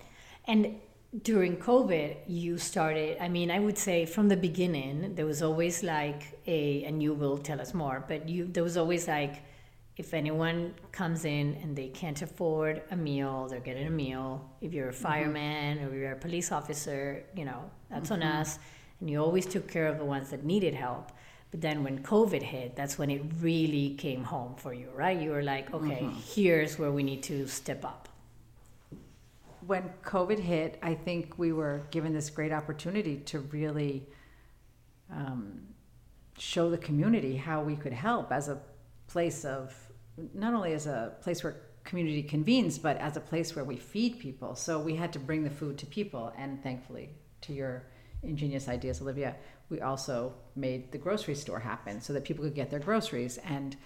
And 0.47 0.77
during 1.23 1.57
COVID, 1.57 2.17
you 2.27 2.59
started, 2.59 3.19
I 3.21 3.29
mean, 3.29 3.51
I 3.51 3.61
would 3.61 3.79
say 3.79 4.05
from 4.05 4.29
the 4.29 4.37
beginning, 4.37 5.15
there 5.15 5.27
was 5.27 5.43
always 5.43 5.83
like 5.83 6.41
a, 6.47 6.83
and 6.85 7.03
you 7.03 7.15
will 7.15 7.39
tell 7.39 7.61
us 7.61 7.73
more, 7.73 8.05
but 8.09 8.29
you, 8.29 8.47
there 8.47 8.65
was 8.65 8.77
always 8.77 9.07
like, 9.07 9.43
if 9.97 10.13
anyone 10.13 10.75
comes 10.91 11.25
in 11.25 11.57
and 11.63 11.77
they 11.77 11.87
can't 11.87 12.21
afford 12.21 12.83
a 12.91 12.97
meal, 12.97 13.47
they're 13.49 13.61
getting 13.61 13.87
a 13.87 13.91
meal. 13.91 14.51
If 14.61 14.73
you're 14.73 14.89
a 14.89 14.93
mm-hmm. 14.93 15.03
fireman 15.03 15.79
mm-hmm. 15.79 15.87
or 15.87 15.97
you're 15.97 16.13
a 16.13 16.17
police 16.17 16.51
officer, 16.51 17.23
you 17.37 17.45
know, 17.45 17.71
that's 17.91 18.11
mm-hmm. 18.11 18.23
on 18.23 18.41
us. 18.41 18.59
And 18.99 19.09
you 19.09 19.23
always 19.23 19.47
took 19.47 19.69
care 19.69 19.87
of 19.87 19.99
the 19.99 20.05
ones 20.05 20.31
that 20.31 20.45
needed 20.45 20.75
help. 20.75 21.13
But 21.53 21.61
then 21.61 21.85
when 21.85 22.03
COVID 22.03 22.43
hit, 22.43 22.75
that's 22.75 22.99
when 22.99 23.09
it 23.11 23.23
really 23.41 23.95
came 23.95 24.25
home 24.25 24.57
for 24.57 24.75
you, 24.75 24.89
right? 24.97 25.21
You 25.21 25.31
were 25.31 25.45
like, 25.45 25.73
okay, 25.73 26.03
mm-hmm. 26.03 26.19
here's 26.35 26.77
where 26.77 26.91
we 26.91 27.05
need 27.05 27.23
to 27.25 27.47
step 27.47 27.85
up 27.85 28.09
when 29.67 29.91
COVID 30.05 30.39
hit, 30.39 30.79
I 30.83 30.95
think 30.95 31.39
we 31.39 31.53
were 31.53 31.83
given 31.91 32.13
this 32.13 32.31
great 32.31 32.53
opportunity 32.53 33.17
to 33.27 33.41
really 33.41 34.07
um, 35.11 35.61
show 36.39 36.71
the 36.71 36.79
community 36.79 37.37
how 37.37 37.63
we 37.63 37.77
could 37.77 37.93
help 37.93 38.33
as 38.33 38.49
a 38.49 38.61
place 39.07 39.45
of 39.45 39.75
not 40.33 40.55
only 40.55 40.73
as 40.73 40.87
a 40.87 41.15
place 41.21 41.43
where 41.43 41.57
community 41.85 42.23
convenes, 42.23 42.79
but 42.79 42.97
as 42.99 43.17
a 43.17 43.21
place 43.21 43.55
where 43.55 43.65
we 43.65 43.77
feed 43.77 44.19
people. 44.19 44.55
So 44.55 44.81
we 44.81 44.97
had 44.97 45.13
to 45.13 45.19
bring 45.19 45.45
the 45.45 45.51
food 45.51 45.79
to 45.79 45.87
people, 45.87 46.33
and 46.37 46.63
thankfully, 46.63 47.11
to 47.43 47.53
your 47.53 47.87
ingenious 48.23 48.69
ideas, 48.69 49.03
Olivia, 49.03 49.37
we 49.69 49.81
also 49.81 50.35
made 50.57 50.93
the 50.93 50.99
grocery 50.99 51.35
store 51.35 51.59
happen 51.59 52.01
so 52.01 52.13
that 52.13 52.25
people 52.25 52.45
could 52.45 52.55
get 52.55 52.71
their 52.71 52.81
groceries 52.81 53.39
and 53.39 53.77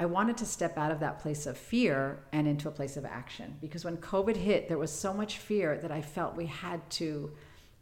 I 0.00 0.06
wanted 0.06 0.36
to 0.36 0.46
step 0.46 0.78
out 0.78 0.92
of 0.92 1.00
that 1.00 1.18
place 1.18 1.44
of 1.46 1.58
fear 1.58 2.20
and 2.32 2.46
into 2.46 2.68
a 2.68 2.70
place 2.70 2.96
of 2.96 3.04
action 3.04 3.56
because 3.60 3.84
when 3.84 3.96
COVID 3.96 4.36
hit, 4.36 4.68
there 4.68 4.78
was 4.78 4.92
so 4.92 5.12
much 5.12 5.38
fear 5.38 5.76
that 5.78 5.90
I 5.90 6.02
felt 6.02 6.36
we 6.36 6.46
had 6.46 6.88
to 6.90 7.32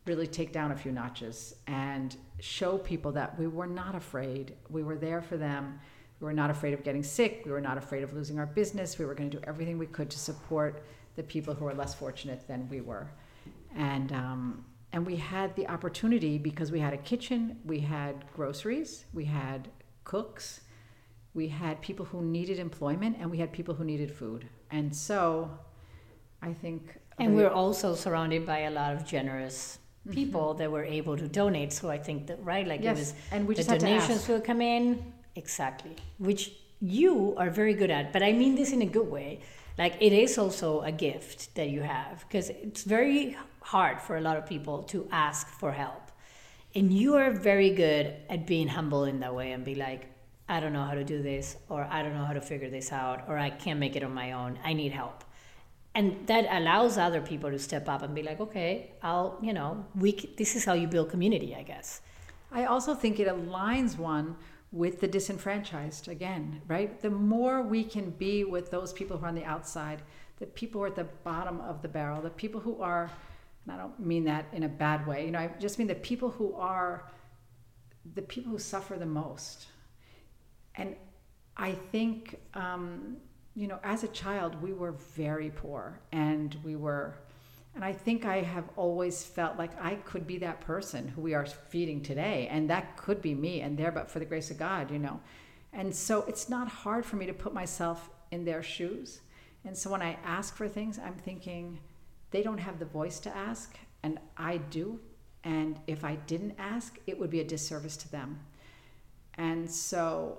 really 0.07 0.27
take 0.27 0.51
down 0.51 0.73
a 0.73 0.77
few 0.77 0.93
notches 0.93 1.57
and 1.67 2.17
show 2.41 2.79
people 2.79 3.13
that 3.13 3.39
we 3.39 3.47
were 3.47 3.67
not 3.67 3.95
afraid. 3.95 4.55
We 4.71 4.83
were 4.83 4.97
there 4.97 5.21
for 5.21 5.37
them. 5.37 5.79
We 6.21 6.25
were 6.25 6.33
not 6.33 6.49
afraid 6.49 6.73
of 6.73 6.83
getting 6.83 7.03
sick. 7.03 7.43
We 7.45 7.53
were 7.53 7.61
not 7.61 7.77
afraid 7.77 8.03
of 8.03 8.15
losing 8.15 8.39
our 8.39 8.47
business. 8.47 8.99
We 8.99 9.05
were 9.05 9.15
going 9.15 9.29
to 9.29 9.37
do 9.37 9.45
everything 9.47 9.77
we 9.77 9.87
could 9.87 10.09
to 10.09 10.19
support 10.19 10.83
the 11.17 11.23
people 11.23 11.53
who 11.53 11.67
were 11.67 11.75
less 11.75 11.95
fortunate 11.95 12.49
than 12.49 12.67
we 12.71 12.81
were. 12.81 13.11
And, 13.77 14.13
um, 14.13 14.65
and 14.93 15.05
we 15.05 15.17
had 15.17 15.55
the 15.55 15.69
opportunity 15.69 16.39
because 16.39 16.73
we 16.73 16.81
had 16.81 16.95
a 16.95 16.99
kitchen, 16.99 17.59
we 17.67 17.81
had 17.81 18.25
groceries, 18.33 19.05
we 19.13 19.27
had 19.27 19.69
cooks, 20.05 20.63
we 21.37 21.49
had 21.49 21.81
people 21.83 22.07
who 22.07 22.23
needed 22.23 22.59
employment, 22.59 23.17
and 23.21 23.31
we 23.31 23.39
had 23.39 23.53
people 23.53 23.75
who 23.75 23.85
needed 23.85 24.11
food. 24.11 24.49
And 24.71 24.97
so 24.97 25.51
I 26.43 26.53
think. 26.63 26.81
And 27.19 27.33
the- 27.33 27.37
we're 27.37 27.57
also 27.63 27.95
surrounded 27.95 28.45
by 28.47 28.61
a 28.61 28.71
lot 28.71 28.91
of 28.97 29.07
generous 29.07 29.79
mm-hmm. 29.79 30.15
people 30.15 30.55
that 30.55 30.69
were 30.73 30.85
able 30.85 31.17
to 31.17 31.29
donate. 31.29 31.73
So 31.73 31.91
I 31.91 31.99
think 31.99 32.27
that 32.29 32.39
right, 32.43 32.67
like 32.67 32.83
Yes, 32.83 32.97
it 32.97 33.01
was 33.01 33.15
and 33.33 33.47
we 33.47 33.55
the 33.55 33.61
just 33.61 33.71
to 33.71 33.79
donations 33.79 34.27
will 34.29 34.41
come 34.41 34.61
in 34.61 34.85
exactly, 35.37 35.97
which 36.19 36.43
you 36.81 37.35
are 37.37 37.51
very 37.51 37.75
good 37.75 37.91
at. 37.91 38.13
But 38.15 38.23
I 38.23 38.33
mean 38.33 38.55
this 38.55 38.73
in 38.73 38.83
a 38.83 38.91
good 38.99 39.11
way. 39.19 39.41
Like 39.79 39.95
it 40.01 40.15
is 40.25 40.39
also 40.39 40.81
a 40.81 40.93
gift 40.93 41.55
that 41.55 41.69
you 41.69 41.83
have 41.83 42.25
because 42.27 42.49
it's 42.49 42.85
very 42.85 43.37
hard 43.61 44.01
for 44.01 44.17
a 44.17 44.23
lot 44.23 44.37
of 44.39 44.47
people 44.47 44.83
to 44.85 45.07
ask 45.13 45.49
for 45.61 45.71
help, 45.73 46.05
and 46.75 46.93
you 46.93 47.17
are 47.17 47.31
very 47.31 47.71
good 47.85 48.07
at 48.31 48.47
being 48.47 48.69
humble 48.69 49.05
in 49.05 49.21
that 49.21 49.35
way 49.35 49.53
and 49.53 49.65
be 49.65 49.75
like. 49.75 50.16
I 50.49 50.61
don't 50.61 50.73
know 50.73 50.85
how 50.85 50.95
to 50.95 51.05
do 51.05 51.23
this, 51.23 51.57
or 51.69 51.89
I 51.91 52.03
don't 52.03 52.15
know 52.15 52.25
how 52.25 52.33
to 52.33 52.41
figure 52.41 52.71
this 52.71 52.93
out, 52.93 53.25
or 53.29 53.37
I 53.37 53.51
can't 53.51 53.81
make 53.81 53.97
it 53.97 54.05
on 54.05 54.15
my 54.15 54.33
own. 54.33 54.59
I 54.65 54.73
need 54.73 54.93
help 54.93 55.25
and 55.95 56.27
that 56.27 56.47
allows 56.51 56.99
other 56.99 57.23
people 57.23 57.51
to 57.51 57.59
step 57.59 57.89
up 57.89 58.03
and 58.03 58.15
be 58.15 58.23
like 58.23 58.39
okay 58.39 58.91
i'll 59.03 59.39
you 59.41 59.55
know 59.55 59.83
we 59.95 60.13
this 60.37 60.55
is 60.55 60.63
how 60.63 60.75
you 60.75 60.87
build 60.87 61.09
community 61.09 61.57
i 61.57 61.63
guess 61.63 62.03
I 62.53 62.65
also 62.65 62.95
think 62.95 63.19
it 63.19 63.29
aligns 63.29 63.99
one 63.99 64.37
with 64.73 65.01
the 65.01 65.09
disenfranchised 65.09 66.09
again, 66.09 66.63
right? 66.67 67.01
The 67.01 67.11
more 67.11 67.63
we 67.63 67.85
can 67.85 68.11
be 68.11 68.45
with 68.45 68.71
those 68.71 68.93
people 68.93 69.19
who 69.19 69.25
are 69.25 69.29
on 69.29 69.35
the 69.35 69.45
outside, 69.45 70.03
the 70.39 70.47
people 70.47 70.81
who 70.81 70.85
are 70.85 70.89
at 70.89 70.97
the 70.97 71.05
bottom 71.05 71.61
of 71.61 71.83
the 71.83 71.89
barrel, 71.89 72.21
the 72.21 72.31
people 72.31 72.61
who 72.61 72.81
are, 72.81 73.11
and 73.65 73.75
I 73.75 73.79
don't 73.79 73.99
mean 73.99 74.25
that 74.25 74.47
in 74.53 74.63
a 74.63 74.69
bad 74.69 75.07
way, 75.07 75.25
you 75.25 75.31
know, 75.31 75.39
I 75.39 75.51
just 75.59 75.79
mean 75.79 75.89
the 75.89 75.95
people 75.95 76.31
who 76.31 76.55
are 76.55 77.11
the 78.15 78.23
people 78.23 78.53
who 78.53 78.59
suffer 78.59 78.97
the 78.97 79.07
most. 79.07 79.67
And 80.77 80.97
I 81.57 81.73
think, 81.73 82.39
um, 82.55 83.17
you 83.55 83.67
know, 83.67 83.79
as 83.83 84.05
a 84.05 84.09
child, 84.09 84.61
we 84.61 84.73
were 84.73 84.93
very 84.93 85.51
poor 85.51 85.99
and 86.13 86.57
we 86.63 86.77
were, 86.77 87.15
and 87.75 87.85
I 87.85 87.93
think 87.93 88.27
I 88.27 88.43
have 88.43 88.69
always 88.77 89.25
felt 89.25 89.57
like 89.57 89.71
I 89.81 89.97
could 89.97 90.27
be 90.27 90.39
that 90.39 90.61
person 90.61 91.09
who 91.09 91.23
we 91.23 91.35
are 91.35 91.47
feeding 91.47 92.03
today. 92.03 92.49
And 92.51 92.69
that 92.71 92.97
could 92.97 93.23
be 93.23 93.35
me 93.35 93.63
and 93.63 93.79
there, 93.79 93.93
but 93.93 94.11
for 94.11 94.19
the 94.19 94.25
grace 94.25 94.51
of 94.51 94.59
God, 94.59 94.91
you 94.91 94.99
know. 94.99 95.21
And 95.73 95.95
so 95.95 96.23
it's 96.23 96.49
not 96.49 96.69
hard 96.69 97.05
for 97.05 97.17
me 97.17 97.27
to 97.27 97.35
put 97.35 97.53
myself 97.55 98.11
in 98.31 98.45
their 98.45 98.63
shoes. 98.63 99.21
And 99.65 99.77
so 99.77 99.91
when 99.91 100.03
I 100.03 100.17
ask 100.25 100.57
for 100.57 100.69
things, 100.69 100.99
I'm 100.99 101.15
thinking 101.15 101.79
they 102.31 102.43
don't 102.43 102.59
have 102.59 102.79
the 102.79 102.85
voice 102.85 103.19
to 103.21 103.37
ask, 103.37 103.77
and 104.03 104.19
I 104.37 104.59
do. 104.59 105.01
And 105.45 105.79
if 105.87 106.05
I 106.05 106.17
didn't 106.27 106.55
ask, 106.59 106.99
it 107.07 107.19
would 107.19 107.31
be 107.31 107.41
a 107.41 107.45
disservice 107.45 107.97
to 107.99 108.11
them. 108.11 108.41
And 109.35 109.71
so 109.71 110.39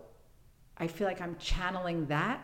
I 0.79 0.87
feel 0.87 1.07
like 1.07 1.21
I'm 1.21 1.35
channeling 1.39 2.05
that. 2.07 2.43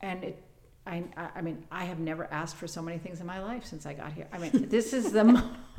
And 0.00 0.24
it, 0.24 0.42
I, 0.86 1.02
I- 1.34 1.40
mean, 1.40 1.64
I 1.70 1.84
have 1.84 1.98
never 1.98 2.24
asked 2.30 2.56
for 2.56 2.66
so 2.66 2.82
many 2.82 2.98
things 2.98 3.20
in 3.20 3.26
my 3.26 3.42
life 3.42 3.64
since 3.64 3.86
I 3.86 3.94
got 3.94 4.12
here. 4.12 4.26
I 4.32 4.38
mean, 4.38 4.68
this 4.68 4.92
is 4.92 5.12
the, 5.12 5.24
mo- 5.24 5.50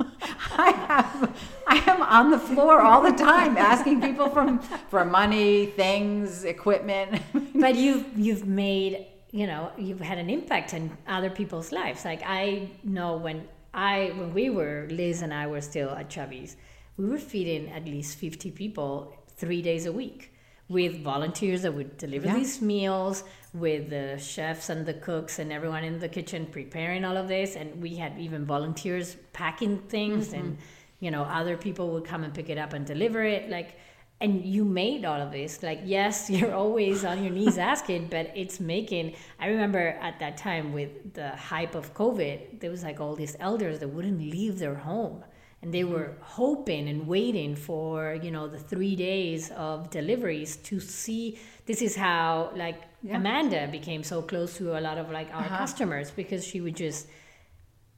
I 0.58 0.70
have, 0.72 1.36
I 1.66 1.76
am 1.90 2.02
on 2.02 2.30
the 2.30 2.38
floor 2.38 2.80
all 2.80 3.02
the 3.02 3.12
time 3.16 3.56
asking 3.56 4.00
people 4.00 4.28
from, 4.30 4.58
for 4.90 5.04
money, 5.04 5.66
things, 5.66 6.44
equipment. 6.44 7.22
but 7.54 7.74
you've 7.76 8.06
you've 8.18 8.46
made 8.46 9.06
you 9.32 9.46
know 9.46 9.70
you've 9.76 10.00
had 10.00 10.18
an 10.18 10.30
impact 10.30 10.72
in 10.72 10.90
other 11.08 11.28
people's 11.30 11.72
lives 11.72 12.04
like 12.04 12.22
i 12.24 12.70
know 12.84 13.16
when 13.16 13.46
i 13.74 14.12
when 14.16 14.32
we 14.32 14.48
were 14.50 14.86
liz 14.90 15.20
and 15.22 15.34
i 15.34 15.46
were 15.46 15.60
still 15.60 15.90
at 15.90 16.08
chubby's 16.08 16.56
we 16.96 17.06
were 17.06 17.18
feeding 17.18 17.68
at 17.70 17.84
least 17.86 18.16
50 18.18 18.52
people 18.52 19.12
three 19.36 19.62
days 19.62 19.84
a 19.86 19.92
week 19.92 20.32
with 20.68 21.02
volunteers 21.02 21.62
that 21.62 21.72
would 21.72 21.96
deliver 21.96 22.26
Yeah. 22.26 22.34
these 22.34 22.60
meals 22.60 23.22
with 23.54 23.88
the 23.90 24.18
chefs 24.18 24.68
and 24.68 24.84
the 24.84 24.94
cooks 24.94 25.38
and 25.38 25.52
everyone 25.52 25.84
in 25.84 25.98
the 25.98 26.08
kitchen 26.08 26.46
preparing 26.46 27.04
all 27.04 27.16
of 27.16 27.28
this. 27.28 27.56
And 27.56 27.80
we 27.80 27.96
had 27.96 28.18
even 28.18 28.44
volunteers 28.44 29.16
packing 29.32 29.78
things 29.88 30.32
and 30.32 30.52
mm-hmm. 30.52 31.04
you 31.04 31.10
know 31.10 31.22
other 31.22 31.56
people 31.56 31.90
would 31.92 32.04
come 32.04 32.24
and 32.24 32.34
pick 32.34 32.48
it 32.48 32.58
up 32.58 32.72
and 32.72 32.84
deliver 32.84 33.22
it. 33.22 33.48
Like 33.48 33.78
and 34.18 34.46
you 34.46 34.64
made 34.64 35.04
all 35.04 35.20
of 35.20 35.30
this. 35.30 35.62
Like 35.62 35.80
yes 35.84 36.28
you're 36.34 36.54
always 36.54 37.04
on 37.04 37.22
your 37.22 37.32
knees 37.32 37.58
asking 37.58 38.08
but 38.08 38.32
it's 38.34 38.58
making 38.60 39.14
i 39.38 39.46
remember 39.46 39.88
at 40.00 40.18
that 40.20 40.36
time 40.36 40.72
with 40.72 41.14
the 41.14 41.30
hype 41.30 41.74
of 41.74 41.94
covid 41.94 42.60
there 42.60 42.70
was 42.70 42.82
like 42.82 43.00
all 43.00 43.14
these 43.14 43.36
elders 43.40 43.78
that 43.80 43.88
wouldn't 43.88 44.20
leave 44.20 44.58
their 44.58 44.74
home 44.74 45.22
and 45.62 45.72
they 45.72 45.84
were 45.84 46.16
hoping 46.20 46.88
and 46.88 47.06
waiting 47.06 47.56
for 47.56 48.18
you 48.22 48.30
know 48.30 48.46
the 48.48 48.58
three 48.58 48.94
days 48.96 49.50
of 49.52 49.90
deliveries 49.90 50.56
to 50.58 50.78
see 50.80 51.38
this 51.66 51.80
is 51.82 51.96
how 51.96 52.50
like 52.54 52.80
Yeah. 53.02 53.16
amanda 53.18 53.68
became 53.78 54.02
so 54.02 54.22
close 54.22 54.56
to 54.58 54.64
a 54.78 54.80
lot 54.80 54.98
of 54.98 55.10
like 55.10 55.28
our 55.34 55.46
Uh-huh. 55.46 55.58
customers 55.62 56.10
because 56.10 56.42
she 56.50 56.60
would 56.60 56.76
just 56.76 57.08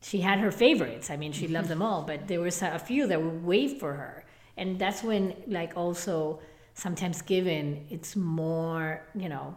she 0.00 0.20
had 0.20 0.38
her 0.38 0.52
favorites. 0.52 1.10
I 1.10 1.16
mean, 1.16 1.32
she 1.32 1.48
loved 1.48 1.66
them 1.68 1.82
all, 1.82 2.02
but 2.10 2.28
there 2.28 2.40
was 2.40 2.62
a 2.62 2.78
few 2.78 3.08
that 3.08 3.20
would 3.20 3.44
wait 3.44 3.80
for 3.80 3.92
her. 3.94 4.24
And 4.56 4.78
that's 4.78 5.02
when, 5.02 5.34
like, 5.48 5.72
also 5.76 6.38
sometimes 6.74 7.20
given, 7.20 7.84
it's 7.90 8.14
more, 8.14 9.02
you 9.22 9.28
know, 9.28 9.56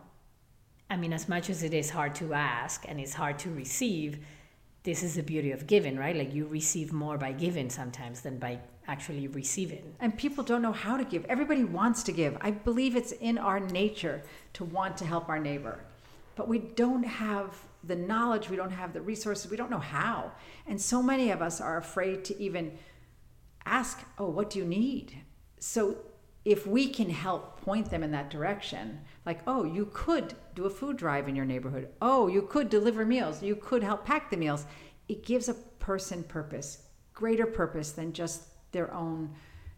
I 0.89 0.97
mean, 0.97 1.13
as 1.13 1.29
much 1.29 1.49
as 1.51 1.61
it 1.61 1.73
is 1.75 1.91
hard 1.91 2.15
to 2.15 2.33
ask 2.33 2.85
and 2.89 2.99
it's 2.99 3.13
hard 3.13 3.37
to 3.45 3.49
receive, 3.51 4.17
this 4.83 5.03
is 5.03 5.15
the 5.15 5.23
beauty 5.23 5.51
of 5.51 5.67
giving, 5.67 5.97
right? 5.97 6.15
Like, 6.15 6.33
you 6.33 6.47
receive 6.47 6.91
more 6.91 7.17
by 7.17 7.33
giving 7.33 7.69
sometimes 7.69 8.21
than 8.21 8.39
by 8.39 8.59
actually 8.87 9.27
receiving. 9.27 9.93
And 9.99 10.17
people 10.17 10.43
don't 10.43 10.61
know 10.61 10.71
how 10.71 10.97
to 10.97 11.03
give. 11.03 11.23
Everybody 11.25 11.63
wants 11.63 12.01
to 12.03 12.11
give. 12.11 12.37
I 12.41 12.51
believe 12.51 12.95
it's 12.95 13.11
in 13.11 13.37
our 13.37 13.59
nature 13.59 14.23
to 14.53 14.65
want 14.65 14.97
to 14.97 15.05
help 15.05 15.29
our 15.29 15.39
neighbor. 15.39 15.79
But 16.35 16.47
we 16.47 16.59
don't 16.59 17.03
have 17.03 17.55
the 17.83 17.95
knowledge, 17.95 18.49
we 18.49 18.55
don't 18.55 18.71
have 18.71 18.93
the 18.93 19.01
resources, 19.01 19.49
we 19.49 19.57
don't 19.57 19.71
know 19.71 19.79
how. 19.79 20.31
And 20.67 20.79
so 20.79 21.01
many 21.01 21.31
of 21.31 21.41
us 21.41 21.61
are 21.61 21.77
afraid 21.77 22.23
to 22.25 22.39
even 22.41 22.77
ask, 23.65 23.99
Oh, 24.17 24.29
what 24.29 24.49
do 24.49 24.59
you 24.59 24.65
need? 24.65 25.17
So 25.59 25.97
if 26.43 26.65
we 26.65 26.87
can 26.87 27.09
help 27.09 27.61
point 27.61 27.89
them 27.89 28.03
in 28.03 28.11
that 28.11 28.29
direction, 28.29 28.99
like, 29.25 29.41
oh, 29.45 29.63
you 29.63 29.89
could 29.93 30.33
do 30.55 30.65
a 30.65 30.69
food 30.69 30.97
drive 30.97 31.27
in 31.27 31.35
your 31.35 31.45
neighborhood. 31.45 31.89
Oh, 32.01 32.27
you 32.27 32.41
could 32.41 32.69
deliver 32.69 33.05
meals. 33.05 33.43
You 33.43 33.55
could 33.55 33.83
help 33.83 34.05
pack 34.05 34.29
the 34.29 34.37
meals. 34.37 34.65
It 35.07 35.23
gives 35.23 35.49
a 35.49 35.53
person 35.53 36.23
purpose, 36.23 36.83
greater 37.13 37.45
purpose 37.45 37.91
than 37.91 38.13
just 38.13 38.43
their 38.71 38.93
own 38.93 39.35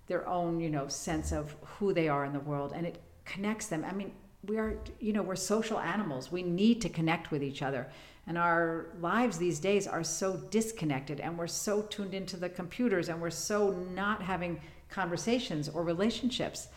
their 0.08 0.28
own, 0.28 0.60
you 0.60 0.70
know, 0.70 0.88
sense 0.90 1.32
of 1.32 1.56
who 1.62 1.94
they 1.94 2.10
are 2.10 2.26
in 2.26 2.34
the 2.34 2.40
world 2.40 2.74
and 2.76 2.86
it 2.86 3.02
connects 3.24 3.68
them. 3.68 3.86
I 3.86 3.94
mean, 3.94 4.12
we 4.46 4.58
are, 4.58 4.78
you 5.00 5.14
know, 5.14 5.24
we're 5.24 5.38
social 5.38 5.80
animals. 5.80 6.30
We 6.30 6.44
need 6.44 6.82
to 6.82 6.90
connect 6.90 7.32
with 7.32 7.42
each 7.42 7.62
other. 7.62 7.88
And 8.28 8.38
our 8.38 8.88
lives 9.00 9.38
these 9.38 9.60
days 9.60 9.88
are 9.88 10.04
so 10.04 10.38
disconnected 10.50 11.20
and 11.20 11.38
we're 11.38 11.48
so 11.48 11.84
tuned 11.84 12.14
into 12.14 12.38
the 12.38 12.50
computers 12.50 13.10
and 13.10 13.22
we're 13.22 13.30
so 13.30 13.72
not 13.72 14.22
having 14.22 14.60
conversations 14.94 15.68
or 15.68 15.84
relationships. 15.84 16.68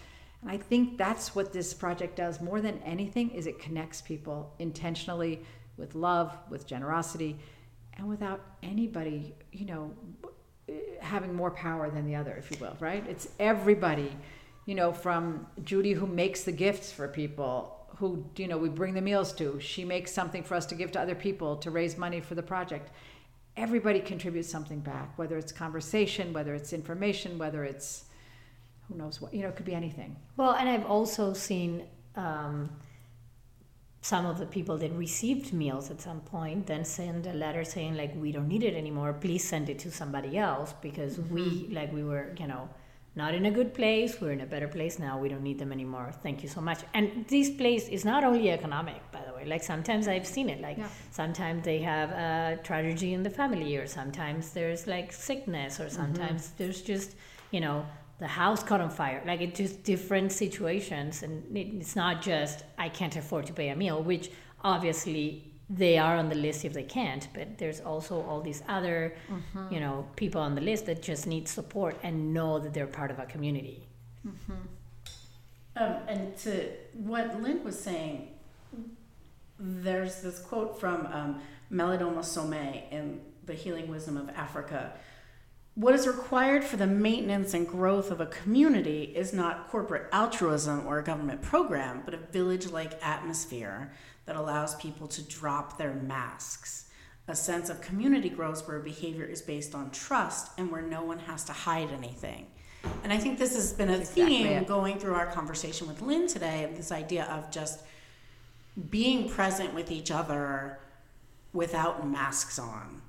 And 0.42 0.50
I 0.50 0.56
think 0.56 0.96
that's 0.96 1.34
what 1.34 1.52
this 1.52 1.74
project 1.74 2.16
does 2.16 2.40
more 2.40 2.60
than 2.60 2.80
anything 2.84 3.30
is 3.30 3.46
it 3.46 3.58
connects 3.58 4.00
people 4.00 4.52
intentionally 4.58 5.42
with 5.76 5.94
love, 5.94 6.36
with 6.48 6.66
generosity, 6.66 7.38
and 7.98 8.08
without 8.08 8.40
anybody, 8.62 9.34
you 9.52 9.66
know, 9.66 9.90
having 11.00 11.34
more 11.34 11.50
power 11.50 11.90
than 11.90 12.06
the 12.06 12.14
other, 12.14 12.34
if 12.36 12.50
you 12.50 12.56
will, 12.60 12.76
right? 12.80 13.04
It's 13.08 13.28
everybody, 13.38 14.10
you 14.64 14.74
know, 14.74 14.92
from 14.92 15.46
Judy 15.64 15.92
who 15.92 16.06
makes 16.06 16.42
the 16.44 16.52
gifts 16.52 16.90
for 16.90 17.08
people, 17.08 17.86
who, 17.98 18.24
you 18.36 18.48
know, 18.48 18.58
we 18.58 18.68
bring 18.68 18.94
the 18.94 19.00
meals 19.00 19.32
to. 19.34 19.60
She 19.60 19.84
makes 19.84 20.12
something 20.12 20.42
for 20.42 20.54
us 20.54 20.66
to 20.66 20.74
give 20.74 20.90
to 20.92 21.00
other 21.00 21.14
people 21.14 21.56
to 21.56 21.70
raise 21.70 21.96
money 21.96 22.20
for 22.20 22.34
the 22.34 22.42
project. 22.42 22.90
Everybody 23.56 24.00
contributes 24.00 24.48
something 24.48 24.80
back, 24.80 25.16
whether 25.16 25.38
it's 25.38 25.52
conversation, 25.52 26.32
whether 26.32 26.54
it's 26.54 26.72
information, 26.72 27.38
whether 27.38 27.64
it's 27.64 28.05
who 28.89 28.95
knows 28.97 29.20
what, 29.20 29.32
you 29.34 29.43
know, 29.43 29.49
it 29.49 29.57
could 29.57 29.66
be 29.66 29.74
anything. 29.74 30.16
Well, 30.37 30.53
and 30.53 30.68
I've 30.68 30.87
also 30.87 31.32
seen 31.32 31.84
um, 32.14 32.70
some 34.01 34.26
of 34.26 34.39
the 34.39 34.47
people 34.47 34.78
that 34.78 34.93
received 34.93 35.53
meals 35.53 35.91
at 35.91 36.01
some 36.01 36.20
point 36.20 36.66
then 36.66 36.84
send 36.84 37.26
a 37.26 37.32
letter 37.32 37.64
saying 37.64 37.97
like 37.97 38.14
we 38.16 38.30
don't 38.32 38.49
need 38.49 38.62
it 38.62 38.74
anymore. 38.74 39.12
Please 39.12 39.43
send 39.43 39.68
it 39.68 39.78
to 39.80 39.91
somebody 39.91 40.39
else 40.39 40.74
because 40.80 41.18
we 41.18 41.68
like 41.72 41.93
we 41.93 42.05
were 42.05 42.32
you 42.39 42.47
know 42.47 42.68
not 43.16 43.34
in 43.34 43.47
a 43.47 43.51
good 43.51 43.72
place. 43.74 44.20
We're 44.20 44.32
in 44.32 44.43
a 44.43 44.47
better 44.47 44.68
place 44.68 44.99
now. 44.99 45.18
We 45.18 45.28
don't 45.30 45.43
need 45.43 45.59
them 45.59 45.72
anymore. 45.72 46.12
Thank 46.22 46.43
you 46.43 46.49
so 46.49 46.61
much. 46.61 46.80
And 46.95 47.24
this 47.28 47.49
place 47.51 47.89
is 47.89 48.05
not 48.05 48.22
only 48.22 48.51
economic 48.51 49.01
by 49.11 49.22
the 49.26 49.32
way. 49.34 49.45
Like 49.45 49.64
sometimes 49.64 50.07
i've 50.07 50.26
seen 50.26 50.49
it. 50.51 50.61
Like 50.61 50.78
Yeah. 50.78 50.89
sometimes 51.11 51.64
they 51.64 51.78
have 51.80 52.11
a 52.11 52.61
tragedy 52.62 53.12
in 53.14 53.22
the 53.24 53.30
family 53.30 53.76
or 53.76 53.87
sometimes 53.87 54.51
there's 54.53 54.87
like 54.87 55.12
sickness 55.12 55.80
or 55.80 55.89
sometimes 55.91 56.51
there's 56.59 56.80
just 56.82 57.16
you 57.51 57.61
know 57.61 57.84
the 58.18 58.26
house 58.26 58.62
caught 58.62 58.80
on 58.80 58.90
fire. 58.90 59.22
Like 59.26 59.40
it's 59.40 59.58
just 59.58 59.82
different 59.84 60.32
situations, 60.32 61.22
and 61.22 61.56
it's 61.56 61.94
not 61.96 62.22
just 62.22 62.64
I 62.78 62.88
can't 62.88 63.14
afford 63.16 63.46
to 63.46 63.52
pay 63.52 63.68
a 63.68 63.76
meal, 63.76 64.02
which 64.02 64.30
obviously 64.62 65.44
they 65.68 65.98
are 65.98 66.16
on 66.16 66.28
the 66.28 66.34
list 66.36 66.64
if 66.64 66.72
they 66.72 66.84
can't. 66.84 67.28
But 67.34 67.58
there's 67.58 67.80
also 67.80 68.22
all 68.22 68.40
these 68.40 68.62
other, 68.68 69.14
Mm-hmm. 69.30 69.74
you 69.74 69.80
know, 69.80 70.06
people 70.16 70.40
on 70.40 70.54
the 70.54 70.60
list 70.60 70.86
that 70.86 71.02
just 71.02 71.26
need 71.26 71.46
support 71.48 71.98
and 72.02 72.32
know 72.32 72.58
that 72.58 72.72
they're 72.72 72.86
part 72.86 73.10
of 73.10 73.18
a 73.18 73.26
community. 73.26 73.86
Um, 75.76 75.94
and 76.08 76.36
to 76.38 76.70
what 76.94 77.40
Lyn 77.42 77.62
was 77.62 77.78
saying, 77.78 78.28
there's 79.58 80.22
this 80.22 80.38
quote 80.38 80.80
from 80.80 81.06
um, 81.06 81.40
Malidoma 81.70 82.20
Somé 82.20 82.90
in 82.90 83.20
The 83.44 83.52
Healing 83.54 83.88
Wisdom 83.88 84.16
of 84.16 84.28
Africa. 84.30 84.92
What 85.76 85.94
is 85.94 86.06
required 86.06 86.64
for 86.64 86.78
the 86.78 86.86
maintenance 86.86 87.52
and 87.52 87.68
growth 87.68 88.10
of 88.10 88.18
a 88.18 88.26
community 88.26 89.12
is 89.14 89.34
not 89.34 89.68
corporate 89.68 90.08
altruism 90.10 90.86
or 90.86 90.98
a 90.98 91.04
government 91.04 91.42
program, 91.42 92.00
but 92.02 92.14
a 92.14 92.16
village 92.32 92.68
like 92.68 92.94
atmosphere 93.04 93.92
that 94.24 94.36
allows 94.36 94.74
people 94.76 95.06
to 95.08 95.22
drop 95.22 95.76
their 95.76 95.92
masks. 95.92 96.88
A 97.28 97.36
sense 97.36 97.68
of 97.68 97.82
community 97.82 98.30
grows 98.30 98.66
where 98.66 98.78
behavior 98.78 99.26
is 99.26 99.42
based 99.42 99.74
on 99.74 99.90
trust 99.90 100.50
and 100.56 100.72
where 100.72 100.80
no 100.80 101.02
one 101.02 101.18
has 101.18 101.44
to 101.44 101.52
hide 101.52 101.90
anything. 101.90 102.46
And 103.04 103.12
I 103.12 103.18
think 103.18 103.38
this 103.38 103.54
has 103.54 103.74
been 103.74 103.90
a 103.90 103.98
theme 103.98 104.64
going 104.64 104.98
through 104.98 105.14
our 105.14 105.26
conversation 105.26 105.86
with 105.88 106.00
Lyn 106.00 106.26
today 106.26 106.64
of 106.64 106.74
this 106.74 106.90
idea 106.90 107.24
of 107.24 107.50
just 107.50 107.82
being 108.88 109.28
present 109.28 109.74
with 109.74 109.90
each 109.90 110.10
other 110.10 110.78
without 111.52 112.08
masks 112.08 112.58
on 112.58 113.02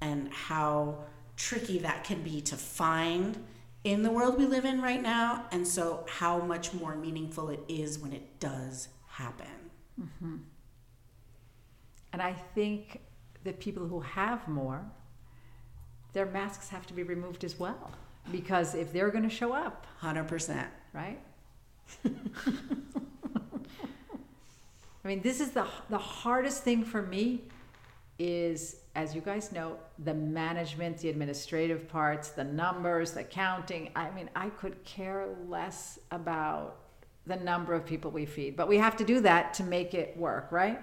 and 0.00 0.32
how 0.32 0.98
tricky 1.38 1.78
that 1.78 2.04
can 2.04 2.22
be 2.22 2.42
to 2.42 2.56
find 2.56 3.42
in 3.84 4.02
the 4.02 4.10
world 4.10 4.36
we 4.36 4.44
live 4.44 4.66
in 4.66 4.82
right 4.82 5.00
now 5.00 5.46
and 5.52 5.66
so 5.66 6.04
how 6.08 6.38
much 6.38 6.74
more 6.74 6.94
meaningful 6.96 7.48
it 7.48 7.60
is 7.68 7.98
when 7.98 8.12
it 8.12 8.38
does 8.40 8.88
happen 9.06 9.70
mm-hmm. 9.98 10.36
And 12.12 12.22
I 12.22 12.32
think 12.54 13.00
the 13.44 13.52
people 13.52 13.86
who 13.86 14.00
have 14.00 14.48
more, 14.48 14.84
their 16.12 16.26
masks 16.26 16.68
have 16.70 16.86
to 16.86 16.94
be 16.94 17.02
removed 17.02 17.44
as 17.44 17.58
well. 17.58 17.90
Because 18.32 18.74
if 18.74 18.92
they're 18.92 19.10
going 19.10 19.28
to 19.28 19.34
show 19.34 19.52
up, 19.52 19.86
100% 20.02 20.66
right? 20.92 21.20
I 22.04 22.10
mean, 25.04 25.22
this 25.22 25.40
is 25.40 25.52
the 25.52 25.66
the 25.88 25.98
hardest 25.98 26.62
thing 26.62 26.84
for 26.84 27.00
me 27.00 27.44
is 28.18 28.76
as 28.98 29.14
you 29.14 29.20
guys 29.20 29.52
know, 29.52 29.76
the 30.00 30.12
management, 30.12 30.98
the 30.98 31.08
administrative 31.08 31.88
parts, 31.88 32.30
the 32.30 32.42
numbers, 32.42 33.12
the 33.12 33.22
counting. 33.22 33.90
I 33.94 34.10
mean, 34.10 34.28
I 34.34 34.48
could 34.48 34.82
care 34.82 35.28
less 35.46 36.00
about 36.10 36.80
the 37.24 37.36
number 37.36 37.74
of 37.74 37.86
people 37.86 38.10
we 38.10 38.26
feed, 38.26 38.56
but 38.56 38.66
we 38.66 38.76
have 38.78 38.96
to 38.96 39.04
do 39.04 39.20
that 39.20 39.54
to 39.54 39.62
make 39.62 39.94
it 39.94 40.16
work, 40.16 40.50
right? 40.50 40.82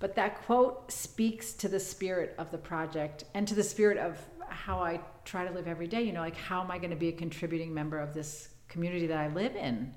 But 0.00 0.14
that 0.16 0.44
quote 0.44 0.92
speaks 0.92 1.54
to 1.54 1.68
the 1.68 1.80
spirit 1.80 2.34
of 2.36 2.50
the 2.50 2.58
project 2.58 3.24
and 3.32 3.48
to 3.48 3.54
the 3.54 3.64
spirit 3.64 3.96
of 3.96 4.18
how 4.50 4.80
I 4.80 5.00
try 5.24 5.46
to 5.46 5.54
live 5.54 5.66
every 5.66 5.86
day. 5.86 6.02
You 6.02 6.12
know, 6.12 6.20
like 6.20 6.36
how 6.36 6.60
am 6.62 6.70
I 6.70 6.76
going 6.76 6.90
to 6.90 6.96
be 6.96 7.08
a 7.08 7.12
contributing 7.12 7.72
member 7.72 7.98
of 7.98 8.12
this 8.12 8.50
community 8.68 9.06
that 9.06 9.16
I 9.16 9.28
live 9.28 9.56
in? 9.56 9.94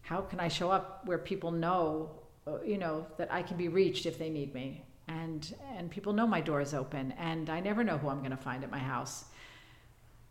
How 0.00 0.20
can 0.20 0.40
I 0.40 0.48
show 0.48 0.72
up 0.72 1.06
where 1.06 1.18
people 1.18 1.52
know, 1.52 2.10
uh, 2.44 2.60
you 2.62 2.78
know, 2.78 3.06
that 3.18 3.32
I 3.32 3.42
can 3.42 3.56
be 3.56 3.68
reached 3.68 4.04
if 4.04 4.18
they 4.18 4.30
need 4.30 4.52
me? 4.52 4.84
And 5.08 5.54
and 5.76 5.90
people 5.90 6.12
know 6.12 6.26
my 6.26 6.40
door 6.40 6.60
is 6.60 6.74
open, 6.74 7.12
and 7.12 7.50
I 7.50 7.60
never 7.60 7.82
know 7.84 7.98
who 7.98 8.08
I'm 8.08 8.18
going 8.18 8.30
to 8.30 8.36
find 8.36 8.62
at 8.64 8.70
my 8.70 8.78
house. 8.78 9.24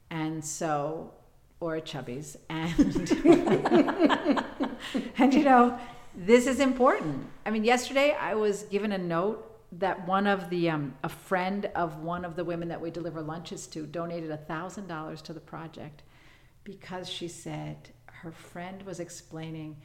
And 0.09 0.43
so, 0.43 1.13
or 1.59 1.75
at 1.75 1.85
Chubby's, 1.85 2.37
and 2.49 3.11
and 5.17 5.33
you 5.33 5.43
know, 5.43 5.77
this 6.15 6.47
is 6.47 6.59
important. 6.59 7.27
I 7.45 7.51
mean, 7.51 7.63
yesterday 7.63 8.15
I 8.19 8.35
was 8.35 8.63
given 8.63 8.91
a 8.91 8.97
note 8.97 9.47
that 9.73 10.05
one 10.05 10.27
of 10.27 10.49
the 10.49 10.69
um, 10.69 10.93
a 11.03 11.09
friend 11.09 11.69
of 11.75 11.99
one 11.99 12.25
of 12.25 12.35
the 12.35 12.43
women 12.43 12.67
that 12.69 12.81
we 12.81 12.91
deliver 12.91 13.21
lunches 13.21 13.67
to 13.67 13.85
donated 13.85 14.31
a 14.31 14.37
thousand 14.37 14.87
dollars 14.87 15.21
to 15.23 15.33
the 15.33 15.39
project 15.39 16.03
because 16.63 17.09
she 17.09 17.27
said 17.27 17.89
her 18.05 18.31
friend 18.31 18.83
was 18.83 18.99
explaining 18.99 19.77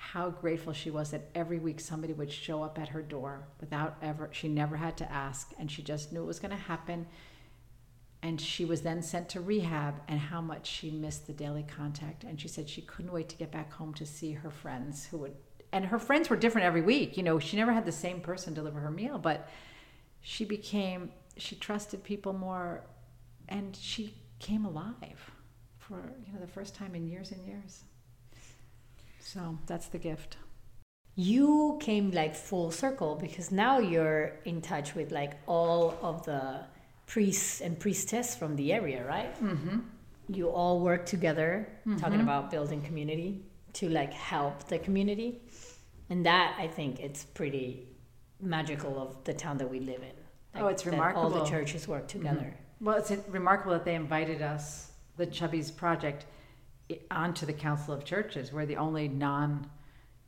how 0.00 0.30
grateful 0.30 0.72
she 0.72 0.90
was 0.90 1.10
that 1.10 1.28
every 1.34 1.58
week 1.58 1.80
somebody 1.80 2.12
would 2.12 2.30
show 2.30 2.62
up 2.62 2.78
at 2.78 2.88
her 2.88 3.02
door 3.02 3.48
without 3.60 3.96
ever 4.00 4.28
she 4.32 4.48
never 4.48 4.76
had 4.76 4.96
to 4.96 5.12
ask 5.12 5.50
and 5.58 5.68
she 5.68 5.82
just 5.82 6.12
knew 6.12 6.22
it 6.22 6.26
was 6.26 6.38
going 6.38 6.52
to 6.52 6.56
happen. 6.56 7.06
And 8.22 8.40
she 8.40 8.64
was 8.64 8.82
then 8.82 9.02
sent 9.02 9.28
to 9.30 9.40
rehab 9.40 9.96
and 10.08 10.18
how 10.18 10.40
much 10.40 10.66
she 10.66 10.90
missed 10.90 11.26
the 11.26 11.32
daily 11.32 11.64
contact. 11.64 12.24
And 12.24 12.40
she 12.40 12.48
said 12.48 12.68
she 12.68 12.82
couldn't 12.82 13.12
wait 13.12 13.28
to 13.28 13.36
get 13.36 13.50
back 13.50 13.72
home 13.72 13.92
to 13.94 14.06
see 14.06 14.32
her 14.32 14.50
friends 14.50 15.06
who 15.06 15.18
would 15.18 15.34
and 15.72 15.84
her 15.84 15.98
friends 15.98 16.30
were 16.30 16.36
different 16.36 16.66
every 16.66 16.80
week 16.80 17.18
you 17.18 17.22
know 17.22 17.38
she 17.38 17.54
never 17.56 17.72
had 17.72 17.84
the 17.84 17.92
same 17.92 18.22
person 18.22 18.54
deliver 18.54 18.80
her 18.80 18.90
meal 18.90 19.18
but 19.18 19.50
she 20.22 20.46
became 20.46 21.10
she 21.36 21.54
trusted 21.56 22.02
people 22.02 22.32
more 22.32 22.82
and 23.50 23.76
she 23.76 24.14
came 24.38 24.64
alive 24.64 25.30
for 25.76 26.14
you 26.26 26.32
know 26.32 26.40
the 26.40 26.46
first 26.46 26.74
time 26.74 26.94
in 26.94 27.06
years 27.06 27.32
and 27.32 27.46
years 27.46 27.84
so 29.32 29.58
that's 29.66 29.88
the 29.88 29.98
gift. 29.98 30.36
You 31.14 31.78
came 31.80 32.10
like 32.12 32.34
full 32.34 32.70
circle 32.70 33.16
because 33.20 33.50
now 33.50 33.78
you're 33.78 34.32
in 34.44 34.62
touch 34.62 34.94
with 34.94 35.10
like 35.10 35.32
all 35.46 35.98
of 36.02 36.24
the 36.24 36.60
priests 37.06 37.60
and 37.60 37.78
priestess 37.78 38.34
from 38.34 38.56
the 38.56 38.72
area 38.72 39.04
right? 39.06 39.34
Mm-hmm. 39.42 39.78
you 40.28 40.48
all 40.48 40.80
work 40.80 41.06
together 41.06 41.68
talking 41.98 42.20
about 42.20 42.50
building 42.50 42.82
community 42.82 43.42
to 43.74 43.88
like 43.88 44.12
help 44.12 44.68
the 44.68 44.78
community. 44.78 45.40
And 46.10 46.24
that 46.24 46.56
i 46.58 46.66
think 46.66 47.00
it's 47.00 47.24
pretty 47.24 47.66
magical 48.40 49.00
of 49.04 49.24
the 49.24 49.34
town 49.34 49.58
that 49.58 49.70
we 49.70 49.80
live 49.80 50.02
in. 50.10 50.16
Oh, 50.60 50.68
it's 50.68 50.82
that 50.84 50.94
all 50.94 50.98
remarkable. 50.98 51.30
the 51.30 51.44
churches 51.44 51.88
work 51.88 52.06
together. 52.08 52.54
Well, 52.80 52.96
it's 52.96 53.12
remarkable 53.28 53.72
that 53.72 53.84
they 53.84 53.94
invited 53.94 54.40
us, 54.40 54.92
the 55.16 55.26
Chubby's 55.26 55.70
Project, 55.70 56.24
onto 57.10 57.46
the 57.46 57.52
Council 57.52 57.94
of 57.94 58.04
Churches. 58.04 58.52
We're 58.52 58.66
the 58.66 58.76
only 58.76 59.08
non 59.08 59.70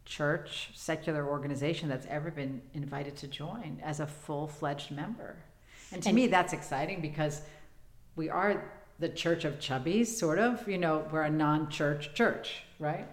church 0.05 0.71
secular 0.75 1.29
organization 1.29 1.89
that's 1.89 2.07
ever 2.07 2.31
been 2.31 2.61
invited 2.75 3.17
to 3.17 3.29
join 3.29 3.79
as 3.83 4.01
a 4.01 4.07
full 4.07 4.49
fledged 4.49 4.91
member. 4.91 5.37
And 5.93 6.03
to 6.03 6.09
And- 6.09 6.17
me, 6.17 6.27
that's 6.27 6.53
exciting 6.53 7.01
because 7.01 7.43
we 8.17 8.29
are 8.29 8.65
the 8.99 9.09
Church 9.09 9.45
of 9.45 9.61
Chubby's, 9.61 10.17
sort 10.19 10.39
of. 10.39 10.69
You 10.69 10.79
know, 10.79 11.07
we're 11.11 11.23
a 11.23 11.31
non 11.31 11.69
church 11.71 12.15
church, 12.15 12.63
right? 12.79 13.07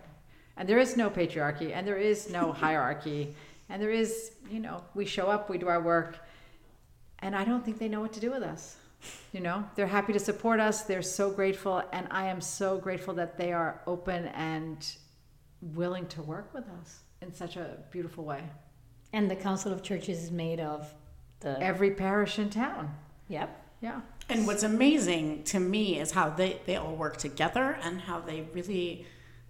And 0.57 0.67
there 0.67 0.79
is 0.79 0.97
no 0.97 1.09
patriarchy 1.09 1.71
and 1.73 1.87
there 1.87 1.97
is 1.97 2.29
no 2.29 2.51
hierarchy. 2.63 3.35
And 3.69 3.81
there 3.81 3.91
is, 3.91 4.31
you 4.49 4.59
know, 4.59 4.83
we 4.95 5.05
show 5.05 5.27
up, 5.27 5.49
we 5.49 5.57
do 5.57 5.67
our 5.67 5.81
work, 5.81 6.17
and 7.19 7.35
I 7.35 7.43
don't 7.43 7.63
think 7.65 7.79
they 7.79 7.89
know 7.89 7.99
what 8.01 8.13
to 8.13 8.19
do 8.19 8.31
with 8.31 8.43
us. 8.43 8.77
You 9.31 9.41
know, 9.41 9.63
they're 9.75 9.87
happy 9.87 10.13
to 10.13 10.19
support 10.19 10.59
us. 10.59 10.83
They're 10.83 11.01
so 11.01 11.29
grateful, 11.29 11.83
and 11.91 12.07
I 12.11 12.27
am 12.27 12.41
so 12.41 12.77
grateful 12.77 13.13
that 13.15 13.37
they 13.37 13.53
are 13.53 13.81
open 13.85 14.27
and 14.27 14.85
willing 15.61 16.07
to 16.07 16.21
work 16.21 16.53
with 16.53 16.65
us 16.81 16.99
in 17.21 17.33
such 17.33 17.55
a 17.57 17.77
beautiful 17.91 18.23
way. 18.23 18.43
and 19.13 19.31
the 19.31 19.35
council 19.35 19.71
of 19.71 19.81
churches 19.81 20.23
is 20.23 20.31
made 20.31 20.59
of 20.59 20.93
the 21.39 21.59
Every 21.61 21.91
parish 21.91 22.39
in 22.39 22.49
town. 22.49 22.93
yep 23.29 23.49
Yeah. 23.81 24.01
And 24.29 24.45
what's 24.45 24.63
amazing 24.63 25.43
to 25.45 25.59
me 25.59 25.99
is 25.99 26.11
how 26.11 26.29
they, 26.29 26.59
they 26.65 26.75
all 26.75 26.95
work 26.95 27.17
together 27.17 27.77
and 27.81 28.01
how 28.01 28.19
they 28.19 28.41
really, 28.53 29.05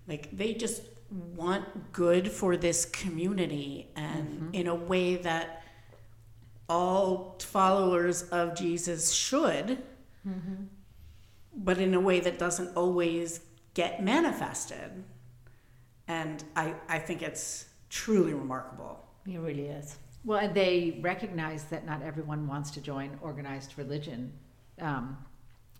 like, 0.07 0.29
they 0.37 0.53
just 0.53 0.81
want 1.35 1.93
good 1.93 2.29
for 2.29 2.57
this 2.57 2.85
community 2.85 3.87
and 3.95 4.27
mm-hmm. 4.27 4.53
in 4.53 4.67
a 4.67 4.75
way 4.75 5.15
that 5.15 5.63
all 6.69 7.37
followers 7.39 8.23
of 8.23 8.55
Jesus 8.55 9.11
should, 9.13 9.81
but 11.55 11.77
in 11.77 11.93
a 11.93 11.99
way 11.99 12.19
that 12.19 12.37
doesn't 12.37 12.75
always 12.75 13.39
get 13.73 14.03
manifested. 14.03 15.03
And 16.07 16.43
I, 16.55 16.73
I 16.87 16.99
think 16.99 17.21
it's 17.21 17.65
truly 17.89 18.33
remarkable. 18.33 19.05
it 19.25 19.37
really 19.39 19.67
is 19.67 19.97
Well, 20.25 20.39
and 20.39 20.53
they 20.53 20.99
recognize 21.01 21.65
that 21.65 21.85
not 21.85 22.01
everyone 22.01 22.47
wants 22.47 22.71
to 22.71 22.81
join 22.81 23.17
organized 23.21 23.73
religion 23.77 24.31
um, 24.81 25.17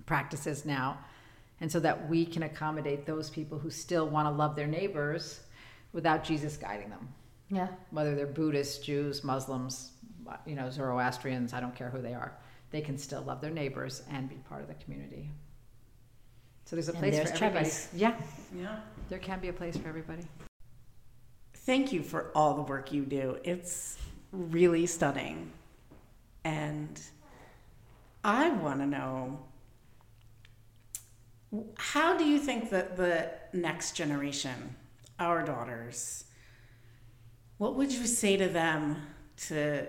practices 0.06 0.66
now. 0.66 0.98
And 1.60 1.72
so 1.72 1.80
that 1.80 2.08
we 2.08 2.26
can 2.26 2.44
accommodate 2.44 3.06
those 3.06 3.30
people 3.32 3.58
who 3.58 3.72
still 3.72 4.08
want 4.08 4.28
to 4.28 4.32
love 4.32 4.56
their 4.56 4.68
neighbors 4.68 5.40
without 5.92 6.24
Jesus 6.24 6.56
guiding 6.56 6.90
them. 6.90 7.08
yeah 7.50 7.68
whether 7.92 8.14
they're 8.16 8.28
Buddhists, 8.28 8.78
Jews, 8.78 9.24
Muslims, 9.24 9.92
you 10.46 10.56
know, 10.56 10.70
Zoroastrians, 10.70 11.54
I 11.54 11.60
don't 11.60 11.76
care 11.76 11.90
who 11.90 12.02
they 12.02 12.14
are. 12.14 12.38
They 12.72 12.82
can 12.82 12.98
still 12.98 13.22
love 13.22 13.42
their 13.42 13.52
neighbors 13.52 14.04
and 14.12 14.28
be 14.30 14.36
part 14.50 14.62
of 14.62 14.68
the 14.68 14.74
community. 14.76 15.30
So 16.66 16.76
there's 16.76 16.90
a 16.90 16.94
place 16.94 17.16
there's 17.16 17.30
for 17.32 17.46
everybody. 17.46 17.66
Chubby's. 17.66 17.90
Yeah, 17.94 18.16
Yeah. 18.56 18.80
there 19.10 19.20
can 19.20 19.40
be 19.40 19.48
a 19.48 19.54
place 19.54 19.78
for 19.78 19.88
everybody. 19.88 20.24
Thank 21.54 21.94
you 21.94 22.04
for 22.04 22.32
all 22.36 22.54
the 22.56 22.62
work 22.62 22.92
you 22.92 23.06
do. 23.06 23.38
It's 23.44 23.98
really 24.32 24.86
stunning. 24.86 25.52
And 26.44 27.02
I 28.24 28.50
want 28.50 28.80
to 28.80 28.86
know 28.86 29.40
How 31.78 32.18
do 32.18 32.26
you 32.26 32.40
think 32.40 32.70
that 32.72 32.98
the 32.98 33.32
next 33.54 33.94
generation, 33.96 34.76
our 35.18 35.44
daughters, 35.44 36.26
what 37.58 37.76
would 37.76 37.92
you 37.92 38.06
say 38.06 38.36
to 38.36 38.50
them 38.50 38.98
to 39.48 39.86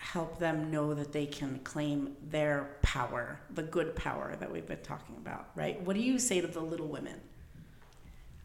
help 0.00 0.38
them 0.38 0.70
know 0.70 0.94
that 0.94 1.12
they 1.12 1.26
can 1.26 1.60
claim 1.62 2.16
their 2.30 2.70
power, 2.80 3.38
the 3.50 3.62
good 3.62 3.94
power 3.94 4.34
that 4.40 4.50
we've 4.50 4.66
been 4.66 4.80
talking 4.82 5.14
about, 5.18 5.50
right? 5.54 5.78
What 5.82 5.94
do 5.94 6.00
you 6.00 6.18
say 6.18 6.40
to 6.40 6.46
the 6.46 6.60
little 6.60 6.88
women? 6.88 7.20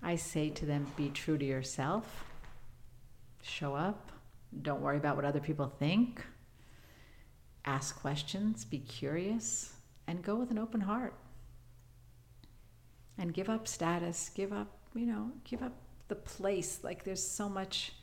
I 0.04 0.18
say 0.18 0.50
to 0.50 0.66
them, 0.66 0.86
be 0.98 1.10
true 1.10 1.38
to 1.38 1.46
yourself, 1.46 2.26
show 3.42 3.74
up, 3.74 4.12
don't 4.62 4.82
worry 4.82 4.98
about 4.98 5.16
what 5.16 5.24
other 5.24 5.40
people 5.40 5.68
think, 5.80 6.22
ask 7.64 8.02
questions, 8.02 8.66
be 8.66 8.80
curious, 8.80 9.74
and 10.08 10.22
go 10.22 10.36
with 10.36 10.52
an 10.52 10.60
open 10.60 10.82
heart. 10.82 11.14
And 13.18 13.34
give 13.34 13.50
up 13.50 13.66
status, 13.66 14.30
give 14.36 14.52
up, 14.52 14.78
you 14.94 15.06
know, 15.06 15.32
give 15.46 15.64
up 15.64 15.72
the 16.10 16.16
place. 16.16 16.82
Like 16.84 17.06
there's 17.06 17.26
so 17.26 17.48
much 17.48 17.94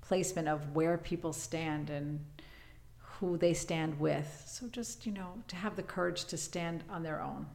placement 0.00 0.48
of 0.48 0.74
where 0.74 0.96
people 0.96 1.34
stand 1.34 1.90
and 1.90 2.24
who 3.20 3.36
they 3.36 3.54
stand 3.54 3.98
with. 3.98 4.44
So 4.46 4.68
just, 4.68 5.06
you 5.06 5.12
know, 5.12 5.42
to 5.48 5.56
have 5.56 5.76
the 5.76 5.82
courage 5.82 6.24
to 6.26 6.36
stand 6.36 6.84
on 6.90 7.02
their 7.02 7.20
own. 7.20 7.46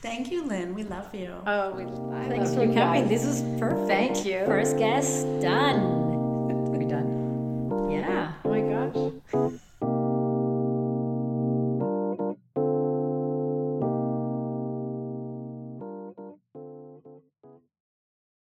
Thank 0.00 0.30
you, 0.30 0.44
Lyn. 0.44 0.74
We 0.74 0.84
love 0.84 1.12
you. 1.14 1.34
Oh, 1.46 1.72
we, 1.72 1.84
Thanks 2.28 2.54
for 2.54 2.72
coming. 2.72 3.08
This 3.08 3.24
is 3.24 3.42
perfect. 3.58 3.88
Thank 3.88 4.24
you. 4.24 4.44
First 4.46 4.78
guest 4.78 5.26
done. 5.40 6.07